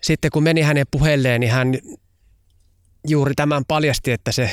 sitten 0.00 0.30
kun 0.30 0.42
meni 0.42 0.62
hänen 0.62 0.86
puheelleen, 0.90 1.40
niin 1.40 1.52
hän 1.52 1.74
juuri 3.08 3.34
tämän 3.34 3.64
paljasti, 3.68 4.12
että 4.12 4.32
se 4.32 4.50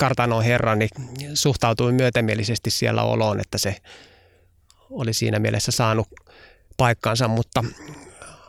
kartanon 0.00 0.44
herra 0.44 0.74
niin 0.74 0.90
suhtautui 1.34 1.92
myötämielisesti 1.92 2.70
siellä 2.70 3.02
oloon, 3.02 3.40
että 3.40 3.58
se 3.58 3.76
oli 4.90 5.12
siinä 5.12 5.38
mielessä 5.38 5.72
saanut 5.72 6.08
paikkansa, 6.76 7.28
mutta 7.28 7.64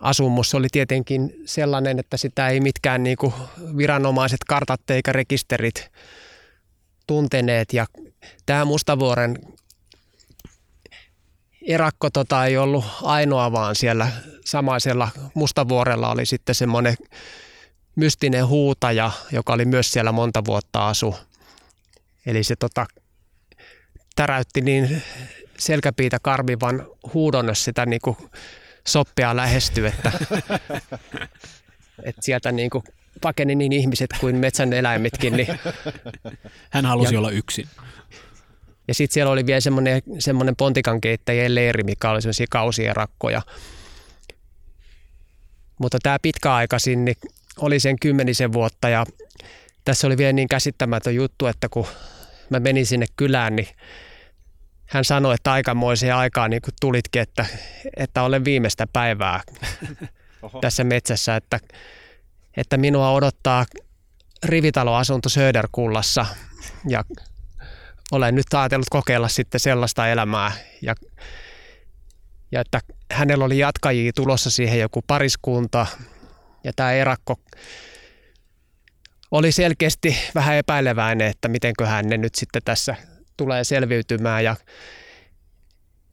asumus 0.01 0.55
oli 0.55 0.67
tietenkin 0.71 1.33
sellainen, 1.45 1.99
että 1.99 2.17
sitä 2.17 2.47
ei 2.47 2.59
mitkään 2.59 3.03
niin 3.03 3.17
kuin 3.17 3.33
viranomaiset 3.77 4.39
kartat 4.47 4.89
eikä 4.89 5.11
rekisterit 5.11 5.91
tunteneet. 7.07 7.73
Ja 7.73 7.85
tämä 8.45 8.65
Mustavuoren 8.65 9.37
erakko 11.67 12.09
tota, 12.09 12.45
ei 12.45 12.57
ollut 12.57 12.85
ainoa, 13.01 13.51
vaan 13.51 13.75
siellä 13.75 14.07
samaisella 14.45 15.09
Mustavuorella 15.33 16.11
oli 16.11 16.25
sitten 16.25 16.55
semmoinen 16.55 16.95
mystinen 17.95 18.47
huutaja, 18.47 19.11
joka 19.31 19.53
oli 19.53 19.65
myös 19.65 19.91
siellä 19.91 20.11
monta 20.11 20.45
vuotta 20.45 20.87
asu. 20.87 21.15
Eli 22.25 22.43
se 22.43 22.55
tota, 22.55 22.85
täräytti 24.15 24.61
niin 24.61 25.01
selkäpiitä 25.57 26.17
karmivan 26.21 26.87
huudon, 27.13 27.47
jos 27.47 27.63
sitä 27.63 27.85
niin 27.85 28.01
kuin 28.03 28.17
soppia 28.87 29.35
lähestyy, 29.35 29.87
että, 29.87 30.11
että 32.03 32.21
sieltä 32.21 32.51
niin 32.51 32.69
kuin 32.69 32.83
pakeni 33.21 33.55
niin 33.55 33.71
ihmiset 33.71 34.09
kuin 34.19 34.35
metsän 34.35 34.73
eläimetkin. 34.73 35.33
Niin. 35.37 35.47
Hän 36.69 36.85
halusi 36.85 37.13
ja, 37.13 37.19
olla 37.19 37.31
yksin. 37.31 37.67
Ja 38.87 38.93
sitten 38.93 39.13
siellä 39.13 39.31
oli 39.31 39.45
vielä 39.45 39.59
semmoinen, 39.59 40.01
semmoinen 40.19 40.55
pontikan 40.55 41.01
keittäjien 41.01 41.55
leiri, 41.55 41.83
mikä 41.83 42.09
oli 42.09 42.21
semmoisia 42.21 42.47
kausierakkoja. 42.49 43.41
Mutta 45.79 45.97
tämä 46.03 46.17
pitkäaikaisin 46.21 47.05
niin 47.05 47.15
oli 47.57 47.79
sen 47.79 47.99
kymmenisen 47.99 48.53
vuotta 48.53 48.89
ja 48.89 49.05
tässä 49.85 50.07
oli 50.07 50.17
vielä 50.17 50.33
niin 50.33 50.47
käsittämätön 50.47 51.15
juttu, 51.15 51.47
että 51.47 51.69
kun 51.69 51.87
mä 52.49 52.59
menin 52.59 52.85
sinne 52.85 53.05
kylään, 53.15 53.55
niin 53.55 53.67
hän 54.85 55.05
sanoi, 55.05 55.35
että 55.35 55.51
aikamoiseen 55.51 56.15
aikaan 56.15 56.49
niin 56.49 56.61
kuin 56.61 56.73
tulitkin, 56.81 57.21
että, 57.21 57.45
että 57.97 58.23
olen 58.23 58.45
viimeistä 58.45 58.87
päivää 58.93 59.41
tässä 60.61 60.83
metsässä, 60.83 61.35
että, 61.35 61.59
että 62.57 62.77
minua 62.77 63.11
odottaa 63.11 63.65
rivitaloasunto 64.43 65.29
Söderkullassa. 65.29 66.25
Ja 66.87 67.03
olen 68.11 68.35
nyt 68.35 68.53
ajatellut 68.53 68.89
kokeilla 68.89 69.27
sitten 69.27 69.59
sellaista 69.59 70.07
elämää. 70.07 70.51
Ja, 70.81 70.95
ja 72.51 72.61
että 72.61 72.79
hänellä 73.11 73.45
oli 73.45 73.57
jatkajia 73.57 74.11
tulossa 74.15 74.49
siihen 74.49 74.79
joku 74.79 75.01
pariskunta. 75.07 75.85
Ja 76.63 76.73
tämä 76.75 76.91
erakko 76.91 77.39
oli 79.31 79.51
selkeästi 79.51 80.17
vähän 80.35 80.55
epäileväinen, 80.55 81.27
että 81.27 81.47
mitenköhän 81.47 82.07
ne 82.07 82.17
nyt 82.17 82.35
sitten 82.35 82.61
tässä 82.65 82.95
tulee 83.37 83.63
selviytymään 83.63 84.43
ja 84.43 84.55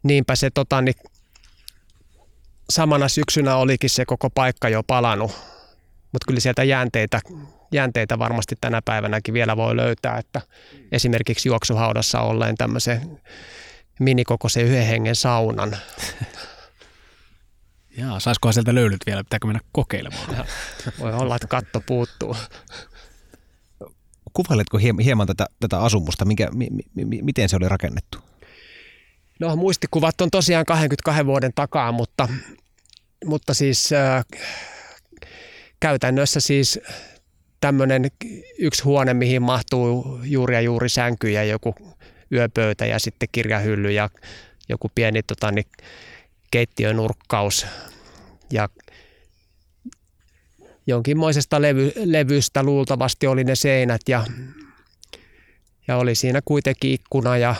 niinpä 0.02 0.36
se 0.36 0.50
tota, 0.50 0.82
niin 0.82 0.94
samana 2.70 3.08
syksynä 3.08 3.56
olikin 3.56 3.90
se 3.90 4.04
koko 4.04 4.30
paikka 4.30 4.68
jo 4.68 4.82
palannut, 4.82 5.30
mutta 6.12 6.26
kyllä 6.26 6.40
sieltä 6.40 6.64
jäänteitä, 6.64 7.20
jäänteitä 7.72 8.18
varmasti 8.18 8.54
tänä 8.60 8.82
päivänäkin 8.84 9.34
vielä 9.34 9.56
voi 9.56 9.76
löytää, 9.76 10.18
että 10.18 10.40
esimerkiksi 10.92 11.48
juoksuhaudassa 11.48 12.20
olleen 12.20 12.54
tämmöisen 12.56 13.20
minikokoisen 14.00 14.64
yhden 14.64 14.86
hengen 14.86 15.16
saunan. 15.16 15.76
Jaa, 17.96 18.20
saisikohan 18.20 18.54
sieltä 18.54 18.74
löylyt 18.74 19.00
vielä, 19.06 19.24
pitääkö 19.24 19.46
mennä 19.46 19.60
kokeilemaan? 19.72 20.46
Voi 20.98 21.12
olla, 21.12 21.36
että 21.36 21.48
katto 21.48 21.80
puuttuu. 21.80 22.36
Kuvailetko 24.38 24.78
hieman 25.04 25.26
tätä, 25.26 25.46
tätä 25.60 25.78
asumusta, 25.78 26.24
mikä, 26.24 26.48
mi, 26.54 26.68
mi, 26.94 27.22
miten 27.22 27.48
se 27.48 27.56
oli 27.56 27.68
rakennettu? 27.68 28.18
No 29.40 29.56
muistikuvat 29.56 30.20
on 30.20 30.30
tosiaan 30.30 30.64
22 30.64 31.26
vuoden 31.26 31.52
takaa, 31.54 31.92
mutta, 31.92 32.28
mutta 33.24 33.54
siis 33.54 33.92
äh, 33.92 34.24
käytännössä 35.80 36.40
siis 36.40 36.80
tämmöinen 37.60 38.10
yksi 38.58 38.82
huone, 38.82 39.14
mihin 39.14 39.42
mahtuu 39.42 40.20
juuri 40.22 40.54
ja 40.54 40.60
juuri 40.60 40.88
sänky 40.88 41.30
ja 41.30 41.44
joku 41.44 41.74
yöpöytä 42.32 42.86
ja 42.86 42.98
sitten 42.98 43.28
kirjahylly 43.32 43.90
ja 43.90 44.10
joku 44.68 44.90
pieni 44.94 45.22
tota, 45.22 45.50
niin, 45.50 45.66
keittiönurkkaus 46.50 47.66
ja 48.52 48.68
jonkinmoisesta 50.88 51.62
levy, 51.62 51.92
levystä 51.96 52.62
luultavasti 52.62 53.26
oli 53.26 53.44
ne 53.44 53.54
seinät 53.54 54.00
ja, 54.08 54.24
ja 55.88 55.96
oli 55.96 56.14
siinä 56.14 56.40
kuitenkin 56.44 56.92
ikkuna 56.92 57.36
ja, 57.36 57.54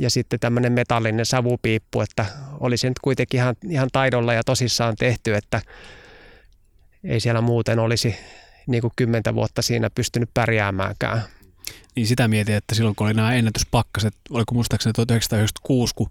ja 0.00 0.10
sitten 0.10 0.40
tämmöinen 0.40 0.72
metallinen 0.72 1.26
savupiippu, 1.26 2.00
että 2.00 2.26
oli 2.60 2.76
se 2.76 2.88
nyt 2.88 2.98
kuitenkin 2.98 3.40
ihan, 3.40 3.54
ihan 3.68 3.88
taidolla 3.92 4.34
ja 4.34 4.44
tosissaan 4.44 4.96
tehty, 4.98 5.34
että 5.34 5.62
ei 7.04 7.20
siellä 7.20 7.40
muuten 7.40 7.78
olisi 7.78 8.16
niin 8.66 8.80
kuin 8.80 8.92
kymmentä 8.96 9.34
vuotta 9.34 9.62
siinä 9.62 9.90
pystynyt 9.90 10.30
pärjäämäänkään. 10.34 11.22
Niin 11.96 12.06
sitä 12.06 12.28
mietin, 12.28 12.54
että 12.54 12.74
silloin 12.74 12.96
kun 12.96 13.06
oli 13.06 13.14
nämä 13.14 13.34
ennätyspakkaset, 13.34 14.14
oliko 14.30 14.54
muistaakseni 14.54 14.92
1996, 14.92 15.94
kun 15.94 16.10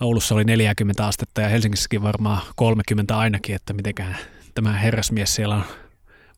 Oulussa 0.00 0.34
oli 0.34 0.44
40 0.44 1.06
astetta 1.06 1.40
ja 1.40 1.48
Helsingissäkin 1.48 2.02
varmaan 2.02 2.42
30 2.56 3.18
ainakin, 3.18 3.54
että 3.54 3.72
mitenkään 3.72 4.16
tämä 4.56 4.72
herrasmies 4.72 5.34
siellä 5.34 5.54
on 5.54 5.64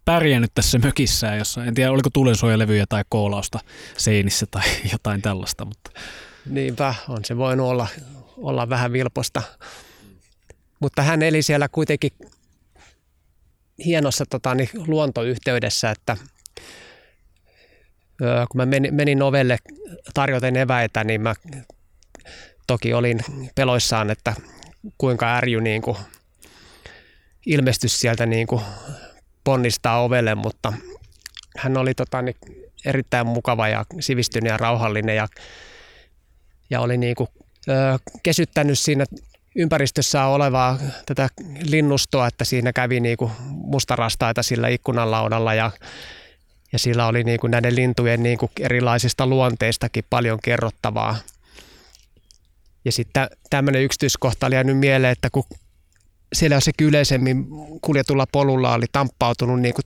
pärjännyt 0.05 0.51
tässä 0.55 0.79
mökissään, 0.79 1.39
jossa 1.39 1.65
en 1.65 1.75
tiedä 1.75 1.91
oliko 1.91 2.11
tulensuojalevyjä 2.13 2.85
tai 2.89 3.05
koolausta 3.09 3.59
seinissä 3.97 4.47
tai 4.51 4.63
jotain 4.93 5.23
tällaista. 5.23 5.65
Mutta. 5.65 5.91
Niinpä, 6.47 6.95
on 7.09 7.25
se 7.25 7.37
voinut 7.37 7.67
olla, 7.67 7.87
olla 8.37 8.69
vähän 8.69 8.93
vilposta. 8.93 9.43
Mutta 10.81 11.03
hän 11.03 11.23
eli 11.23 11.43
siellä 11.43 11.69
kuitenkin 11.69 12.11
hienossa 13.85 14.25
tota, 14.31 14.55
niin, 14.55 14.69
luontoyhteydessä, 14.87 15.91
että 15.91 16.17
kun 18.19 18.57
mä 18.57 18.67
menin, 18.67 18.95
menin 18.95 19.23
ovelle 19.23 19.57
tarjoten 20.15 20.57
eväitä, 20.57 21.05
niin 21.05 21.21
mä 21.21 21.35
toki 22.67 22.95
olin 22.95 23.21
peloissaan, 23.55 24.11
että 24.11 24.35
kuinka 24.99 25.37
ärjy 25.37 25.61
niin 25.61 25.83
kuin 25.83 25.97
ilmestys 27.49 28.01
sieltä 28.01 28.27
niin 28.27 28.47
kuin 28.47 28.63
ponnistaa 29.45 30.03
ovelle, 30.03 30.35
mutta 30.35 30.73
hän 31.57 31.77
oli 31.77 31.95
tota, 31.95 32.23
niin 32.23 32.37
erittäin 32.85 33.27
mukava 33.27 33.69
ja 33.69 33.85
sivistynyt 34.01 34.51
ja 34.51 34.57
rauhallinen 34.57 35.17
ja, 35.17 35.29
ja 36.71 36.81
oli 36.81 36.97
niin 36.97 37.17
kuin, 37.17 37.29
ö, 37.69 37.99
kesyttänyt 38.23 38.79
siinä 38.79 39.05
ympäristössä 39.57 40.25
olevaa 40.25 40.79
tätä 41.07 41.29
linnustoa, 41.63 42.27
että 42.27 42.45
siinä 42.45 42.73
kävi 42.73 43.01
niin 43.01 43.17
kuin 43.17 43.33
mustarastaita 43.49 44.43
sillä 44.43 44.69
ikkunanlaudalla 44.69 45.55
ja, 45.55 45.71
ja 46.73 46.79
sillä 46.79 47.07
oli 47.07 47.25
niin 47.25 47.41
kuin 47.41 47.51
näiden 47.51 47.77
lintujen 47.77 48.23
niin 48.23 48.39
kuin 48.39 48.51
erilaisista 48.61 49.27
luonteistakin 49.27 50.05
paljon 50.11 50.39
kerrottavaa. 50.43 51.17
Ja 52.85 52.93
sitten 52.93 53.29
tämmöinen 53.51 53.83
yksityiskohta 53.83 54.47
oli 54.47 54.55
jäänyt 54.55 54.79
mieleen, 54.79 55.13
että 55.13 55.31
kun 55.31 55.45
siellä 56.33 56.57
jossakin 56.57 56.87
yleisemmin 56.87 57.47
kuljetulla 57.83 58.27
polulla 58.33 58.75
oli 58.75 58.87
tamppautunut 58.93 59.61
niin 59.61 59.75
kuin 59.75 59.85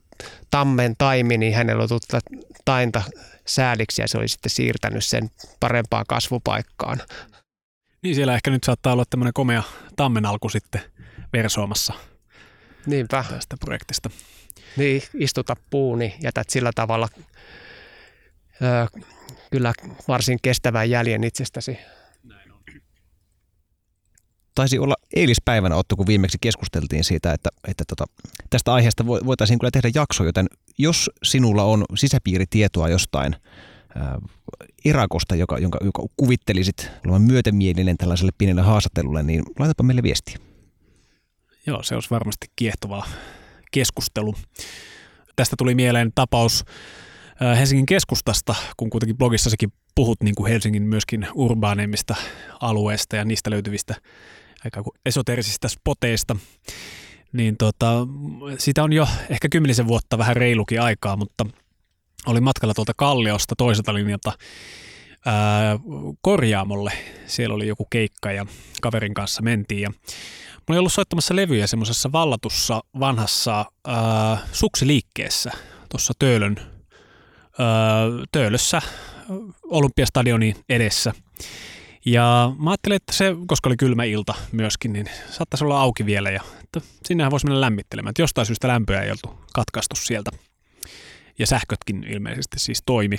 tammen 0.51 0.95
taimi, 0.99 1.39
niin 1.39 1.55
hänellä 1.55 1.81
oli 1.81 1.89
tullut 1.89 2.07
tainta 2.65 3.03
sääliksi 3.47 4.03
ja 4.03 4.09
se 4.09 4.19
oli 4.19 4.29
sitten 4.29 4.51
siirtänyt 4.51 5.05
sen 5.05 5.31
parempaan 5.61 6.05
kasvupaikkaan. 6.09 7.01
Niin 8.03 8.15
siellä 8.15 8.35
ehkä 8.35 8.51
nyt 8.51 8.65
saattaa 8.65 8.93
olla 8.93 9.05
tämmöinen 9.11 9.33
komea 9.33 9.63
tammenalku 9.97 10.49
sitten 10.49 10.81
versoamassa 11.33 11.93
Niinpä. 12.87 13.25
tästä 13.29 13.57
projektista. 13.61 14.11
Niin, 14.77 15.03
istuta 15.15 15.57
puuni, 15.71 16.15
jätät 16.23 16.51
sillä 16.51 16.71
tavalla 16.75 17.09
ö, 18.63 19.01
kyllä 19.51 19.73
varsin 20.09 20.39
kestävän 20.43 20.91
jäljen 20.91 21.25
itsestäsi. 21.25 21.79
Taisi 24.55 24.79
olla 24.79 24.95
eilispäivänä 25.17 25.77
Otto, 25.77 25.97
kun 25.97 26.07
viimeksi 26.07 26.39
keskusteltiin 26.41 27.05
siitä, 27.05 27.33
että, 27.33 27.51
että 27.69 27.85
tota, 27.89 28.05
tästä 28.51 28.75
aiheesta 28.75 29.07
voitaisiin 29.07 29.59
kyllä 29.59 29.71
tehdä 29.71 29.91
jakso, 29.95 30.25
joten 30.25 30.47
jos 30.79 31.11
sinulla 31.23 31.65
on 31.65 31.85
sisäpiiritietoa 31.95 32.89
jostain 32.89 33.37
ää, 33.95 34.19
erakosta, 34.85 35.35
joka, 35.35 35.59
jonka, 35.59 35.79
joka 35.85 36.03
kuvittelisit 36.17 36.91
olevan 37.07 37.23
myötämielinen 37.23 37.97
tällaiselle 37.97 38.33
pienelle 38.39 38.63
haastattelulle, 38.63 39.23
niin 39.23 39.43
laitapa 39.59 39.83
meille 39.83 40.03
viestiä. 40.03 40.39
Joo, 41.67 41.83
se 41.83 41.95
olisi 41.95 42.11
varmasti 42.11 42.47
kiehtovaa 42.57 43.07
keskustelu. 43.71 44.35
Tästä 45.37 45.57
tuli 45.59 45.75
mieleen 45.75 46.13
tapaus 46.15 46.65
Helsingin 47.59 47.87
keskustasta, 47.87 48.55
kun 48.77 48.91
kuitenkin 48.91 49.19
blogissasikin 49.19 49.73
puhut 49.95 50.23
niin 50.23 50.35
kuin 50.35 50.53
Helsingin 50.53 50.83
myöskin 50.83 51.27
urbaaneimmista 51.35 52.15
alueista 52.61 53.17
ja 53.17 53.25
niistä 53.25 53.51
löytyvistä 53.51 53.95
aika 54.65 54.83
esoterisista 55.07 55.69
spoteista, 55.69 56.37
niin 57.33 57.57
tota, 57.57 58.07
sitä 58.59 58.83
on 58.83 58.93
jo 58.93 59.09
ehkä 59.31 59.49
kymmenisen 59.49 59.87
vuotta 59.87 60.19
vähän 60.19 60.37
reilukin 60.37 60.81
aikaa, 60.81 61.17
mutta 61.17 61.47
oli 62.27 62.41
matkalla 62.41 62.75
tuolta 62.75 62.93
Kalliosta 62.97 63.55
toiselta 63.59 63.95
linjalta 63.95 64.33
ää, 65.27 65.79
korjaamolle. 66.21 66.93
Siellä 67.27 67.55
oli 67.55 67.67
joku 67.67 67.87
keikka 67.91 68.33
ja 68.33 68.47
kaverin 68.83 69.15
kanssa 69.15 69.43
mentiin 69.43 69.81
ja 69.81 69.91
Mä 70.63 70.65
olin 70.69 70.79
ollut 70.79 70.93
soittamassa 70.93 71.37
levyjä 71.37 71.67
semmoisessa 71.67 72.13
vallatussa 72.13 72.81
vanhassa 73.01 73.65
ää, 73.87 74.39
suksiliikkeessä 74.53 75.51
tuossa 75.89 76.13
Töölön, 76.19 76.57
ää, 77.59 78.05
Töölössä 78.33 78.83
Olympiastadionin 79.63 80.57
edessä. 80.69 81.15
Ja 82.07 82.53
mä 82.59 82.71
ajattelin, 82.71 82.97
että 82.97 83.13
se, 83.13 83.37
koska 83.47 83.69
oli 83.69 83.77
kylmä 83.77 84.05
ilta 84.05 84.35
myöskin, 84.53 84.93
niin 84.93 85.07
saattaisi 85.31 85.65
olla 85.65 85.81
auki 85.81 86.07
vielä 86.07 86.31
ja 86.31 86.43
että 86.65 86.81
sinnehän 87.05 87.31
voisi 87.31 87.47
mennä 87.47 87.61
lämmittelemään. 87.61 88.11
Että 88.11 88.23
jostain 88.23 88.47
syystä 88.47 88.69
lämpöä 88.69 89.03
ei 89.03 89.11
oltu 89.11 89.39
katkaistu 89.55 89.97
sieltä. 89.97 90.31
Ja 91.39 91.47
sähkötkin 91.47 92.05
ilmeisesti 92.05 92.59
siis 92.59 92.83
toimi. 92.87 93.19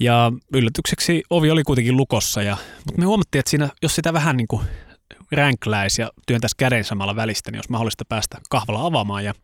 Ja 0.00 0.32
yllätykseksi 0.54 1.22
ovi 1.30 1.50
oli 1.50 1.62
kuitenkin 1.62 1.96
lukossa, 1.96 2.42
ja, 2.42 2.56
mutta 2.86 3.00
me 3.00 3.04
huomattiin, 3.04 3.40
että 3.40 3.50
siinä, 3.50 3.68
jos 3.82 3.94
sitä 3.94 4.12
vähän 4.12 4.36
niin 4.36 4.48
kuin 4.48 4.62
ränkläisi 5.32 6.02
ja 6.02 6.10
työntäisi 6.26 6.56
käden 6.58 6.84
samalla 6.84 7.16
välistä, 7.16 7.50
niin 7.50 7.56
jos 7.56 7.68
mahdollista 7.68 8.04
päästä 8.04 8.38
kahvalla 8.50 8.86
avaamaan. 8.86 9.24
Ja 9.24 9.34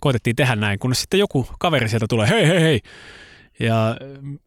koitettiin 0.00 0.36
tehdä 0.36 0.56
näin, 0.56 0.78
kunnes 0.78 1.00
sitten 1.00 1.20
joku 1.20 1.48
kaveri 1.58 1.88
sieltä 1.88 2.06
tulee, 2.08 2.28
hei 2.28 2.46
hei 2.46 2.60
hei. 2.60 2.80
Ja 3.60 3.96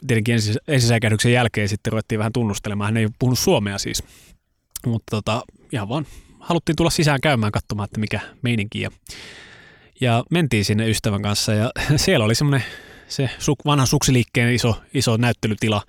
tietenkin 0.07 0.33
ensi, 0.33 0.53
ensisäikähdyksen 0.67 1.33
jälkeen 1.33 1.69
sitten 1.69 1.93
ruvettiin 1.93 2.19
vähän 2.19 2.33
tunnustelemaan. 2.33 2.87
Hän 2.87 2.97
ei 2.97 3.07
puhunut 3.19 3.39
suomea 3.39 3.77
siis, 3.77 4.03
mutta 4.85 5.11
tota, 5.11 5.43
ihan 5.71 5.89
vaan 5.89 6.05
haluttiin 6.39 6.75
tulla 6.75 6.89
sisään 6.89 7.21
käymään 7.21 7.51
katsomaan, 7.51 7.85
että 7.85 7.99
mikä 7.99 8.19
meininki. 8.41 8.81
Ja, 8.81 8.91
ja 10.01 10.23
mentiin 10.31 10.65
sinne 10.65 10.89
ystävän 10.89 11.21
kanssa 11.21 11.53
ja 11.53 11.71
siellä 11.95 12.25
oli 12.25 12.35
semmoinen 12.35 12.63
se 13.07 13.29
vanhan 13.65 13.87
suksiliikkeen 13.87 14.53
iso, 14.53 14.81
iso 14.93 15.17
näyttelytila, 15.17 15.81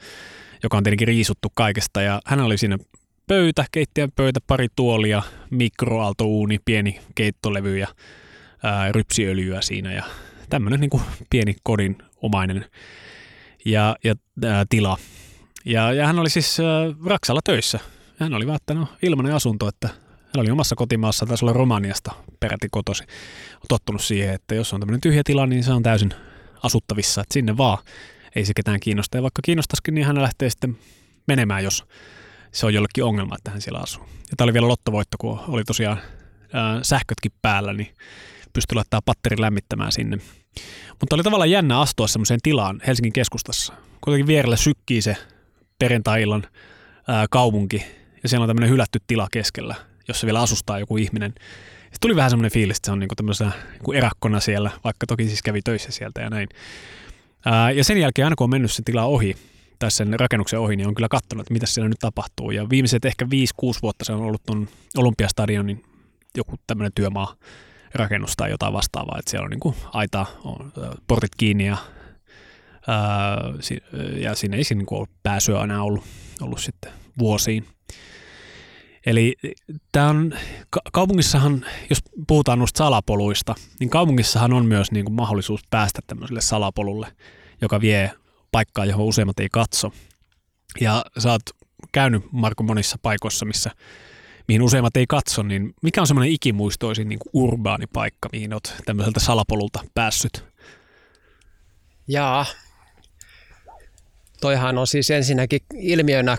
joka 0.63 0.77
on 0.77 0.83
tietenkin 0.83 1.09
riisuttu 1.09 1.49
kaikesta. 1.55 2.03
Ja 2.03 2.21
hän 2.27 2.41
oli 2.41 2.59
siinä 2.59 2.79
pöytä, 3.27 3.65
keittiön 3.73 4.13
pöytä, 4.17 4.41
pari 4.47 4.69
tuolia, 4.77 5.23
mikroaaltouuni, 5.51 6.59
pieni 6.65 7.01
keittolevy 7.15 7.79
ja 7.79 7.89
ää, 8.63 8.93
rypsiöljyä 8.93 9.61
siinä 9.61 9.93
ja 9.93 10.03
tämmöinen 10.51 10.81
niin 10.81 10.91
kuin 10.91 11.03
pieni 11.31 11.57
kodin 11.63 11.99
omainen 12.23 12.65
ja, 13.65 13.97
ja 14.05 14.15
ää, 14.45 14.65
tila. 14.69 14.99
Ja, 15.65 15.93
ja 15.93 16.07
hän 16.07 16.19
oli 16.19 16.31
siis 16.31 16.61
ää, 16.61 16.67
Raksalla 17.07 17.41
töissä. 17.45 17.79
Hän 18.19 18.35
oli 18.35 18.45
no, 18.75 18.89
ilmainen 19.03 19.35
asunto, 19.35 19.69
että 19.69 19.89
hän 20.35 20.41
oli 20.41 20.51
omassa 20.51 20.75
kotimaassa, 20.75 21.27
taisi 21.27 21.45
olla 21.45 21.53
Romaniasta 21.53 22.13
peräti 22.41 22.69
kotosi. 22.71 23.03
On 23.55 23.67
tottunut 23.69 24.03
siihen, 24.03 24.35
että 24.35 24.55
jos 24.55 24.73
on 24.73 24.81
tämmöinen 24.81 25.01
tyhjä 25.01 25.23
tila, 25.25 25.47
niin 25.47 25.65
se 25.65 25.73
on 25.73 25.83
täysin 25.83 26.15
asuttavissa, 26.63 27.21
että 27.21 27.35
sinne 27.35 27.57
vaan 27.57 27.79
ei 28.37 28.45
se 28.45 28.53
ketään 28.57 28.81
kiinnosta. 28.81 29.19
Ja 29.19 29.23
vaikka 29.23 29.43
kiinnostaisikin, 29.45 29.95
niin 29.95 30.07
hän 30.07 30.23
lähtee 30.23 30.51
sitten 30.51 30.79
menemään, 31.29 31.65
jos 31.65 31.85
se 32.53 32.67
on 32.67 32.75
jollekin 32.75 33.05
ongelma, 33.05 33.37
että 33.37 33.51
hän 33.51 33.61
siellä 33.61 33.81
asuu. 33.81 34.03
Ja 34.03 34.37
tämä 34.37 34.45
oli 34.45 34.53
vielä 34.53 34.69
lottovoitto, 34.69 35.17
kun 35.21 35.41
oli 35.49 35.65
tosiaan 35.65 35.99
ää, 36.53 36.79
sähkötkin 36.83 37.33
päällä, 37.43 37.73
niin 37.73 37.95
pystyi 38.53 38.75
laittaa 38.75 39.03
patteri 39.03 39.41
lämmittämään 39.41 39.93
sinne. 39.93 40.19
Mutta 41.01 41.17
oli 41.17 41.23
tavallaan 41.23 41.51
jännä 41.51 41.81
astua 41.81 42.07
semmoiseen 42.07 42.41
tilaan 42.43 42.81
Helsingin 42.87 43.13
keskustassa. 43.13 43.73
Kuitenkin 44.01 44.27
vierellä 44.27 44.57
sykkii 44.57 45.03
se 45.03 45.17
perjantai-illan 45.79 46.47
kaupunki 47.31 47.85
ja 48.23 48.29
siellä 48.29 48.45
on 48.45 48.49
tämmöinen 48.49 48.71
hylätty 48.71 48.99
tila 49.07 49.29
keskellä, 49.33 49.75
jossa 50.09 50.27
vielä 50.27 50.41
asustaa 50.41 50.79
joku 50.79 50.97
ihminen. 50.97 51.35
Sitten 51.83 52.01
tuli 52.01 52.17
vähän 52.17 52.31
semmoinen 52.31 52.53
fiilis, 52.53 52.77
että 52.77 52.87
se 52.87 52.93
on 52.93 52.99
niinku 52.99 53.15
tämmöisenä 53.15 53.53
niinku 53.73 53.93
erakkona 53.93 54.41
siellä, 54.41 54.71
vaikka 54.85 55.07
toki 55.07 55.25
siis 55.25 55.43
kävi 55.43 55.63
töissä 55.63 55.93
sieltä 55.93 56.21
ja 56.21 56.31
näin. 56.31 56.49
Ää, 57.45 57.71
ja 57.71 57.85
sen 57.85 57.99
jälkeen 57.99 58.27
aina 58.27 58.37
kun 58.37 58.45
on 58.45 58.51
mennyt 58.51 58.73
se 58.73 58.83
tila 58.85 59.05
ohi, 59.05 59.37
tai 59.79 59.91
sen 59.91 60.21
rakennuksen 60.21 60.61
ohi, 60.61 60.77
niin 60.77 60.89
on 60.89 60.95
kyllä 60.95 61.09
katsonut, 61.09 61.43
että 61.43 61.53
mitä 61.53 61.67
siellä 61.67 61.89
nyt 61.89 61.99
tapahtuu. 61.99 62.51
Ja 62.51 62.71
viimeiset 62.71 63.05
ehkä 63.05 63.25
5-6 63.25 63.29
vuotta 63.83 64.05
se 64.05 64.13
on 64.13 64.23
ollut 64.23 64.43
tuon 64.47 64.69
Olympiastadionin 64.97 65.85
joku 66.37 66.57
tämmöinen 66.67 66.93
työmaa 66.95 67.35
rakennus 67.95 68.37
tai 68.37 68.51
jotain 68.51 68.73
vastaavaa, 68.73 69.19
että 69.19 69.31
siellä 69.31 69.45
on 69.45 69.51
niin 69.51 69.61
kuin 69.61 69.75
aita, 69.93 70.27
on 70.45 70.73
portit 71.07 71.35
kiinni 71.37 71.67
ja, 71.67 71.77
ää, 72.87 73.37
ja 74.21 74.35
sinne 74.35 74.57
ei 74.57 74.63
niin 74.75 74.87
ole 74.91 75.09
pääsyä 75.23 75.61
aina 75.61 75.83
ollut, 75.83 76.05
ollut 76.41 76.61
sitten 76.61 76.93
vuosiin. 77.19 77.67
Eli 79.07 79.35
tämä 79.93 80.09
on, 80.09 80.33
kaupungissahan, 80.93 81.67
jos 81.91 81.99
puhutaan 82.27 82.59
noista 82.59 82.79
salapoluista, 82.79 83.55
niin 83.81 83.91
kaupungissahan 83.91 84.53
on 84.53 84.67
myös 84.67 84.93
niin 84.93 85.05
kuin 85.05 85.15
mahdollisuus 85.15 85.61
päästä 85.71 86.01
tämmöiselle 86.07 86.41
salapolulle, 86.41 87.07
joka 87.61 87.81
vie 87.81 88.11
paikkaa, 88.53 88.85
johon 88.85 89.07
useimmat 89.07 89.41
ei 89.41 89.49
katso. 89.53 89.93
Ja 90.81 91.05
sä 91.19 91.31
oot 91.31 91.43
käynyt 91.93 92.33
Marko 92.33 92.63
monissa 92.63 92.97
paikoissa, 93.03 93.45
missä 93.45 93.71
mihin 94.49 94.63
useimmat 94.63 94.97
ei 94.97 95.07
katso, 95.07 95.43
niin 95.43 95.75
mikä 95.83 96.01
on 96.01 96.07
semmoinen 96.07 96.33
ikimuistoisin 96.33 97.09
niin 97.09 97.19
kuin 97.19 97.45
urbaani 97.45 97.87
paikka, 97.87 98.29
mihin 98.33 98.55
oot 98.55 98.75
tämmöiseltä 98.85 99.21
salapolulta 99.21 99.81
päässyt? 99.95 100.45
Jaa, 102.09 102.47
toihan 104.41 104.79
on 104.79 104.87
siis 104.87 105.11
ensinnäkin 105.11 105.61
ilmiönä 105.75 106.39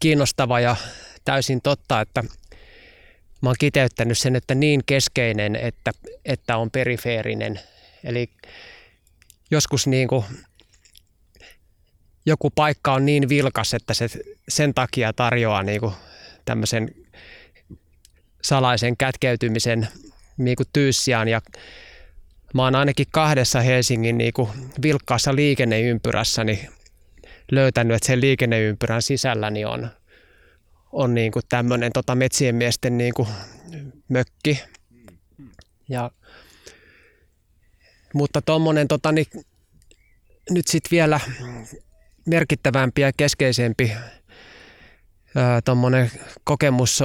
kiinnostava 0.00 0.60
ja 0.60 0.76
täysin 1.24 1.62
totta, 1.62 2.00
että 2.00 2.24
mä 3.42 3.48
oon 3.48 3.56
kiteyttänyt 3.58 4.18
sen, 4.18 4.36
että 4.36 4.54
niin 4.54 4.82
keskeinen, 4.86 5.56
että, 5.56 5.90
että 6.24 6.56
on 6.56 6.70
perifeerinen. 6.70 7.60
Eli 8.04 8.30
joskus 9.50 9.86
niin 9.86 10.08
kuin 10.08 10.24
joku 12.26 12.50
paikka 12.50 12.92
on 12.92 13.06
niin 13.06 13.28
vilkas, 13.28 13.74
että 13.74 13.94
se 13.94 14.08
sen 14.48 14.74
takia 14.74 15.12
tarjoaa 15.12 15.62
niin 15.62 15.80
kuin 15.80 15.94
tämmöisen 16.48 16.94
salaisen 18.42 18.96
kätkeytymisen 18.96 19.88
niin 20.36 20.56
kuin 20.56 20.66
tyyssiään 20.72 21.28
ja 21.28 21.40
mä 22.54 22.64
oon 22.64 22.74
ainakin 22.74 23.06
kahdessa 23.10 23.60
Helsingin 23.60 24.18
niin 24.18 24.32
kuin 24.32 24.48
vilkkaassa 24.82 25.34
liikenneympyrässä 25.34 26.44
niin 26.44 26.68
löytänyt, 27.52 27.96
että 27.96 28.06
sen 28.06 28.20
liikenneympyrän 28.20 29.02
sisälläni 29.02 29.64
on, 29.64 29.90
on 30.92 31.14
niin 31.14 31.32
kuin 31.32 31.42
tämmöinen 31.48 31.92
tota 31.92 32.14
metsien 32.14 32.54
miesten 32.54 32.98
niin 32.98 33.14
kuin 33.14 33.28
mökki. 34.08 34.62
Ja, 35.88 36.10
mutta 38.14 38.42
tuommoinen 38.42 38.88
tota, 38.88 39.12
niin, 39.12 39.26
nyt 40.50 40.66
sitten 40.68 40.90
vielä 40.90 41.20
merkittävämpi 42.26 43.00
ja 43.00 43.12
keskeisempi 43.16 43.92
tuommoinen 45.64 46.10
kokemus 46.44 47.04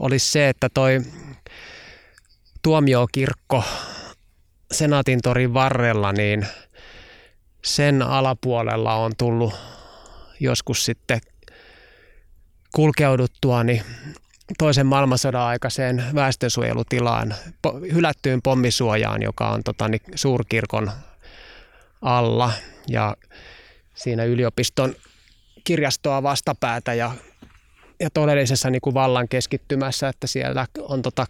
olisi 0.00 0.32
se, 0.32 0.48
että 0.48 0.68
toi 0.74 1.00
tuomiokirkko 2.62 3.64
Senaatin 4.72 5.22
torin 5.22 5.54
varrella, 5.54 6.12
niin 6.12 6.46
sen 7.64 8.02
alapuolella 8.02 8.94
on 8.94 9.12
tullut 9.18 9.54
joskus 10.40 10.84
sitten 10.84 11.20
kulkeuduttua 12.74 13.64
niin 13.64 13.82
toisen 14.58 14.86
maailmansodan 14.86 15.42
aikaiseen 15.42 16.04
väestönsuojelutilaan, 16.14 17.34
hylättyyn 17.92 18.42
pommisuojaan, 18.42 19.22
joka 19.22 19.50
on 19.50 19.64
tota, 19.64 19.88
niin, 19.88 20.00
suurkirkon 20.14 20.90
alla. 22.02 22.52
Ja 22.88 23.16
siinä 23.94 24.24
yliopiston 24.24 24.94
kirjastoa 25.64 26.22
vastapäätä 26.22 26.94
ja 26.94 27.14
ja 28.00 28.10
todellisessa 28.10 28.70
niin 28.70 28.80
kuin 28.82 28.94
vallan 28.94 29.28
keskittymässä, 29.28 30.08
että 30.08 30.26
siellä 30.26 30.66
on 30.80 31.02
tota 31.02 31.26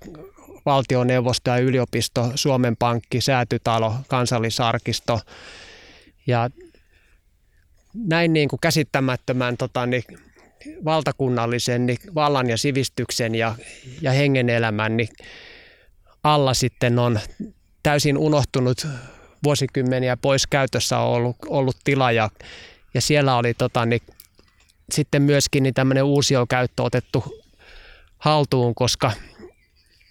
valtioneuvosto 0.67 1.51
ja 1.51 1.59
yliopisto, 1.59 2.33
Suomen 2.35 2.77
Pankki, 2.77 3.21
Säätytalo, 3.21 3.95
kansallisarkisto. 4.09 5.21
Ja 6.27 6.51
näin 7.95 8.33
niin 8.33 8.49
kuin 8.49 8.61
käsittämättömän 8.61 9.57
tota, 9.57 9.87
niin 9.87 10.05
valtakunnallisen 10.85 11.87
niin 11.87 11.99
vallan 12.15 12.51
ja 12.51 12.57
sivistyksen 12.57 13.35
ja, 13.35 13.55
ja 14.01 14.13
hengen 14.13 14.51
elämän 14.51 14.97
niin 14.97 15.09
alla 16.23 16.55
sitten 16.55 16.99
on 16.99 17.21
täysin 17.83 18.19
unohtunut 18.19 18.87
vuosikymmeniä 19.45 20.17
pois 20.17 20.47
käytössä 20.47 20.99
ollut, 20.99 21.37
ollut 21.49 21.77
tila 21.85 22.13
ja, 22.13 22.31
ja 22.95 23.01
siellä 23.01 23.37
oli 23.37 23.55
tota, 23.55 23.87
niin, 23.87 24.03
sitten 24.93 25.23
myöskin 25.23 25.63
niin 25.63 25.75
tämmöinen 25.75 26.05
uusiokäyttö 26.05 26.83
otettu 26.83 27.45
haltuun, 28.19 28.75
koska 28.75 29.13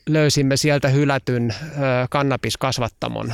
löysimme 0.10 0.58
sieltä 0.58 0.90
hylätyn 0.90 1.52
ö, 1.52 1.56
kannabiskasvattamon. 2.10 3.34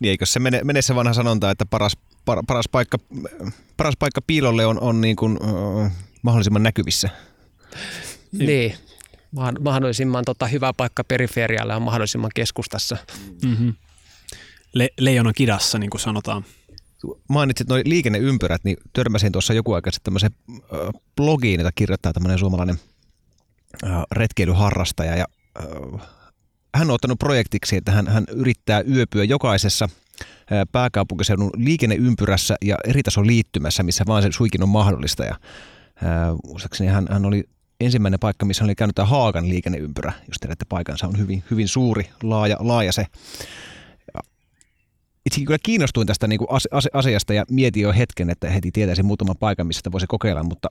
niin 0.00 0.10
eikö 0.10 0.26
se 0.26 0.40
mene, 0.40 0.60
mene 0.64 0.82
se 0.82 0.94
vanha 0.94 1.12
sanonta, 1.12 1.50
että 1.50 1.66
paras, 1.66 1.96
par, 2.24 2.38
paras, 2.46 2.68
paikka, 2.68 2.98
paras 3.76 3.94
paikka 3.98 4.20
piilolle 4.26 4.66
on, 4.66 4.80
on 4.80 5.00
niin 5.00 5.16
kuin, 5.16 5.38
ö, 5.42 5.90
mahdollisimman 6.22 6.62
näkyvissä? 6.62 7.10
niin, 8.32 8.74
mahdollisimman 9.60 10.24
tota, 10.24 10.46
hyvä 10.46 10.72
paikka 10.72 11.04
periferialle 11.04 11.74
on 11.74 11.82
mahdollisimman 11.82 12.30
keskustassa. 12.34 12.96
Mm-hmm. 13.44 13.74
Le- 14.72 14.92
leijonan 15.00 15.34
kidassa, 15.36 15.78
niin 15.78 15.90
kuin 15.90 16.00
sanotaan. 16.00 16.44
Mainitsit 17.28 17.68
noin 17.68 17.82
liikenneympyrät, 17.84 18.64
niin 18.64 18.76
törmäsin 18.92 19.32
tuossa 19.32 19.54
joku 19.54 19.72
aika 19.72 19.90
sitten 19.90 20.04
tämmöiseen 20.04 20.32
blogiin, 21.16 21.60
jota 21.60 21.72
kirjoittaa 21.74 22.12
tämmöinen 22.12 22.38
suomalainen 22.38 22.76
retkeilyharrastaja. 24.12 25.16
Ja, 25.16 25.26
hän 26.74 26.88
on 26.88 26.94
ottanut 26.94 27.18
projektiksi, 27.18 27.76
että 27.76 27.92
hän, 27.92 28.08
hän 28.08 28.24
yrittää 28.32 28.80
yöpyä 28.80 29.24
jokaisessa 29.24 29.88
pääkaupunkiseudun 30.72 31.50
liikenneympyrässä 31.56 32.56
ja 32.64 32.76
eritason 32.84 33.26
liittymässä, 33.26 33.82
missä 33.82 34.04
vaan 34.06 34.22
se 34.22 34.28
suikin 34.32 34.62
on 34.62 34.68
mahdollista. 34.68 35.24
Ja, 35.24 35.36
äh, 36.04 36.92
hän, 36.92 37.06
hän 37.10 37.24
oli 37.24 37.44
ensimmäinen 37.80 38.20
paikka, 38.20 38.46
missä 38.46 38.64
oli 38.64 38.74
käynyt 38.74 38.94
tämä 38.94 39.06
Haagan 39.06 39.48
liikenneympyrä, 39.48 40.12
jos 40.28 40.36
tiedätte 40.40 40.64
paikansa, 40.68 41.06
on 41.06 41.18
hyvin, 41.18 41.44
hyvin 41.50 41.68
suuri, 41.68 42.10
laaja, 42.22 42.56
laaja 42.60 42.92
se. 42.92 43.06
Itse 45.26 45.40
kyllä 45.40 45.58
kiinnostuin 45.62 46.06
tästä 46.06 46.26
niin 46.26 46.38
kuin 46.38 46.48
asiasta 46.92 47.34
ja 47.34 47.44
mietin 47.50 47.82
jo 47.82 47.92
hetken, 47.92 48.30
että 48.30 48.50
heti 48.50 48.70
tietäisin 48.72 49.06
muutaman 49.06 49.36
paikan, 49.40 49.66
missä 49.66 49.78
sitä 49.78 49.92
voisi 49.92 50.06
kokeilla, 50.06 50.42
mutta 50.42 50.68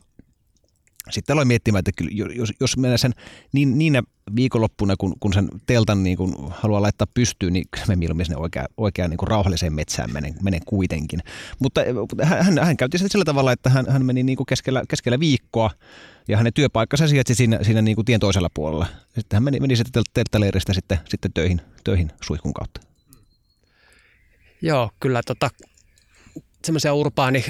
sitten 1.11 1.33
aloin 1.33 1.47
miettimään, 1.47 1.79
että 1.79 1.91
kyllä, 1.97 2.11
jos, 2.35 2.53
jos 2.59 2.77
mennään 2.77 2.99
sen 2.99 3.13
niin, 3.53 3.77
niinä 3.77 4.03
viikonloppuna, 4.35 4.95
kun, 4.97 5.13
kun 5.19 5.33
sen 5.33 5.49
teltan 5.65 6.03
niin 6.03 6.17
kun 6.17 6.53
haluaa 6.55 6.81
laittaa 6.81 7.07
pystyyn, 7.13 7.53
niin 7.53 7.65
kyllä 7.71 7.85
me 7.87 7.95
mieluummin 7.95 8.25
sinne 8.25 8.37
oikeaan, 8.37 8.67
oikeaan 8.77 9.09
niin 9.09 9.27
rauhalliseen 9.27 9.73
metsään 9.73 10.13
menen, 10.13 10.35
menen 10.43 10.61
kuitenkin. 10.65 11.19
Mutta 11.59 11.81
hän, 12.23 12.59
hän 12.59 12.77
käytti 12.77 12.97
sitä 12.97 13.11
sillä 13.11 13.25
tavalla, 13.25 13.51
että 13.51 13.69
hän, 13.69 13.85
hän 13.89 14.05
meni 14.05 14.23
niin 14.23 14.37
kuin 14.37 14.47
keskellä, 14.47 14.83
keskellä 14.89 15.19
viikkoa 15.19 15.71
ja 16.27 16.37
hänen 16.37 16.53
työpaikkansa 16.53 17.07
sijaitsi 17.07 17.35
siinä, 17.35 17.59
siinä 17.63 17.81
niin 17.81 17.95
kuin 17.95 18.05
tien 18.05 18.19
toisella 18.19 18.49
puolella. 18.53 18.85
Sitten 19.03 19.35
hän 19.37 19.43
meni, 19.43 19.59
meni 19.59 19.75
sitten 19.75 20.03
telttaleiristä 20.13 20.73
sitten, 20.73 20.99
sitten 21.09 21.33
töihin, 21.33 21.61
töihin 21.83 22.11
suihkun 22.21 22.53
kautta. 22.53 22.94
Joo, 24.65 24.89
kyllä 24.99 25.21
tota, 25.25 25.49
semmoisia 26.63 26.93
urbaani 26.93 27.45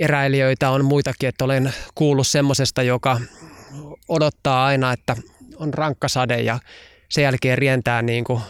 eräilijöitä 0.00 0.70
on 0.70 0.84
muitakin, 0.84 1.28
että 1.28 1.44
olen 1.44 1.74
kuullut 1.94 2.26
semmoisesta, 2.26 2.82
joka 2.82 3.20
odottaa 4.08 4.66
aina, 4.66 4.92
että 4.92 5.16
on 5.56 5.74
rankka 5.74 6.08
sade 6.08 6.40
ja 6.42 6.58
sen 7.08 7.24
jälkeen 7.24 7.58
rientää 7.58 8.02
niin 8.02 8.24
kuin 8.24 8.42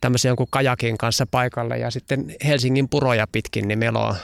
tämmöisen 0.00 0.28
jonkun 0.28 0.46
kajakin 0.50 0.98
kanssa 0.98 1.26
paikalle 1.30 1.78
ja 1.78 1.90
sitten 1.90 2.34
Helsingin 2.44 2.88
puroja 2.88 3.26
pitkin 3.32 3.68
niin 3.68 3.78
meloo 3.78 4.16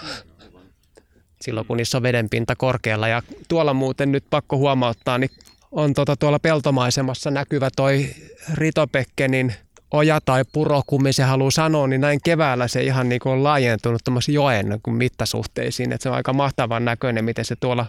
silloin, 1.41 1.67
kun 1.67 1.77
niissä 1.77 1.99
on 1.99 2.03
vedenpinta 2.03 2.57
korkealla. 2.57 3.09
Ja 3.09 3.23
tuolla 3.49 3.75
muuten 3.75 4.13
nyt 4.13 4.25
pakko 4.31 4.57
huomauttaa, 4.57 5.19
niin 5.19 5.31
on 5.71 5.95
tuota, 5.95 6.17
tuolla 6.17 6.39
peltomaisemassa 6.39 7.31
näkyvä 7.31 7.69
toi 7.77 8.15
Ritopekkenin 8.55 9.55
oja 9.93 10.21
tai 10.21 10.45
puro, 10.53 10.83
kummin 10.87 11.15
se 11.15 11.23
haluaa 11.23 11.51
sanoa, 11.51 11.87
niin 11.87 12.01
näin 12.01 12.21
keväällä 12.25 12.69
se 12.69 12.83
ihan 12.83 13.09
niin 13.09 13.21
kuin 13.21 13.33
on 13.33 13.45
laajentunut 13.45 14.03
joen 14.29 14.69
niin 14.69 14.81
kuin 14.83 14.95
mittasuhteisiin. 14.95 15.93
Että 15.93 16.03
se 16.03 16.09
on 16.09 16.15
aika 16.15 16.33
mahtavan 16.33 16.85
näköinen, 16.85 17.25
miten 17.25 17.45
se 17.45 17.57
tuolla 17.57 17.87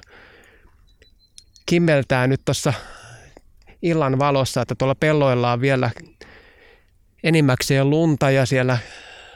kimmeltää 1.65 2.27
nyt 2.27 2.41
tuossa 2.45 2.73
illan 3.81 4.19
valossa, 4.19 4.61
että 4.61 4.75
tuolla 4.75 4.95
pelloilla 4.95 5.51
on 5.51 5.61
vielä 5.61 5.91
enimmäkseen 7.23 7.89
lunta 7.89 8.31
ja 8.31 8.45
siellä 8.45 8.77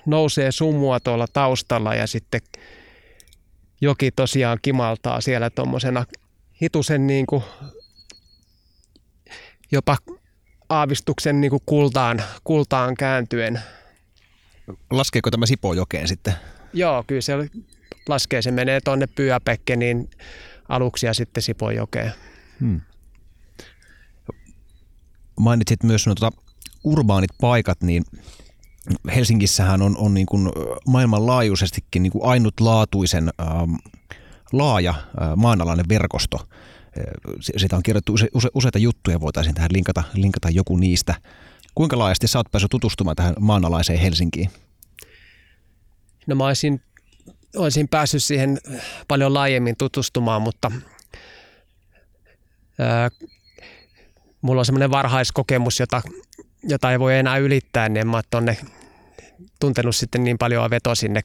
nousee 0.05 0.51
sumua 0.51 0.99
tuolla 0.99 1.27
taustalla 1.33 1.95
ja 1.95 2.07
sitten 2.07 2.41
joki 3.81 4.11
tosiaan 4.11 4.59
kimaltaa 4.61 5.21
siellä 5.21 5.49
tuommoisena 5.49 6.05
hitusen 6.61 7.07
niin 7.07 7.25
kuin 7.25 7.43
jopa 9.71 9.97
aavistuksen 10.69 11.41
niin 11.41 11.51
kuin 11.51 11.61
kultaan, 11.65 12.23
kultaan 12.43 12.95
kääntyen. 12.95 13.61
Laskeeko 14.91 15.31
tämä 15.31 15.45
Sipojokeen 15.45 16.07
sitten? 16.07 16.33
Joo, 16.73 17.03
kyllä 17.07 17.21
se 17.21 17.33
laskee. 18.09 18.41
Se 18.41 18.51
menee 18.51 18.81
tuonne 18.81 19.07
Pyöpekkeniin 19.07 20.09
aluksi 20.69 21.05
ja 21.05 21.13
sitten 21.13 21.43
Sipojokeen. 21.43 22.11
Hmm. 22.59 22.81
Mainitsit 25.39 25.83
myös 25.83 26.07
no, 26.07 26.15
tuota, 26.15 26.37
urbaanit 26.83 27.31
paikat, 27.41 27.81
niin 27.81 28.03
Helsingissähän 29.15 29.81
on, 29.81 29.97
on 29.97 30.13
niin 30.13 30.25
kuin 30.25 30.49
maailmanlaajuisestikin 30.87 32.03
niin 32.03 32.11
kuin 32.11 32.25
ainutlaatuisen 32.25 33.29
ähm, 33.41 33.73
laaja 34.51 34.89
äh, 34.89 35.35
maanalainen 35.35 35.89
verkosto– 35.89 36.37
siitä 37.57 37.75
on 37.75 37.83
kirjoittu 37.83 38.13
use, 38.13 38.27
use, 38.33 38.49
useita 38.53 38.77
juttuja, 38.77 39.21
voitaisiin 39.21 39.55
tähän 39.55 39.69
linkata, 39.73 40.03
linkata 40.13 40.49
joku 40.49 40.77
niistä. 40.77 41.15
Kuinka 41.75 41.99
laajasti 41.99 42.27
sä 42.27 42.39
oot 42.39 42.51
päässyt 42.51 42.71
tutustumaan 42.71 43.15
tähän 43.15 43.35
maanalaiseen 43.39 43.99
Helsinkiin? 43.99 44.49
No 46.27 46.35
mä 46.35 46.45
olisin, 46.45 46.81
olisin 47.55 47.87
päässyt 47.87 48.23
siihen 48.23 48.57
paljon 49.07 49.33
laajemmin 49.33 49.75
tutustumaan, 49.77 50.41
mutta 50.41 50.71
ää, 52.79 53.09
mulla 54.41 54.61
on 54.61 54.65
semmoinen 54.65 54.91
varhaiskokemus, 54.91 55.79
jota, 55.79 56.01
jota 56.63 56.91
ei 56.91 56.99
voi 56.99 57.17
enää 57.17 57.37
ylittää, 57.37 57.89
niin 57.89 58.01
en 58.01 58.07
mä 58.07 58.21
tonne 58.29 58.57
tuntenut 59.59 59.95
sitten 59.95 60.23
niin 60.23 60.37
paljon 60.37 60.69
veto 60.69 60.95
sinne 60.95 61.21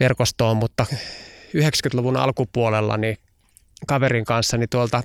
verkostoon, 0.00 0.56
mutta 0.56 0.86
90-luvun 1.56 2.16
alkupuolella 2.16 2.96
niin 2.96 3.16
kaverin 3.86 4.24
kanssa 4.24 4.56
niin 4.56 4.68
tuolta 4.70 5.02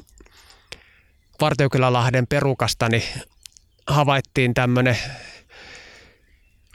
Vartiokylälahden 1.41 2.27
perukasta 2.27 2.89
niin 2.89 3.03
havaittiin 3.87 4.53
tämmöinen 4.53 4.97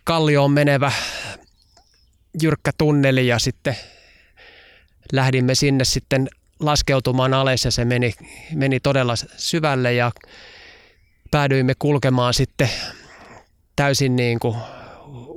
kallioon 0.04 0.50
menevä 0.50 0.92
jyrkkä 2.42 2.70
tunneli 2.78 3.26
ja 3.26 3.38
sitten 3.38 3.76
lähdimme 5.12 5.54
sinne 5.54 5.84
sitten 5.84 6.28
laskeutumaan 6.60 7.34
alas 7.34 7.64
ja 7.64 7.70
se 7.70 7.84
meni, 7.84 8.14
meni 8.54 8.80
todella 8.80 9.14
syvälle 9.36 9.92
ja 9.92 10.12
päädyimme 11.30 11.72
kulkemaan 11.78 12.34
sitten 12.34 12.70
täysin 13.76 14.16
niin 14.16 14.38
kuin 14.38 14.56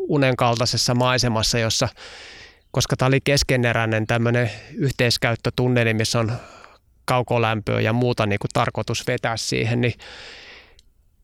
unen 0.08 0.36
kaltaisessa 0.36 0.96
maisemassa, 0.96 1.60
jossa 1.60 1.90
koska 2.72 2.96
tämä 2.98 3.08
oli 3.08 3.22
keskeneräinen 3.22 4.08
tämmöinen 4.08 4.52
yhteiskäyttötunneli, 4.74 5.94
missä 5.94 6.20
on 6.20 6.32
kaukolämpöä 7.08 7.82
ja 7.82 7.94
muuta 7.94 8.26
niin 8.26 8.40
kuin 8.40 8.50
tarkoitus 8.54 9.08
vetää 9.08 9.38
siihen, 9.38 9.82
niin 9.82 9.94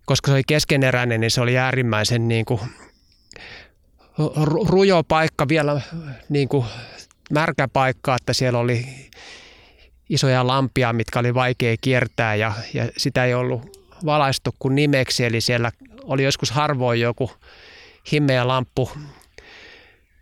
koska 0.06 0.28
se 0.28 0.34
oli 0.34 0.44
keskeneräinen, 0.48 1.22
niin 1.22 1.32
se 1.32 1.42
oli 1.42 1.58
äärimmäisen 1.58 2.28
niin 2.28 2.46
kuin 2.46 2.62
rujo 4.70 5.04
paikka, 5.04 5.48
vielä 5.48 5.82
niin 6.30 6.50
kuin 6.50 6.66
märkä 7.32 7.68
paikka, 7.68 8.16
että 8.16 8.34
siellä 8.34 8.60
oli 8.60 8.86
isoja 10.10 10.48
lampia, 10.48 10.94
mitkä 10.94 11.20
oli 11.20 11.34
vaikea 11.34 11.76
kiertää 11.82 12.36
ja, 12.36 12.54
ja 12.74 12.90
sitä 12.98 13.26
ei 13.26 13.34
ollut 13.34 13.84
valaistu 14.06 14.56
kuin 14.60 14.76
nimeksi, 14.76 15.26
eli 15.26 15.42
siellä 15.42 15.72
oli 16.04 16.24
joskus 16.24 16.52
harvoin 16.52 17.02
joku 17.02 17.32
himmeä 18.12 18.48
lamppu 18.48 18.92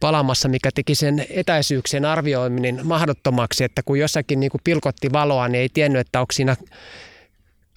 palamassa, 0.02 0.50
mikä 0.50 0.70
teki 0.76 0.96
sen 0.96 1.26
etäisyyksien 1.30 2.06
arvioiminen 2.06 2.80
mahdottomaksi, 2.84 3.64
että 3.64 3.82
kun 3.86 4.00
jossakin 4.00 4.40
niin 4.40 4.52
kuin 4.52 4.62
pilkotti 4.64 5.12
valoa, 5.12 5.48
niin 5.48 5.62
ei 5.62 5.70
tiennyt, 5.70 6.00
että 6.00 6.20
onko 6.20 6.32
siinä 6.32 6.56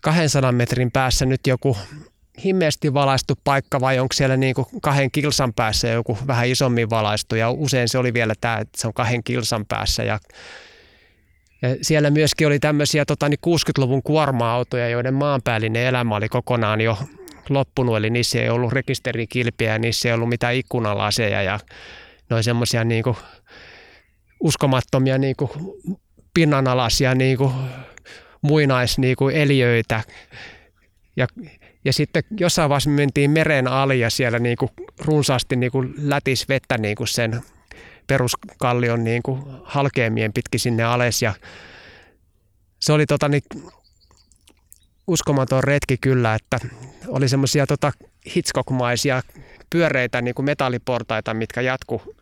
200 0.02 0.52
metrin 0.52 0.90
päässä 0.90 1.26
nyt 1.26 1.40
joku 1.46 1.76
himmeästi 2.44 2.94
valaistu 2.94 3.34
paikka 3.44 3.80
vai 3.80 3.98
onko 3.98 4.12
siellä 4.12 4.36
niin 4.36 4.54
kuin 4.54 4.66
kahden 4.82 5.10
kilsan 5.10 5.54
päässä 5.54 5.88
joku 5.88 6.18
vähän 6.26 6.48
isommin 6.48 6.90
valaistu. 6.90 7.34
Ja 7.34 7.50
usein 7.50 7.88
se 7.88 7.98
oli 7.98 8.14
vielä 8.14 8.34
tämä, 8.40 8.56
että 8.56 8.80
se 8.80 8.86
on 8.86 8.94
kahden 8.94 9.24
kilsan 9.24 9.66
päässä. 9.66 10.02
Ja, 10.02 10.18
ja 11.62 11.76
siellä 11.82 12.10
myöskin 12.10 12.46
oli 12.46 12.58
tämmöisiä 12.58 13.04
tota, 13.04 13.28
niin 13.28 13.38
60-luvun 13.46 14.02
kuorma-autoja, 14.02 14.88
joiden 14.88 15.14
maanpäällinen 15.14 15.82
elämä 15.82 16.16
oli 16.16 16.28
kokonaan 16.28 16.80
jo 16.80 16.98
loppunut, 17.48 17.96
eli 17.96 18.10
niissä 18.10 18.42
ei 18.42 18.48
ollut 18.48 18.72
rekisterikilpiä 18.72 19.72
ja 19.72 19.78
niissä 19.78 20.08
ei 20.08 20.14
ollut 20.14 20.28
mitään 20.28 20.54
ikkunalaseja. 20.54 21.42
Ja 21.42 21.58
noin 22.30 22.44
semmoisia 22.44 22.84
niin 22.84 23.04
uskomattomia 24.40 25.18
niin 25.18 25.36
kuin 25.36 25.50
pinnanalaisia 26.34 27.14
niin 27.14 27.38
kuin 27.38 27.52
muinais 28.42 28.98
niin 28.98 29.16
kuin 29.16 29.36
eliöitä. 29.36 30.02
Ja, 31.16 31.26
ja 31.84 31.92
sitten 31.92 32.22
jossain 32.40 32.68
vaiheessa 32.68 32.90
me 32.90 32.96
mentiin 32.96 33.30
meren 33.30 33.68
ali 33.68 34.00
ja 34.00 34.10
siellä 34.10 34.38
niin 34.38 34.56
kuin 34.56 34.70
runsaasti 34.98 35.56
niin 35.56 35.72
kuin 35.72 35.94
lätis 35.98 36.48
vettä 36.48 36.78
niin 36.78 36.96
kuin 36.96 37.08
sen 37.08 37.42
peruskallion 38.06 39.04
niin 39.04 39.22
kuin 39.22 39.42
halkeamien 39.64 40.32
pitkin 40.32 40.60
sinne 40.60 40.84
ales 40.84 41.22
ja 41.22 41.34
se 42.80 42.92
oli 42.92 43.06
tota 43.06 43.28
niin, 43.28 43.42
uskomaton 45.06 45.64
retki 45.64 45.96
kyllä, 46.00 46.34
että 46.34 46.58
oli 47.08 47.28
semmoisia 47.28 47.66
tota 47.66 47.92
Hitchcock-maisia 48.36 49.22
pyöreitä 49.70 50.22
niin 50.22 50.34
kuin 50.34 50.46
metalliportaita, 50.46 51.34
mitkä 51.34 51.60
jatku 51.60 52.13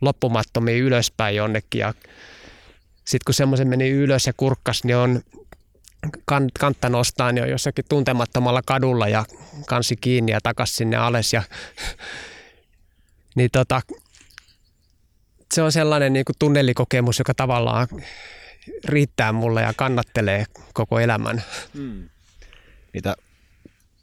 loppumattomiin 0.00 0.82
ylöspäin 0.82 1.36
jonnekin 1.36 1.78
ja 1.78 1.94
sitten 3.04 3.24
kun 3.26 3.34
semmoisen 3.34 3.68
meni 3.68 3.90
ylös 3.90 4.26
ja 4.26 4.32
kurkkas, 4.36 4.84
niin 4.84 4.96
on 4.96 5.22
kan, 6.24 6.48
kantta 6.60 6.88
nostaa 6.88 7.32
niin 7.32 7.42
on 7.42 7.50
jossakin 7.50 7.84
tuntemattomalla 7.88 8.62
kadulla 8.66 9.08
ja 9.08 9.24
kansi 9.66 9.96
kiinni 9.96 10.32
ja 10.32 10.40
takas 10.42 10.76
sinne 10.76 10.96
alas. 10.96 11.32
Ja, 11.32 11.42
niin 13.36 13.50
tota, 13.52 13.80
se 15.54 15.62
on 15.62 15.72
sellainen 15.72 16.12
niin 16.12 16.24
kuin 16.24 16.36
tunnelikokemus, 16.38 17.18
joka 17.18 17.34
tavallaan 17.34 17.88
riittää 18.84 19.32
mulle 19.32 19.62
ja 19.62 19.72
kannattelee 19.76 20.44
koko 20.74 21.00
elämän. 21.00 21.42
Mm. 21.74 22.08
Niitä 22.92 23.16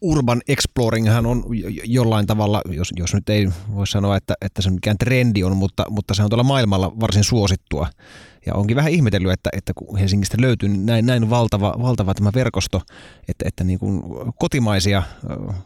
urban 0.01 0.41
exploringhan 0.47 1.25
on 1.25 1.43
jollain 1.83 2.27
tavalla, 2.27 2.61
jos, 2.71 2.93
jos 2.95 3.13
nyt 3.13 3.29
ei 3.29 3.49
voi 3.75 3.87
sanoa, 3.87 4.17
että, 4.17 4.33
että 4.41 4.61
se 4.61 4.69
mikään 4.69 4.97
trendi 4.97 5.43
on, 5.43 5.57
mutta, 5.57 5.85
mutta 5.89 6.13
se 6.13 6.23
on 6.23 6.29
tuolla 6.29 6.43
maailmalla 6.43 6.99
varsin 6.99 7.23
suosittua. 7.23 7.87
Ja 8.45 8.53
onkin 8.53 8.75
vähän 8.75 8.91
ihmetellyt, 8.91 9.31
että, 9.31 9.49
että 9.53 9.73
kun 9.75 9.97
Helsingistä 9.97 10.37
löytyy 10.39 10.69
näin, 10.69 11.05
näin 11.05 11.29
valtava, 11.29 11.75
valtava 11.81 12.13
tämä 12.13 12.31
verkosto, 12.35 12.81
että, 13.27 13.45
että 13.47 13.63
niin 13.63 13.79
kuin 13.79 14.01
kotimaisia 14.39 15.03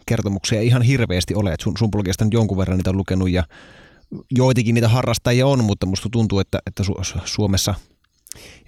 kertomuksia 0.06 0.60
ei 0.60 0.68
ihan 0.68 0.82
hirveästi 0.82 1.36
ole. 1.36 1.54
Että 1.54 1.64
sun, 1.64 1.78
sun 1.78 1.92
blogista 1.92 2.26
nyt 2.26 2.34
jonkun 2.34 2.58
verran 2.58 2.78
niitä 2.78 2.90
on 2.90 2.98
lukenut 2.98 3.30
ja 3.30 3.44
joitakin 4.32 4.76
niitä 4.76 4.90
harrastajia 4.90 5.48
on, 5.48 5.64
mutta 5.64 5.86
musta 5.86 6.10
tuntuu, 6.12 6.40
että, 6.40 6.60
että 6.68 6.84
Suomessa 7.26 7.76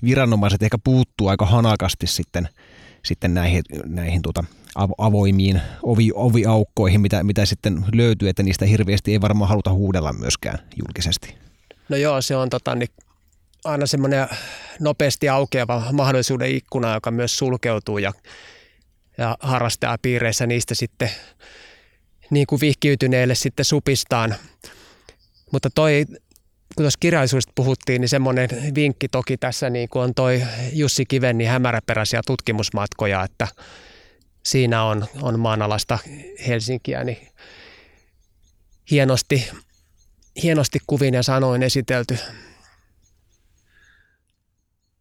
viranomaiset 0.03 0.63
ehkä 0.63 0.78
puuttuu 0.84 1.28
aika 1.28 1.45
hanakasti 1.45 2.07
sitten, 2.07 2.49
sitten 3.05 3.34
näihin, 3.34 3.63
näihin 3.86 4.22
tuota, 4.22 4.43
avoimiin 4.98 5.62
ovi, 5.84 6.12
oviaukkoihin, 6.16 7.02
mitä, 7.02 7.24
mitä 7.24 7.46
sitten 7.46 7.86
löytyy, 7.94 8.30
että 8.30 8.44
niistä 8.44 8.66
hirveästi 8.66 9.12
ei 9.12 9.22
varmaan 9.22 9.50
haluta 9.50 9.74
huudella 9.74 10.14
myöskään 10.14 10.60
julkisesti. 10.76 11.36
No 11.90 11.98
joo, 11.98 12.22
se 12.22 12.36
on 12.36 12.50
tota, 12.50 12.76
niin 12.76 12.90
aina 13.64 13.86
semmoinen 13.86 14.28
nopeasti 14.80 15.30
aukeava 15.30 15.84
mahdollisuuden 15.92 16.52
ikkuna, 16.52 16.94
joka 16.94 17.12
myös 17.12 17.38
sulkeutuu 17.38 17.98
ja, 17.98 18.14
ja 19.18 19.38
harrastajapiireissä 19.40 20.48
niistä 20.48 20.76
sitten 20.76 21.10
niin 22.30 22.48
kuin 22.48 22.62
vihkiytyneille 22.62 23.36
sitten 23.36 23.66
supistaan. 23.66 24.36
Mutta 25.52 25.70
toi, 25.76 26.06
kun 26.76 26.84
tuossa 26.84 27.00
kirjallisuudesta 27.00 27.52
puhuttiin, 27.56 28.02
niin 28.02 28.10
semmoinen 28.10 28.50
vinkki 28.76 29.08
toki 29.08 29.38
tässä 29.38 29.70
niin 29.70 29.90
kuin 29.90 30.04
on 30.04 30.14
toi 30.14 30.44
Jussi 30.74 31.06
Kiven 31.06 31.38
niin 31.38 31.50
hämäräperäisiä 31.50 32.22
tutkimusmatkoja, 32.26 33.24
että 33.24 33.48
siinä 34.48 34.84
on, 34.84 35.06
on 35.22 35.39
maanalasta 35.39 36.00
Helsinkiä 36.48 37.04
niin 37.04 37.28
hienosti, 38.91 39.50
hienosti 40.43 40.80
kuvin 40.88 41.14
ja 41.14 41.24
sanoin 41.24 41.64
esitelty 41.64 42.18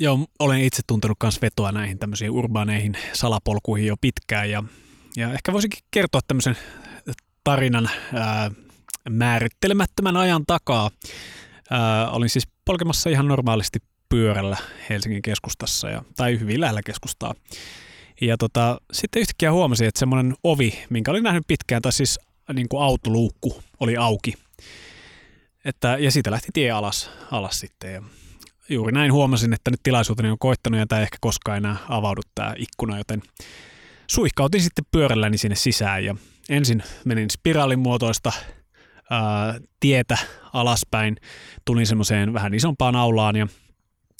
Joo, 0.00 0.26
olen 0.38 0.60
itse 0.60 0.82
tuntenut 0.86 1.16
myös 1.22 1.42
vetoa 1.42 1.72
näihin 1.72 1.98
tämmöisiin 1.98 2.30
urbaaneihin 2.30 2.96
salapolkuihin 3.12 3.86
jo 3.86 3.96
pitkään 4.00 4.50
ja, 4.50 4.62
ja 5.16 5.32
ehkä 5.32 5.52
voisinkin 5.52 5.84
kertoa 5.90 6.20
tämmöisen 6.28 6.56
tarinan 7.44 7.90
ää, 8.14 8.50
määrittelemättömän 9.10 10.16
ajan 10.16 10.44
takaa. 10.46 10.90
Ää, 11.70 12.10
olin 12.10 12.28
siis 12.28 12.48
polkemassa 12.64 13.10
ihan 13.10 13.28
normaalisti 13.28 13.78
pyörällä 14.08 14.56
Helsingin 14.90 15.22
keskustassa 15.22 15.90
ja, 15.90 16.02
tai 16.16 16.40
hyvin 16.40 16.60
lähellä 16.60 16.80
keskustaa. 16.86 17.34
Ja 18.20 18.36
tota, 18.36 18.80
sitten 18.92 19.20
yhtäkkiä 19.20 19.52
huomasin, 19.52 19.88
että 19.88 19.98
semmoinen 19.98 20.34
ovi, 20.42 20.84
minkä 20.90 21.10
olin 21.10 21.22
nähnyt 21.22 21.44
pitkään, 21.46 21.82
tai 21.82 21.92
siis 21.92 22.20
niin 22.52 22.68
kuin 22.68 22.82
autoluukku 22.82 23.62
oli 23.80 23.96
auki. 23.96 24.34
Että, 25.64 25.96
ja 26.00 26.10
siitä 26.10 26.30
lähti 26.30 26.48
tie 26.52 26.70
alas, 26.70 27.10
alas 27.30 27.60
sitten. 27.60 27.92
Ja 27.92 28.02
juuri 28.68 28.92
näin 28.92 29.12
huomasin, 29.12 29.52
että 29.52 29.70
nyt 29.70 29.80
tilaisuuteni 29.82 30.30
on 30.30 30.38
koittanut 30.38 30.80
ja 30.80 30.86
tämä 30.86 30.98
ei 30.98 31.02
ehkä 31.02 31.18
koskaan 31.20 31.56
enää 31.56 31.76
avaudu 31.88 32.20
tämä 32.34 32.54
ikkuna, 32.58 32.98
joten 32.98 33.22
suihkautin 34.06 34.62
sitten 34.62 34.84
pyörälläni 34.90 35.38
sinne 35.38 35.56
sisään 35.56 36.04
ja 36.04 36.16
ensin 36.48 36.82
menin 37.04 37.30
spiraalin 37.30 37.78
muotoista 37.78 38.32
ää, 39.10 39.58
tietä 39.80 40.18
alaspäin, 40.52 41.16
tulin 41.64 41.86
semmoiseen 41.86 42.32
vähän 42.32 42.54
isompaan 42.54 42.96
aulaan 42.96 43.36
ja 43.36 43.48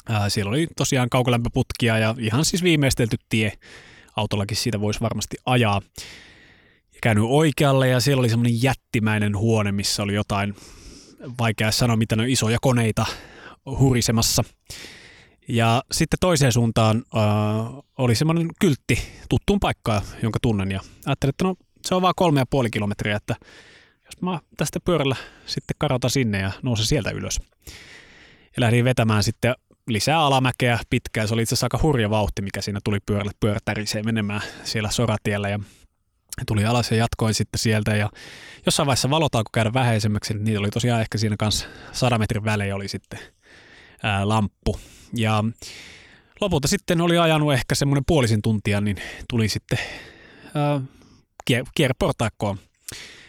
ää, 0.09 0.29
siellä 0.29 0.51
oli 0.51 0.67
tosiaan 0.77 1.09
kaukolämpöputkia 1.11 1.99
ja 1.99 2.15
ihan 2.19 2.45
siis 2.45 2.63
viimeistelty 2.63 3.17
tie. 3.29 3.53
Autollakin 4.17 4.57
siitä 4.57 4.81
voisi 4.81 5.01
varmasti 5.01 5.37
ajaa. 5.47 5.83
Ja 6.95 7.01
käynyt 7.03 7.25
oikealle 7.29 7.89
ja 7.89 8.01
siellä 8.01 8.21
oli 8.21 8.29
semmoinen 8.29 8.63
jättimäinen 8.63 9.37
huone, 9.37 9.73
missä 9.73 10.03
oli 10.03 10.15
jotain, 10.15 10.55
vaikea 11.39 11.71
sanoa 11.71 11.97
mitä 11.97 12.17
ne 12.17 12.23
on, 12.23 12.29
isoja 12.29 12.59
koneita 12.61 13.07
hurisemassa. 13.67 14.45
Ja 15.49 15.83
sitten 15.93 16.19
toiseen 16.21 16.53
suuntaan 16.53 17.05
äh, 17.17 17.23
oli 17.99 18.15
semmoinen 18.15 18.49
kyltti 18.61 18.99
tuttuun 19.29 19.61
paikkaan, 19.61 20.03
jonka 20.23 20.39
tunnen. 20.43 20.71
Ja 20.71 20.81
ajattelin, 21.07 21.31
että 21.31 21.45
no 21.45 21.55
se 21.83 21.95
on 21.95 22.03
vaan 22.03 22.15
kolme 22.17 22.41
ja 22.41 22.47
puoli 22.51 22.71
kilometriä, 22.71 23.17
että 23.17 23.37
jos 24.05 24.23
mä 24.23 24.41
tästä 24.57 24.81
pyörällä 24.81 25.17
sitten 25.47 25.77
karota 25.79 26.09
sinne 26.09 26.39
ja 26.39 26.53
nousen 26.63 26.87
sieltä 26.87 27.11
ylös. 27.11 27.41
Ja 28.57 28.61
lähdin 28.61 28.85
vetämään 28.85 29.23
sitten 29.23 29.55
lisää 29.87 30.20
alamäkeä 30.20 30.78
pitkään. 30.91 31.28
Se 31.28 31.34
oli 31.34 31.43
itse 31.43 31.55
asiassa 31.55 31.66
aika 31.66 31.78
hurja 31.82 32.11
vauhti, 32.11 32.43
mikä 32.43 32.61
siinä 32.61 32.80
tuli 32.84 32.99
pyörälle 33.07 33.32
pyörätäriseen 33.41 34.05
menemään 34.05 34.41
siellä 34.64 34.91
soratiellä. 34.91 35.49
Ja 35.49 35.59
tuli 36.47 36.64
alas 36.64 36.91
ja 36.91 36.97
jatkoin 36.97 37.34
sitten 37.34 37.59
sieltä 37.59 37.97
ja 37.97 38.11
jossain 38.66 38.87
vaiheessa 38.87 39.11
valotauko 39.11 39.51
käydä 39.53 39.72
vähäisemmäksi, 39.72 40.34
niin 40.34 40.45
niitä 40.45 40.61
oli 40.61 40.70
tosiaan 40.70 41.01
ehkä 41.01 41.18
siinä 41.18 41.37
kanssa 41.39 41.66
100 41.93 42.18
metrin 42.18 42.45
välein 42.45 42.74
oli 42.74 42.89
sitten 42.89 43.18
ää, 44.03 44.28
lamppu. 44.28 44.80
Ja 45.12 45.45
lopulta 46.41 46.68
sitten 46.68 47.01
oli 47.01 47.18
ajanut 47.18 47.53
ehkä 47.53 47.74
semmoinen 47.74 48.05
puolisin 48.07 48.43
tuntia, 48.43 48.80
niin 48.80 48.97
tuli 49.30 49.49
sitten 49.49 49.78
ää, 50.55 50.80
kier- 51.51 51.70
kierreportaikkoon, 51.74 52.59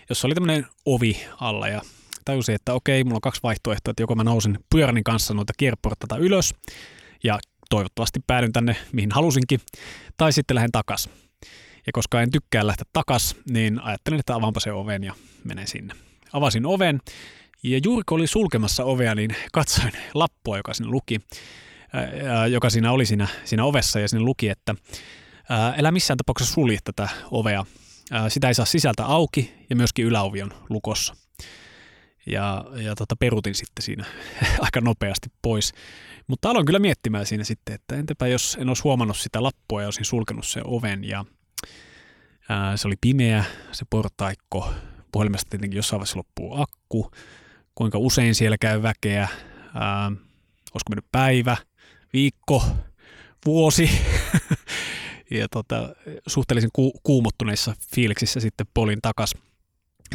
jossa 0.10 0.28
oli 0.28 0.34
tämmöinen 0.34 0.68
ovi 0.86 1.26
alla 1.42 1.68
ja 1.68 1.82
tajusin, 2.28 2.56
että 2.56 2.74
okei, 2.74 3.04
mulla 3.04 3.16
on 3.16 3.22
kaksi 3.22 3.44
vaihtoehtoa, 3.44 3.92
että 3.92 4.04
joko 4.04 4.16
mä 4.16 4.24
nousen 4.24 4.60
pyöränin 4.70 5.04
kanssa 5.04 5.34
noita 5.34 5.54
kierreportaita 5.58 6.18
ylös 6.18 6.56
ja 7.24 7.40
toivottavasti 7.70 8.20
päädyn 8.28 8.54
tänne, 8.54 8.76
mihin 8.92 9.12
halusinkin, 9.12 9.60
tai 10.18 10.34
sitten 10.34 10.56
lähden 10.56 10.72
takas. 10.72 11.10
Ja 11.86 11.94
koska 11.94 12.22
en 12.22 12.32
tykkää 12.32 12.68
lähteä 12.68 12.86
takas, 12.94 13.36
niin 13.50 13.82
ajattelin, 13.82 14.20
että 14.20 14.36
avaanpa 14.36 14.60
se 14.60 14.72
oven 14.72 15.04
ja 15.04 15.14
menen 15.44 15.68
sinne. 15.68 15.94
Avasin 16.34 16.66
oven 16.66 17.00
ja 17.64 17.80
juuri 17.84 18.04
kun 18.06 18.16
oli 18.16 18.28
sulkemassa 18.28 18.84
ovea, 18.84 19.16
niin 19.16 19.36
katsoin 19.54 19.92
lappua, 20.14 20.58
joka 20.58 20.74
sinne 20.74 20.92
luki, 20.92 21.22
ää, 21.94 22.48
joka 22.48 22.70
siinä 22.70 22.92
oli 22.92 23.06
siinä, 23.06 23.28
siinä 23.46 23.64
ovessa 23.64 24.00
ja 24.00 24.08
sinne 24.08 24.24
luki, 24.24 24.50
että 24.50 24.76
ää, 25.50 25.74
älä 25.78 25.92
missään 25.92 26.18
tapauksessa 26.18 26.54
sulje 26.54 26.80
tätä 26.84 27.10
ovea. 27.32 27.66
Ää, 28.12 28.30
sitä 28.30 28.48
ei 28.48 28.54
saa 28.54 28.66
sisältä 28.66 29.06
auki 29.06 29.54
ja 29.70 29.76
myöskin 29.76 30.06
yläovi 30.06 30.42
on 30.42 30.52
lukossa. 30.70 31.27
Ja, 32.28 32.66
ja 32.76 32.96
tota, 32.96 33.16
perutin 33.16 33.56
sitten 33.56 33.84
siinä 33.84 34.06
aika 34.66 34.82
nopeasti 34.82 35.30
pois. 35.42 35.74
Mutta 36.28 36.50
aloin 36.50 36.66
kyllä 36.66 36.80
miettimään 36.80 37.26
siinä 37.26 37.44
sitten, 37.44 37.76
että 37.76 37.96
entäpä 37.96 38.28
jos 38.28 38.58
en 38.62 38.68
olisi 38.68 38.84
huomannut 38.84 39.18
sitä 39.18 39.44
lappua 39.44 39.82
ja 39.82 39.88
olisin 39.88 40.06
sulkenut 40.06 40.48
sen 40.48 40.64
oven 40.66 41.04
ja 41.04 41.26
ää, 42.50 42.78
se 42.78 42.88
oli 42.88 42.96
pimeä 43.02 43.44
se 43.72 43.86
portaikko, 43.90 44.74
puhelimesta 45.12 45.50
tietenkin 45.50 45.78
jossain 45.78 46.00
vaiheessa 46.00 46.18
loppuu 46.18 46.62
akku, 46.62 47.12
kuinka 47.76 47.98
usein 47.98 48.36
siellä 48.36 48.58
käy 48.58 48.82
väkeä, 48.82 49.28
ää, 49.74 50.12
olisiko 50.74 50.90
mennyt 50.90 51.06
päivä, 51.12 51.58
viikko, 52.14 52.64
vuosi. 53.46 53.90
ja 55.32 55.48
tota, 55.52 55.96
suhteellisen 56.28 56.70
ku, 56.74 57.00
kuumottuneissa 57.04 57.76
fiiliksissä 57.96 58.40
sitten 58.40 58.68
polin 58.74 59.00
takas. 59.02 59.34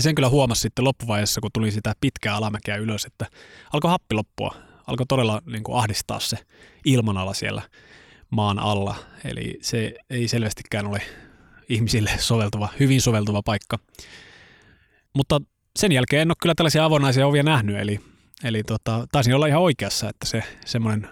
Sen 0.01 0.15
kyllä 0.15 0.29
huomasi 0.29 0.61
sitten 0.61 0.85
loppuvaiheessa, 0.85 1.41
kun 1.41 1.51
tuli 1.55 1.71
sitä 1.71 1.93
pitkää 2.01 2.37
alamäkeä 2.37 2.77
ylös, 2.77 3.05
että 3.05 3.27
alkoi 3.73 3.91
happi 3.91 4.15
loppua. 4.15 4.55
Alkoi 4.87 5.07
todella 5.07 5.43
niin 5.47 5.63
kuin 5.63 5.79
ahdistaa 5.79 6.21
se 6.21 6.39
ilmanala 6.85 7.35
siellä 7.35 7.63
maan 8.31 8.59
alla. 8.59 8.97
Eli 9.25 9.59
se 9.63 9.95
ei 10.11 10.29
selvästikään 10.29 10.87
ole 10.87 11.03
ihmisille 11.69 12.11
soveltuva, 12.19 12.69
hyvin 12.81 13.01
soveltuva 13.01 13.43
paikka. 13.43 13.79
Mutta 15.15 15.41
sen 15.79 15.93
jälkeen 15.93 16.23
en 16.23 16.31
ole 16.31 16.37
kyllä 16.43 16.55
tällaisia 16.55 16.85
avonaisia 16.85 17.27
ovia 17.27 17.43
nähnyt, 17.43 17.77
eli, 17.77 18.01
eli 18.45 18.63
tota, 18.63 19.07
taisin 19.13 19.35
olla 19.35 19.47
ihan 19.47 19.63
oikeassa, 19.63 20.09
että 20.09 20.27
se 20.27 20.43
semmoinen 20.65 21.09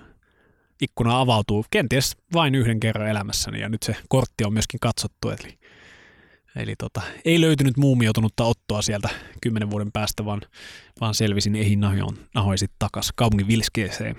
ikkuna 0.80 1.20
avautuu 1.20 1.64
kenties 1.70 2.16
vain 2.32 2.54
yhden 2.54 2.80
kerran 2.80 3.08
elämässäni 3.08 3.60
ja 3.60 3.68
nyt 3.68 3.82
se 3.82 3.96
kortti 4.08 4.44
on 4.44 4.52
myöskin 4.52 4.80
katsottu, 4.80 5.30
eli, 5.30 5.58
eli 6.56 6.74
tota, 6.76 7.02
ei 7.24 7.40
löytynyt 7.40 7.76
muumiotunutta 7.76 8.44
ottoa 8.44 8.82
sieltä 8.82 9.08
kymmenen 9.40 9.70
vuoden 9.70 9.92
päästä, 9.92 10.24
vaan, 10.24 10.40
vaan 11.00 11.14
selvisin 11.14 11.56
ehin 11.56 11.80
nahoin, 11.80 12.28
nahoin 12.34 12.58
sitten 12.58 12.76
takaisin 12.78 13.12
kaupungin 13.16 13.48
vilskeeseen. 13.48 14.16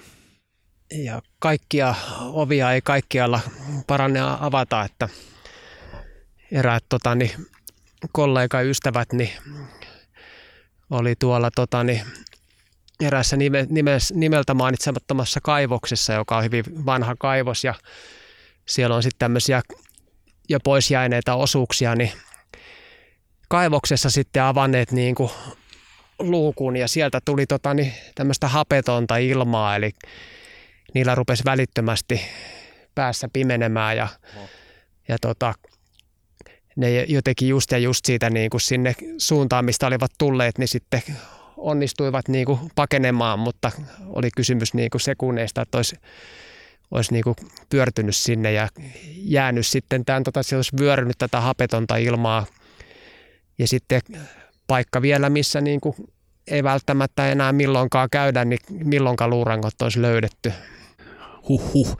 Ja 0.92 1.22
kaikkia 1.40 1.96
ovia 2.22 2.72
ei 2.72 2.82
kaikkialla 2.82 3.40
paranne 3.88 4.20
avata, 4.40 4.84
että 4.84 5.10
eräät 6.52 6.84
tota, 6.90 7.16
niin, 7.16 7.32
kollega 8.12 8.62
ystävät 8.62 9.14
niin 9.14 9.32
oli 10.90 11.16
tuolla 11.20 11.52
tota, 11.52 11.84
niin, 11.84 12.02
eräässä 13.02 13.38
nime, 13.38 13.68
nimes, 13.70 14.14
nimeltä 14.14 14.54
mainitsemattomassa 14.54 15.40
kaivoksessa, 15.44 16.14
joka 16.14 16.38
on 16.38 16.44
hyvin 16.44 16.64
vanha 16.86 17.16
kaivos 17.20 17.64
ja 17.64 17.74
siellä 18.68 18.96
on 18.96 19.04
sitten 19.04 19.20
tämmöisiä 19.20 19.62
jo 20.52 20.60
pois 20.64 20.91
jääneitä 20.91 21.36
osuuksia, 21.36 21.95
niin 21.95 22.12
kaivoksessa 23.49 24.10
sitten 24.10 24.43
avanneet 24.43 24.91
niin 24.91 25.16
kuin 25.16 25.32
luukun 26.20 26.78
ja 26.78 26.88
sieltä 26.88 27.20
tuli 27.26 27.45
tota, 27.45 27.74
niin, 27.74 27.93
tämmöistä 28.16 28.47
hapetonta 28.47 29.18
ilmaa, 29.18 29.76
eli 29.76 29.91
niillä 30.93 31.16
rupesi 31.16 31.43
välittömästi 31.45 32.22
päässä 32.95 33.28
pimenemään 33.34 33.97
ja, 33.97 34.08
ja 35.08 35.18
tota, 35.22 35.54
ne 36.76 37.04
jotenkin 37.04 37.47
just 37.47 37.72
ja 37.72 37.78
just 37.78 38.06
siitä 38.06 38.30
niin 38.30 38.49
kuin 38.49 38.62
sinne 38.62 38.95
suuntaan, 39.18 39.66
mistä 39.66 39.88
olivat 39.88 40.12
tulleet, 40.18 40.58
niin 40.58 40.68
sitten 40.68 41.04
onnistuivat 41.58 42.28
niin 42.28 42.45
kuin 42.45 42.60
pakenemaan, 42.76 43.39
mutta 43.39 43.72
oli 44.06 44.30
kysymys 44.36 44.74
niin 44.74 44.89
kuin 44.89 45.02
sekunneista, 45.02 45.62
että 45.62 45.78
olisi, 45.78 45.95
olisi 46.92 47.14
niin 47.14 47.24
kuin 47.24 47.36
pyörtynyt 47.70 48.16
sinne 48.16 48.52
ja 48.52 48.70
jäänyt 49.16 49.68
sitten 49.68 50.06
tämän, 50.06 50.24
tota, 50.24 50.44
se 50.44 50.56
olisi 50.56 50.78
vyörynyt 50.80 51.18
tätä 51.18 51.42
hapetonta 51.42 51.98
ilmaa. 51.98 52.46
Ja 53.60 53.68
sitten 53.68 54.02
paikka 54.68 55.02
vielä, 55.02 55.30
missä 55.30 55.62
niin 55.62 55.82
kuin 55.82 55.96
ei 56.48 56.64
välttämättä 56.64 57.32
enää 57.32 57.52
milloinkaan 57.52 58.10
käydä, 58.10 58.46
niin 58.46 58.60
milloinkaan 58.70 59.30
luurangot 59.30 59.82
olisi 59.82 60.02
löydetty. 60.02 60.54
Huhhuh. 61.50 61.98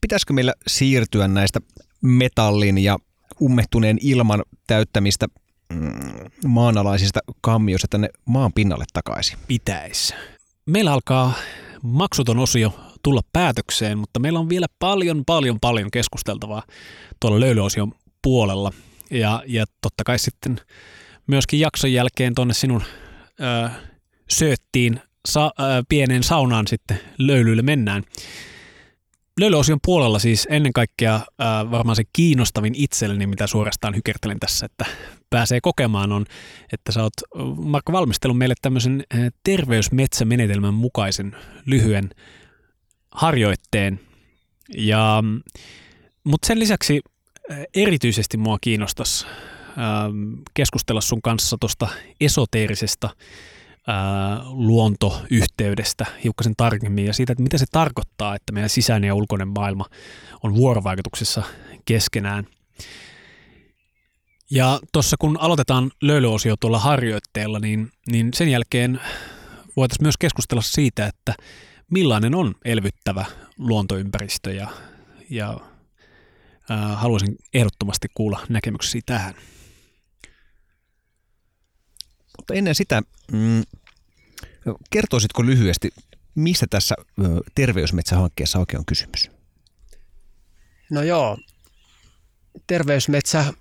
Pitäisikö 0.00 0.32
meillä 0.32 0.54
siirtyä 0.66 1.28
näistä 1.28 1.60
metallin 2.02 2.78
ja 2.78 2.98
ummehtuneen 3.40 3.98
ilman 4.00 4.42
täyttämistä 4.66 5.26
mm, 5.72 5.92
maanalaisista 6.46 7.20
kammioista 7.40 7.88
tänne 7.90 8.08
maan 8.24 8.52
pinnalle 8.52 8.84
takaisin? 8.92 9.38
Pitäisi. 9.48 10.14
Meillä 10.66 10.92
alkaa 10.92 11.34
maksuton 11.82 12.38
osio 12.38 12.72
tulla 13.02 13.20
päätökseen, 13.32 13.98
mutta 13.98 14.20
meillä 14.20 14.38
on 14.38 14.48
vielä 14.48 14.66
paljon, 14.78 15.24
paljon, 15.26 15.58
paljon 15.60 15.90
keskusteltavaa 15.90 16.62
tuolla 17.20 17.40
löylyosion 17.40 17.92
puolella. 18.22 18.72
Ja, 19.10 19.42
ja 19.46 19.64
totta 19.80 20.04
kai 20.04 20.18
sitten 20.18 20.60
myöskin 21.26 21.60
jakson 21.60 21.92
jälkeen 21.92 22.34
tuonne 22.34 22.54
sinun 22.54 22.82
ö, 23.40 23.70
sööttiin 24.30 25.00
sa, 25.28 25.46
ö, 25.46 25.62
pieneen 25.88 26.22
saunaan 26.22 26.66
sitten 26.66 27.00
löylyille 27.18 27.62
mennään. 27.62 28.02
Löylyosion 29.40 29.78
puolella 29.84 30.18
siis 30.18 30.46
ennen 30.50 30.72
kaikkea 30.72 31.14
äh, 31.14 31.70
varmaan 31.70 31.96
se 31.96 32.02
kiinnostavin 32.12 32.74
itselleni, 32.76 33.26
mitä 33.26 33.46
suorastaan 33.46 33.96
hykertelen 33.96 34.40
tässä, 34.40 34.66
että 34.66 34.84
pääsee 35.32 35.60
kokemaan 35.60 36.12
on, 36.12 36.24
että 36.72 36.92
sä 36.92 37.02
oot 37.02 37.12
Markka 37.56 37.92
valmistellut 37.92 38.38
meille 38.38 38.54
tämmöisen 38.62 39.04
terveysmetsämenetelmän 39.44 40.74
mukaisen 40.74 41.36
lyhyen 41.66 42.10
harjoitteen. 43.10 44.00
Ja, 44.76 45.24
mutta 46.24 46.46
sen 46.46 46.58
lisäksi 46.58 47.00
erityisesti 47.74 48.36
mua 48.36 48.58
kiinnostaisi 48.60 49.26
äh, 49.26 49.74
keskustella 50.54 51.00
sun 51.00 51.22
kanssa 51.22 51.56
tuosta 51.60 51.88
esoteerisesta 52.20 53.10
ää, 53.86 54.40
luontoyhteydestä 54.44 56.06
hiukkasen 56.24 56.54
tarkemmin 56.56 57.06
ja 57.06 57.12
siitä, 57.12 57.32
että 57.32 57.42
mitä 57.42 57.58
se 57.58 57.64
tarkoittaa, 57.72 58.34
että 58.34 58.52
meidän 58.52 58.70
sisäinen 58.70 59.08
ja 59.08 59.14
ulkoinen 59.14 59.48
maailma 59.48 59.86
on 60.42 60.54
vuorovaikutuksessa 60.54 61.42
keskenään. 61.84 62.46
Ja 64.54 64.80
tuossa 64.92 65.16
kun 65.18 65.38
aloitetaan 65.40 65.90
löylyosio 66.02 66.56
tuolla 66.56 66.78
harjoitteella, 66.78 67.58
niin, 67.58 67.90
niin 68.10 68.30
sen 68.34 68.48
jälkeen 68.48 69.00
voitaisiin 69.76 70.04
myös 70.04 70.16
keskustella 70.18 70.62
siitä, 70.62 71.06
että 71.06 71.34
millainen 71.90 72.34
on 72.34 72.54
elvyttävä 72.64 73.24
luontoympäristö 73.58 74.52
ja, 74.52 74.68
ja 75.30 75.60
ää, 76.70 76.96
haluaisin 76.96 77.36
ehdottomasti 77.54 78.08
kuulla 78.14 78.40
näkemyksiä 78.48 79.00
tähän. 79.06 79.34
Mutta 82.38 82.54
ennen 82.54 82.74
sitä, 82.74 83.02
mm, 83.32 83.62
kertoisitko 84.90 85.46
lyhyesti, 85.46 85.90
mistä 86.34 86.66
tässä 86.70 86.94
terveysmetsähankkeessa 87.54 88.58
oikein 88.58 88.78
on 88.78 88.86
kysymys? 88.86 89.30
No 90.90 91.02
joo, 91.02 91.38
terveysmetsä 92.66 93.54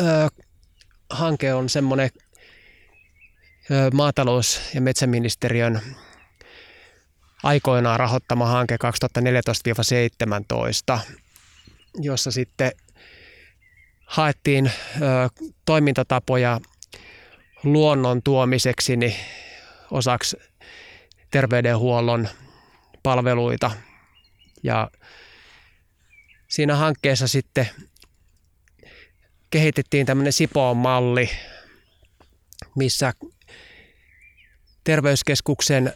ö, 0.00 0.28
hanke 1.10 1.54
on 1.54 1.68
semmoinen 1.68 2.10
maatalous- 3.92 4.60
ja 4.74 4.80
metsäministeriön 4.80 5.80
aikoinaan 7.42 8.00
rahoittama 8.00 8.46
hanke 8.46 8.76
2014-17, 10.94 10.98
jossa 12.00 12.30
sitten 12.30 12.72
haettiin 14.06 14.66
ö, 14.66 15.00
toimintatapoja 15.64 16.60
luonnon 17.64 18.22
tuomiseksi 18.22 18.96
niin 18.96 19.14
osaksi 19.90 20.36
terveydenhuollon 21.30 22.28
palveluita. 23.02 23.70
Ja 24.62 24.90
siinä 26.48 26.76
hankkeessa 26.76 27.28
sitten 27.28 27.68
kehitettiin 29.54 30.06
tämmöinen 30.06 30.32
Sipoon 30.32 30.76
malli, 30.76 31.30
missä 32.76 33.12
terveyskeskuksen 34.84 35.92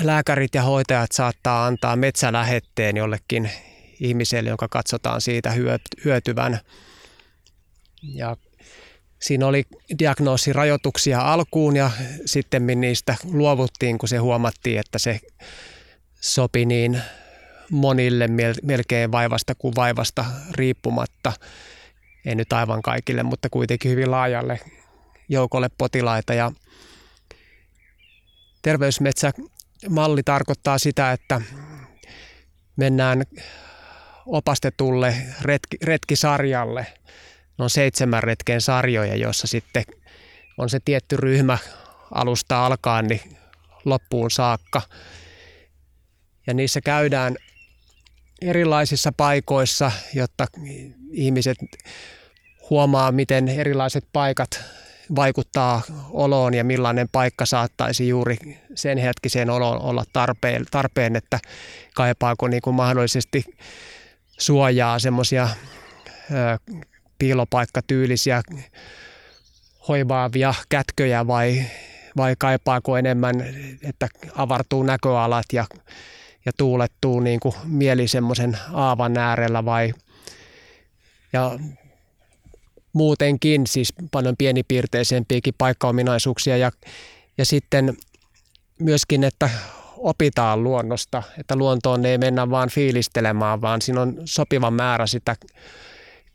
lääkärit 0.00 0.54
ja 0.54 0.62
hoitajat 0.62 1.12
saattaa 1.12 1.66
antaa 1.66 1.96
metsälähetteen 1.96 2.96
jollekin 2.96 3.50
ihmiselle, 4.00 4.50
jonka 4.50 4.68
katsotaan 4.68 5.20
siitä 5.20 5.52
hyötyvän. 6.04 6.60
Ja 8.02 8.36
Siinä 9.18 9.46
oli 9.46 9.64
diagnoosirajoituksia 9.98 11.20
alkuun 11.20 11.76
ja 11.76 11.90
sitten 12.26 12.66
niistä 12.66 13.16
luovuttiin, 13.24 13.98
kun 13.98 14.08
se 14.08 14.16
huomattiin, 14.16 14.80
että 14.80 14.98
se 14.98 15.20
sopi 16.20 16.66
niin 16.66 17.02
monille 17.70 18.28
melkein 18.62 19.12
vaivasta 19.12 19.54
kuin 19.54 19.74
vaivasta 19.76 20.24
riippumatta. 20.54 21.32
Ei 22.24 22.34
nyt 22.34 22.52
aivan 22.52 22.82
kaikille, 22.82 23.22
mutta 23.22 23.48
kuitenkin 23.50 23.90
hyvin 23.90 24.10
laajalle 24.10 24.60
joukolle 25.28 25.68
potilaita. 25.78 26.34
Ja 26.34 26.52
terveysmetsämalli 28.62 30.22
tarkoittaa 30.24 30.78
sitä, 30.78 31.12
että 31.12 31.40
mennään 32.76 33.22
opastetulle 34.26 35.16
retki, 35.42 35.76
retkisarjalle– 35.82 36.86
on 37.58 37.70
seitsemän 37.70 38.22
retken 38.22 38.60
sarjoja, 38.60 39.16
joissa 39.16 39.46
sitten 39.46 39.84
on 40.58 40.70
se 40.70 40.80
tietty 40.84 41.16
ryhmä 41.16 41.58
alusta 42.10 42.66
alkaen 42.66 43.06
niin 43.06 43.36
loppuun 43.84 44.30
saakka. 44.30 44.82
Ja 46.46 46.54
niissä 46.54 46.80
käydään 46.80 47.36
erilaisissa 48.42 49.12
paikoissa, 49.16 49.92
jotta 50.14 50.46
ihmiset 51.10 51.58
huomaa, 52.70 53.12
miten 53.12 53.48
erilaiset 53.48 54.04
paikat 54.12 54.60
vaikuttaa 55.16 55.82
oloon 56.10 56.54
ja 56.54 56.64
millainen 56.64 57.08
paikka 57.12 57.46
saattaisi 57.46 58.08
juuri 58.08 58.36
sen 58.74 58.98
hetkiseen 58.98 59.50
oloon 59.50 59.82
olla 59.82 60.04
tarpeen, 60.12 60.64
tarpeen 60.70 61.16
että 61.16 61.38
kaipaako 61.94 62.48
niin 62.48 62.62
kuin 62.62 62.76
mahdollisesti 62.76 63.44
suojaa 64.38 64.98
semmoisia 64.98 65.48
piilopaikkatyylisiä 67.18 68.42
hoivaavia 69.88 70.54
kätköjä 70.68 71.26
vai, 71.26 71.64
vai 72.16 72.34
kaipaako 72.38 72.96
enemmän, 72.96 73.34
että 73.82 74.08
avartuu 74.36 74.82
näköalat 74.82 75.46
ja, 75.52 75.64
ja 76.46 76.52
tuulettuu 76.56 77.20
niin 77.20 77.40
kuin 77.40 77.54
mieli 77.64 78.08
semmoisen 78.08 78.58
aavan 78.72 79.18
äärellä 79.18 79.64
vai 79.64 79.94
ja 81.32 81.58
muutenkin 82.92 83.66
siis 83.66 83.92
paljon 84.10 84.34
pienipiirteisempiäkin 84.38 85.54
paikkaominaisuuksia 85.58 86.56
ja, 86.56 86.70
ja 87.38 87.44
sitten 87.44 87.96
myöskin, 88.78 89.24
että 89.24 89.50
opitaan 89.96 90.64
luonnosta, 90.64 91.22
että 91.38 91.56
luontoon 91.56 92.06
ei 92.06 92.18
mennä 92.18 92.50
vaan 92.50 92.70
fiilistelemään, 92.70 93.60
vaan 93.60 93.82
siinä 93.82 94.00
on 94.00 94.16
sopiva 94.24 94.70
määrä 94.70 95.06
sitä 95.06 95.36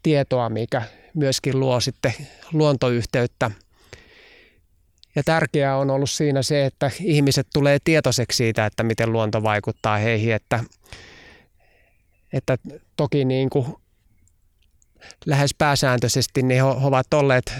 tietoa, 0.03 0.49
mikä 0.49 0.81
myöskin 1.13 1.59
luo 1.59 1.79
sitten 1.79 2.13
luontoyhteyttä. 2.53 3.51
Ja 5.17 5.23
tärkeää 5.23 5.77
on 5.77 5.89
ollut 5.89 6.09
siinä 6.09 6.41
se, 6.41 6.65
että 6.65 6.91
ihmiset 7.01 7.47
tulee 7.53 7.77
tietoiseksi 7.83 8.37
siitä, 8.37 8.65
että 8.65 8.83
miten 8.83 9.11
luonto 9.11 9.43
vaikuttaa 9.43 9.97
heihin, 9.97 10.33
että, 10.33 10.63
että 12.33 12.57
toki 12.95 13.25
niin 13.25 13.49
kuin 13.49 13.67
lähes 15.25 15.55
pääsääntöisesti 15.57 16.41
niin 16.41 16.55
he 16.55 16.63
ovat 16.63 17.13
olleet 17.13 17.53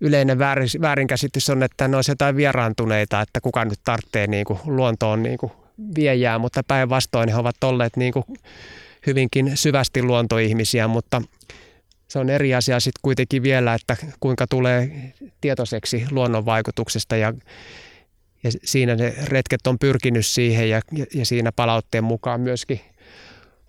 yleinen 0.00 0.38
väärinkäsitys 0.80 1.50
on, 1.50 1.62
että 1.62 1.88
ne 1.88 1.96
olisi 1.96 2.10
jotain 2.10 2.36
vieraantuneita, 2.36 3.20
että 3.20 3.40
kuka 3.40 3.64
nyt 3.64 3.80
tarvitsee 3.84 4.26
niin 4.26 4.44
kuin 4.44 4.58
luontoon 4.64 5.22
niin 5.22 5.38
kuin 5.38 5.52
viejää, 5.94 6.38
mutta 6.38 6.62
päinvastoin 6.68 7.28
he 7.28 7.36
ovat 7.36 7.64
olleet 7.64 7.96
niin 7.96 8.12
kuin 8.12 8.24
hyvinkin 9.06 9.56
syvästi 9.56 10.02
luontoihmisiä, 10.02 10.88
mutta 10.88 11.22
se 12.08 12.18
on 12.18 12.30
eri 12.30 12.54
asia 12.54 12.80
sitten 12.80 13.00
kuitenkin 13.02 13.42
vielä, 13.42 13.74
että 13.74 13.96
kuinka 14.20 14.46
tulee 14.46 15.12
tietoiseksi 15.40 16.06
luonnon 16.10 16.46
vaikutuksesta 16.46 17.16
ja, 17.16 17.34
ja 18.42 18.50
siinä 18.64 18.96
ne 18.96 19.14
retket 19.24 19.66
on 19.66 19.78
pyrkinyt 19.78 20.26
siihen 20.26 20.70
ja, 20.70 20.80
ja 21.14 21.26
siinä 21.26 21.52
palautteen 21.52 22.04
mukaan 22.04 22.40
myöskin 22.40 22.80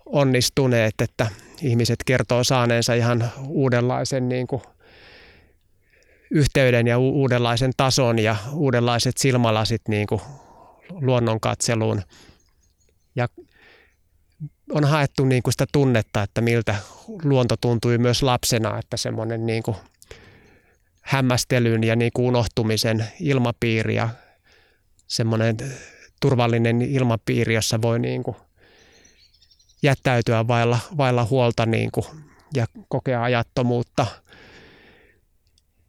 onnistuneet, 0.06 0.94
että 1.00 1.26
ihmiset 1.62 1.98
kertoo 2.06 2.44
saaneensa 2.44 2.94
ihan 2.94 3.30
uudenlaisen 3.48 4.28
niin 4.28 4.46
kuin 4.46 4.62
yhteyden 6.30 6.86
ja 6.86 6.98
uudenlaisen 6.98 7.72
tason 7.76 8.18
ja 8.18 8.36
uudenlaiset 8.52 9.16
silmälasit 9.18 9.82
niin 9.88 10.06
kuin 10.06 10.20
luonnonkatseluun. 10.90 12.02
Ja 13.16 13.28
on 14.70 14.84
haettu 14.84 15.24
niin 15.24 15.42
kuin 15.42 15.52
sitä 15.52 15.66
tunnetta, 15.72 16.22
että 16.22 16.40
miltä 16.40 16.74
luonto 17.22 17.56
tuntui 17.56 17.98
myös 17.98 18.22
lapsena, 18.22 18.78
että 18.78 18.96
semmoinen 18.96 19.46
niin 19.46 19.62
kuin 19.62 19.76
hämmästelyn 21.00 21.84
ja 21.84 21.96
niin 21.96 22.10
kuin 22.14 22.26
unohtumisen 22.26 23.06
ilmapiiri 23.20 23.94
ja 23.94 24.08
semmoinen 25.06 25.56
turvallinen 26.20 26.82
ilmapiiri, 26.82 27.54
jossa 27.54 27.82
voi 27.82 27.98
niin 27.98 28.22
kuin 28.22 28.36
jättäytyä 29.82 30.48
vailla, 30.48 30.78
vailla 30.96 31.24
huolta 31.24 31.66
niin 31.66 31.90
kuin, 31.92 32.06
ja 32.54 32.66
kokea 32.88 33.22
ajattomuutta. 33.22 34.06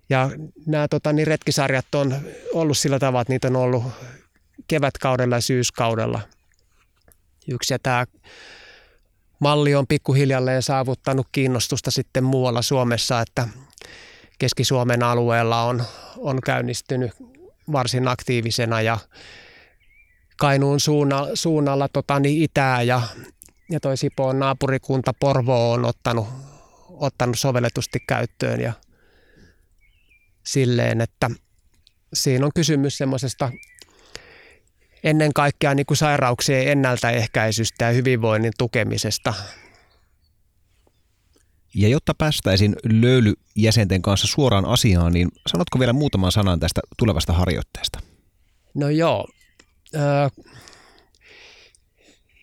Ja 0.09 0.29
nämä 0.65 0.87
tota, 0.87 1.13
niin 1.13 1.27
retkisarjat 1.27 1.95
on 1.95 2.15
ollut 2.53 2.77
sillä 2.77 2.99
tavalla, 2.99 3.21
että 3.21 3.33
niitä 3.33 3.47
on 3.47 3.55
ollut 3.55 3.83
kevätkaudella 4.67 5.35
ja 5.35 5.41
syyskaudella. 5.41 6.19
Yksi 7.47 7.73
ja 7.73 7.79
tämä 7.79 8.05
malli 9.41 9.75
on 9.75 9.87
pikkuhiljalleen 9.87 10.61
saavuttanut 10.61 11.27
kiinnostusta 11.31 11.91
sitten 11.91 12.23
muualla 12.23 12.61
Suomessa, 12.61 13.21
että 13.21 13.47
Keski-Suomen 14.39 15.03
alueella 15.03 15.63
on, 15.63 15.83
on 16.17 16.41
käynnistynyt 16.45 17.11
varsin 17.71 18.07
aktiivisena 18.07 18.81
ja 18.81 18.97
Kainuun 20.37 20.79
suunnalla, 20.79 21.29
suunnalla 21.33 21.87
tota, 21.87 22.19
niin 22.19 22.43
itää 22.43 22.81
ja 22.81 23.01
ja 23.71 23.79
toi 23.79 23.97
Sipoon 23.97 24.39
naapurikunta 24.39 25.13
Porvo 25.19 25.71
on 25.71 25.85
ottanut, 25.85 26.27
ottanut 26.89 27.39
sovelletusti 27.39 27.99
käyttöön 28.07 28.61
ja 28.61 28.73
silleen, 30.43 31.01
että 31.01 31.29
siinä 32.13 32.45
on 32.45 32.51
kysymys 32.55 32.97
semmoisesta 32.97 33.51
ennen 35.03 35.33
kaikkea 35.33 35.75
niin 35.75 35.85
kuin 35.85 35.97
sairauksien 35.97 36.67
ennaltaehkäisystä 36.67 37.85
ja 37.85 37.91
hyvinvoinnin 37.91 38.53
tukemisesta. 38.57 39.33
Ja 41.75 41.87
jotta 41.87 42.13
päästäisiin 42.13 42.75
löylyjäsenten 42.83 44.01
kanssa 44.01 44.27
suoraan 44.27 44.65
asiaan, 44.65 45.13
niin 45.13 45.29
sanotko 45.47 45.79
vielä 45.79 45.93
muutaman 45.93 46.31
sanan 46.31 46.59
tästä 46.59 46.81
tulevasta 46.97 47.33
harjoitteesta? 47.33 47.99
No 48.73 48.89
joo. 48.89 49.27
Äh, 49.95 50.31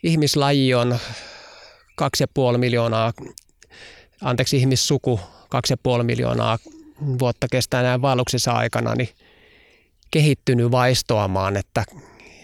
ihmislaji 0.03 0.75
on 0.75 0.99
2,5 2.53 2.59
miljoonaa, 2.59 3.13
anteeksi 4.21 4.57
ihmissuku 4.57 5.21
2,5 5.99 6.03
miljoonaa 6.03 6.59
vuotta 7.19 7.49
kestää 7.51 7.83
näin 7.83 8.03
vaelluksessa 8.03 8.53
aikana, 8.53 8.95
niin 8.95 9.09
kehittynyt 10.11 10.71
vaistoamaan, 10.71 11.57
että 11.57 11.85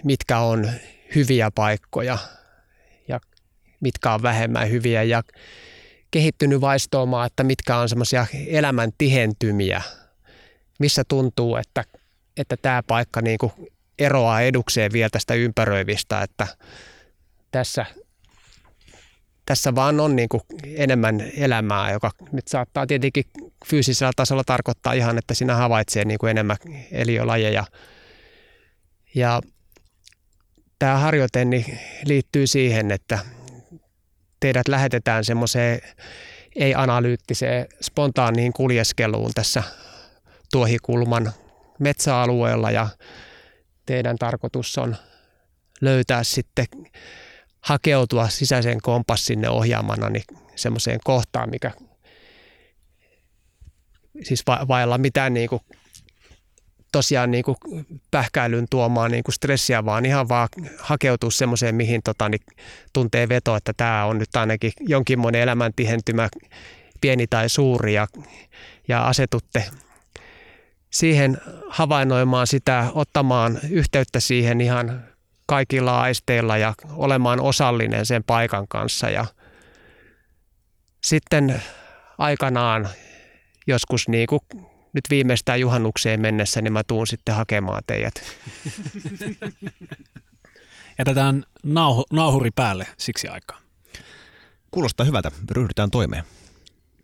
mitkä 0.05 0.39
on 0.39 0.71
hyviä 1.15 1.51
paikkoja 1.51 2.19
ja 3.09 3.21
mitkä 3.81 4.15
on 4.15 4.23
vähemmän 4.23 4.71
hyviä 4.71 5.03
ja 5.03 5.23
kehittynyt 6.11 6.61
vaistoamaan, 6.61 7.27
että 7.27 7.45
mitkä 7.45 7.77
on 7.77 7.89
semmoisia 7.89 8.27
elämän 8.47 8.91
tihentymiä, 8.99 9.83
missä 10.79 11.03
tuntuu, 11.09 11.57
että, 11.57 11.85
että 12.37 12.57
tämä 12.63 12.83
paikka 12.87 13.21
niin 13.21 13.39
kuin 13.39 13.53
eroaa 13.99 14.41
edukseen 14.41 14.93
vielä 14.93 15.11
tästä 15.11 15.35
ympäröivistä, 15.35 16.23
että 16.23 16.47
tässä, 17.51 17.87
tässä 19.47 19.75
vaan 19.75 20.01
on 20.01 20.17
niin 20.17 20.29
kuin 20.29 20.43
enemmän 20.65 21.21
elämää, 21.37 21.93
joka 21.93 22.11
nyt 22.33 22.49
saattaa 22.49 22.87
tietenkin 22.87 23.25
fyysisellä 23.67 24.13
tasolla 24.17 24.45
tarkoittaa 24.47 24.93
ihan, 24.93 25.19
että 25.19 25.35
sinä 25.35 25.55
havaitsee 25.55 26.05
niin 26.05 26.19
kuin 26.19 26.31
enemmän 26.31 26.57
eliölajeja. 26.93 27.65
Ja 29.15 29.41
tämä 30.85 30.99
harjoite 30.99 31.45
niin 31.45 31.79
liittyy 32.05 32.47
siihen, 32.47 32.91
että 32.91 33.19
teidät 34.41 34.69
lähetetään 34.69 35.25
semmoiseen 35.25 35.81
ei-analyyttiseen 36.57 37.67
spontaaniin 37.81 38.53
kuljeskeluun 38.53 39.31
tässä 39.35 39.63
tuohikulman 40.53 41.33
metsäalueella 41.79 42.71
ja 42.71 42.89
teidän 43.87 44.17
tarkoitus 44.19 44.79
on 44.79 44.97
löytää 45.81 46.25
sitten 46.25 46.67
hakeutua 47.61 48.29
sisäiseen 48.29 48.81
kompassinne 48.83 49.49
ohjaamana 49.49 50.11
niin 50.11 50.25
semmoiseen 50.57 51.01
kohtaan, 51.05 51.51
mikä 51.51 51.71
siis 54.23 54.43
va- 54.47 54.69
vailla 54.69 54.99
mitään 54.99 55.35
niin 55.35 55.49
kuin, 55.49 55.63
tosiaan 56.95 57.31
niin 57.31 57.45
kuin 57.45 57.57
pähkäilyn 58.11 58.67
tuomaan 58.71 59.11
niin 59.11 59.25
kuin 59.25 59.35
stressiä, 59.35 59.85
vaan 59.85 60.07
ihan 60.07 60.29
vaan 60.29 60.49
hakeutua 60.79 61.31
semmoiseen, 61.31 61.75
mihin 61.75 62.01
tota, 62.05 62.29
niin 62.29 62.41
tuntee 62.93 63.29
veto, 63.29 63.57
että 63.57 63.73
tämä 63.77 64.05
on 64.05 64.19
nyt 64.19 64.37
ainakin 64.37 64.73
jonkinmoinen 64.81 65.41
elämäntihentymä, 65.41 66.29
pieni 67.01 67.27
tai 67.27 67.49
suuri, 67.49 67.95
ja, 67.95 68.07
ja 68.89 69.07
asetutte 69.07 69.65
siihen 70.91 71.39
havainnoimaan 71.69 72.47
sitä, 72.47 72.87
ottamaan 72.95 73.59
yhteyttä 73.71 74.21
siihen 74.21 74.61
ihan 74.61 75.05
kaikilla 75.47 76.01
aisteilla 76.01 76.57
ja 76.57 76.75
olemaan 76.97 77.41
osallinen 77.41 78.07
sen 78.07 78.25
paikan 78.25 78.69
kanssa. 78.69 79.11
Ja 79.11 79.27
sitten 81.05 81.63
aikanaan 82.19 82.89
joskus 83.67 84.09
niin 84.09 84.27
kuin 84.27 84.41
nyt 84.95 85.05
viimeistään 85.11 85.61
juhannukseen 85.61 86.21
mennessä, 86.21 86.63
niin 86.63 86.73
mä 86.73 86.83
tuun 86.85 87.07
sitten 87.07 87.35
hakemaan 87.35 87.83
teidät. 87.87 88.15
Jätetään 90.99 91.45
nauhu, 91.63 92.05
nauhuri 92.13 92.51
päälle 92.51 92.87
siksi 92.97 93.29
aikaa. 93.29 93.61
Kuulostaa 94.71 95.07
hyvältä. 95.07 95.31
Ryhdytään 95.51 95.91
toimeen. 95.91 96.25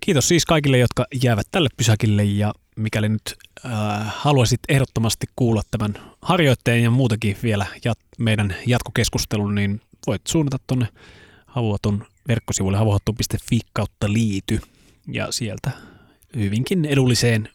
Kiitos 0.01 0.29
siis 0.29 0.47
kaikille, 0.47 0.79
jotka 0.79 1.07
jäävät 1.23 1.47
tälle 1.51 1.69
pysäkille 1.77 2.25
ja 2.25 2.55
mikäli 2.77 3.09
nyt 3.09 3.37
äh, 3.65 3.73
haluaisit 4.07 4.61
ehdottomasti 4.69 5.27
kuulla 5.37 5.63
tämän 5.71 5.95
harjoitteen 6.23 6.83
ja 6.83 6.91
muutakin 6.91 7.37
vielä 7.43 7.67
jat- 7.89 8.09
meidän 8.19 8.55
jatkokeskustelun, 8.67 9.55
niin 9.55 9.81
voit 10.07 10.23
suunnata 10.29 10.57
tuonne 10.67 10.89
havuaton 11.47 12.07
verkkosivuille 12.29 12.79
havuhattu.fi 12.79 13.61
kautta 13.73 14.13
liity 14.13 14.61
ja 15.13 15.33
sieltä 15.33 15.71
hyvinkin 16.37 16.85
edulliseen 16.85 17.49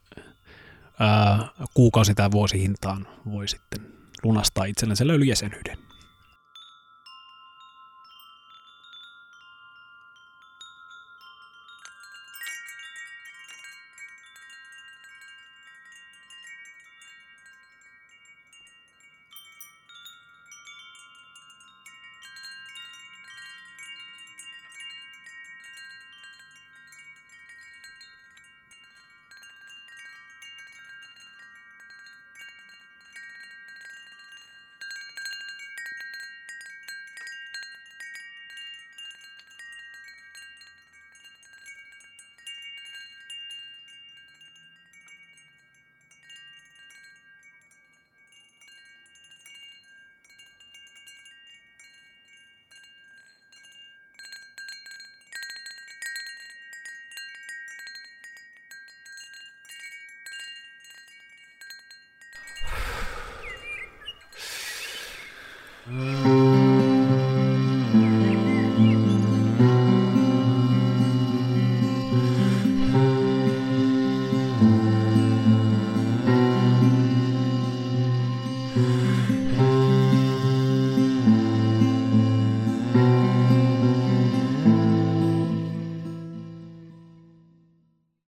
kuukausi- 1.74 2.16
tai 2.16 2.32
vuosihintaan 2.32 3.08
voi 3.32 3.48
sitten 3.48 3.82
lunastaa 4.24 4.66
itsellensä 4.66 5.08
löylyjäsenyyden. 5.08 5.78